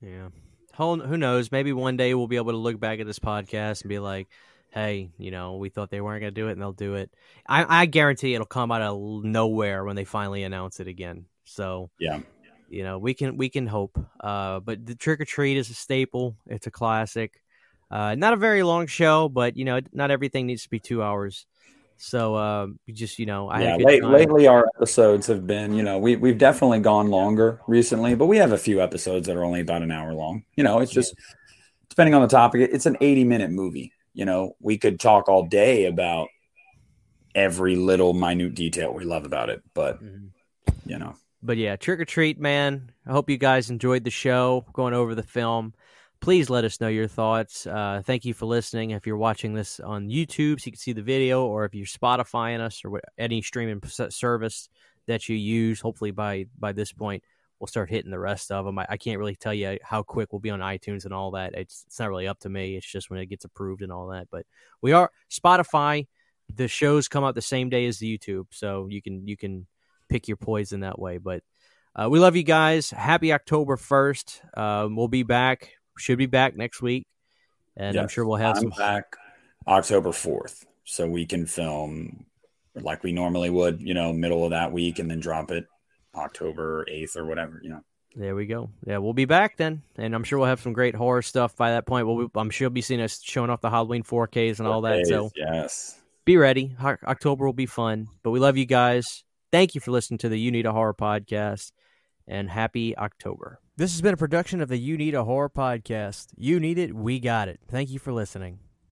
Yeah. 0.00 0.28
Who, 0.76 1.00
who 1.00 1.16
knows? 1.16 1.50
Maybe 1.50 1.72
one 1.72 1.96
day 1.96 2.14
we'll 2.14 2.28
be 2.28 2.36
able 2.36 2.52
to 2.52 2.58
look 2.58 2.78
back 2.78 3.00
at 3.00 3.06
this 3.06 3.18
podcast 3.18 3.82
and 3.82 3.88
be 3.88 3.98
like, 3.98 4.28
hey, 4.74 5.10
you 5.18 5.30
know, 5.30 5.56
we 5.56 5.68
thought 5.68 5.88
they 5.88 6.00
weren't 6.00 6.20
going 6.20 6.34
to 6.34 6.40
do 6.40 6.48
it, 6.48 6.52
and 6.52 6.60
they'll 6.60 6.72
do 6.72 6.94
it. 6.94 7.10
I, 7.46 7.82
I 7.82 7.86
guarantee 7.86 8.34
it'll 8.34 8.44
come 8.44 8.72
out 8.72 8.82
of 8.82 9.24
nowhere 9.24 9.84
when 9.84 9.94
they 9.94 10.04
finally 10.04 10.42
announce 10.42 10.80
it 10.80 10.88
again. 10.88 11.26
So 11.44 11.90
yeah, 11.98 12.20
you 12.68 12.82
know, 12.82 12.98
we 12.98 13.14
can 13.14 13.36
we 13.36 13.48
can 13.48 13.66
hope. 13.66 13.98
Uh, 14.20 14.60
but 14.60 14.84
the 14.84 14.96
Trick 14.96 15.20
or 15.20 15.24
Treat 15.24 15.56
is 15.56 15.70
a 15.70 15.74
staple. 15.74 16.36
It's 16.46 16.66
a 16.66 16.70
classic. 16.70 17.40
Uh, 17.90 18.16
not 18.16 18.32
a 18.32 18.36
very 18.36 18.62
long 18.64 18.86
show, 18.86 19.28
but 19.28 19.56
you 19.56 19.64
know, 19.64 19.80
not 19.92 20.10
everything 20.10 20.46
needs 20.46 20.64
to 20.64 20.70
be 20.70 20.80
two 20.80 21.02
hours. 21.02 21.46
So 21.96 22.34
uh, 22.34 22.66
just 22.92 23.20
you 23.20 23.26
know, 23.26 23.48
I 23.48 23.62
yeah. 23.62 23.76
Late, 23.76 24.04
lately, 24.04 24.48
our 24.48 24.66
episodes 24.74 25.28
have 25.28 25.46
been 25.46 25.74
you 25.74 25.84
know 25.84 25.98
we 25.98 26.16
we've 26.16 26.38
definitely 26.38 26.80
gone 26.80 27.08
longer 27.10 27.60
recently, 27.68 28.16
but 28.16 28.26
we 28.26 28.38
have 28.38 28.50
a 28.50 28.58
few 28.58 28.82
episodes 28.82 29.28
that 29.28 29.36
are 29.36 29.44
only 29.44 29.60
about 29.60 29.82
an 29.82 29.92
hour 29.92 30.12
long. 30.12 30.44
You 30.56 30.64
know, 30.64 30.80
it's 30.80 30.90
just 30.90 31.14
depending 31.88 32.14
on 32.14 32.22
the 32.22 32.28
topic. 32.28 32.68
It's 32.72 32.86
an 32.86 32.96
eighty 33.00 33.22
minute 33.22 33.52
movie 33.52 33.92
you 34.14 34.24
know, 34.24 34.56
we 34.60 34.78
could 34.78 34.98
talk 34.98 35.28
all 35.28 35.44
day 35.44 35.86
about 35.86 36.28
every 37.34 37.76
little 37.76 38.14
minute 38.14 38.54
detail 38.54 38.94
we 38.94 39.04
love 39.04 39.26
about 39.26 39.50
it, 39.50 39.62
but 39.74 40.02
mm-hmm. 40.02 40.28
you 40.88 40.98
know. 40.98 41.14
But 41.42 41.58
yeah, 41.58 41.76
trick 41.76 42.00
or 42.00 42.06
treat, 42.06 42.40
man. 42.40 42.92
I 43.06 43.12
hope 43.12 43.28
you 43.28 43.36
guys 43.36 43.68
enjoyed 43.68 44.04
the 44.04 44.10
show, 44.10 44.64
going 44.72 44.94
over 44.94 45.14
the 45.14 45.22
film. 45.22 45.74
Please 46.20 46.48
let 46.48 46.64
us 46.64 46.80
know 46.80 46.88
your 46.88 47.08
thoughts. 47.08 47.66
Uh, 47.66 48.00
thank 48.02 48.24
you 48.24 48.32
for 48.32 48.46
listening. 48.46 48.92
If 48.92 49.06
you're 49.06 49.18
watching 49.18 49.52
this 49.52 49.78
on 49.78 50.08
YouTube, 50.08 50.58
so 50.58 50.66
you 50.66 50.72
can 50.72 50.78
see 50.78 50.94
the 50.94 51.02
video, 51.02 51.44
or 51.44 51.66
if 51.66 51.74
you're 51.74 51.84
Spotifying 51.84 52.60
us 52.60 52.80
or 52.82 53.02
any 53.18 53.42
streaming 53.42 53.82
service 54.08 54.70
that 55.06 55.28
you 55.28 55.36
use, 55.36 55.80
hopefully 55.80 56.12
by 56.12 56.46
by 56.58 56.72
this 56.72 56.92
point, 56.92 57.24
we'll 57.64 57.68
start 57.68 57.88
hitting 57.88 58.10
the 58.10 58.18
rest 58.18 58.52
of 58.52 58.66
them. 58.66 58.78
I, 58.78 58.86
I, 58.90 58.96
can't 58.98 59.18
really 59.18 59.36
tell 59.36 59.54
you 59.54 59.78
how 59.82 60.02
quick 60.02 60.34
we'll 60.34 60.38
be 60.38 60.50
on 60.50 60.60
iTunes 60.60 61.06
and 61.06 61.14
all 61.14 61.30
that. 61.30 61.54
It's 61.54 61.84
it's 61.86 61.98
not 61.98 62.10
really 62.10 62.28
up 62.28 62.38
to 62.40 62.50
me. 62.50 62.76
It's 62.76 62.86
just 62.86 63.08
when 63.08 63.20
it 63.20 63.26
gets 63.30 63.46
approved 63.46 63.80
and 63.80 63.90
all 63.90 64.08
that. 64.08 64.28
But 64.30 64.44
we 64.82 64.92
are 64.92 65.10
Spotify. 65.30 66.06
The 66.54 66.68
shows 66.68 67.08
come 67.08 67.24
out 67.24 67.34
the 67.34 67.40
same 67.40 67.70
day 67.70 67.86
as 67.86 67.98
the 67.98 68.18
YouTube, 68.18 68.48
so 68.50 68.86
you 68.90 69.00
can 69.00 69.26
you 69.26 69.38
can 69.38 69.66
pick 70.10 70.28
your 70.28 70.36
poison 70.36 70.80
that 70.80 70.98
way. 70.98 71.16
But 71.16 71.42
uh, 71.96 72.10
we 72.10 72.18
love 72.18 72.36
you 72.36 72.42
guys. 72.42 72.90
Happy 72.90 73.32
October 73.32 73.78
first. 73.78 74.42
Um, 74.54 74.94
we'll 74.94 75.08
be 75.08 75.22
back. 75.22 75.70
Should 75.96 76.18
be 76.18 76.26
back 76.26 76.54
next 76.54 76.82
week, 76.82 77.06
and 77.78 77.94
yes, 77.94 78.02
I'm 78.02 78.08
sure 78.08 78.26
we'll 78.26 78.36
have 78.36 78.56
I'm 78.56 78.64
some 78.64 78.70
back 78.76 79.16
October 79.66 80.12
fourth, 80.12 80.66
so 80.84 81.08
we 81.08 81.24
can 81.24 81.46
film 81.46 82.26
like 82.74 83.02
we 83.02 83.12
normally 83.12 83.48
would, 83.48 83.80
you 83.80 83.94
know, 83.94 84.12
middle 84.12 84.44
of 84.44 84.50
that 84.50 84.70
week, 84.70 84.98
and 84.98 85.10
then 85.10 85.20
drop 85.20 85.50
it 85.50 85.66
October 86.16 86.84
eighth 86.88 87.16
or 87.16 87.24
whatever, 87.24 87.60
you 87.62 87.70
know. 87.70 87.80
There 88.16 88.36
we 88.36 88.46
go. 88.46 88.70
Yeah, 88.86 88.98
we'll 88.98 89.12
be 89.12 89.24
back 89.24 89.56
then, 89.56 89.82
and 89.96 90.14
I'm 90.14 90.22
sure 90.22 90.38
we'll 90.38 90.48
have 90.48 90.60
some 90.60 90.72
great 90.72 90.94
horror 90.94 91.22
stuff 91.22 91.56
by 91.56 91.72
that 91.72 91.84
point. 91.84 92.06
We'll, 92.06 92.30
I'm 92.36 92.50
sure 92.50 92.66
you'll 92.66 92.70
be 92.72 92.80
seeing 92.80 93.00
us 93.00 93.20
showing 93.20 93.50
off 93.50 93.60
the 93.60 93.70
Halloween 93.70 94.04
4Ks 94.04 94.60
and 94.60 94.68
4Ks, 94.68 94.72
all 94.72 94.80
that. 94.82 95.06
So 95.06 95.30
yes, 95.34 96.00
be 96.24 96.36
ready. 96.36 96.76
October 96.80 97.44
will 97.44 97.52
be 97.52 97.66
fun, 97.66 98.08
but 98.22 98.30
we 98.30 98.38
love 98.38 98.56
you 98.56 98.66
guys. 98.66 99.24
Thank 99.50 99.74
you 99.74 99.80
for 99.80 99.90
listening 99.90 100.18
to 100.18 100.28
the 100.28 100.50
Uneeda 100.50 100.72
Horror 100.72 100.94
podcast, 100.94 101.72
and 102.28 102.50
happy 102.50 102.96
October. 102.96 103.58
This 103.76 103.90
has 103.92 104.00
been 104.00 104.14
a 104.14 104.16
production 104.16 104.60
of 104.60 104.68
the 104.68 104.78
Uneeda 104.78 105.24
Horror 105.24 105.50
podcast. 105.50 106.28
You 106.36 106.60
need 106.60 106.78
it, 106.78 106.94
we 106.94 107.18
got 107.18 107.48
it. 107.48 107.58
Thank 107.68 107.90
you 107.90 107.98
for 107.98 108.12
listening. 108.12 108.60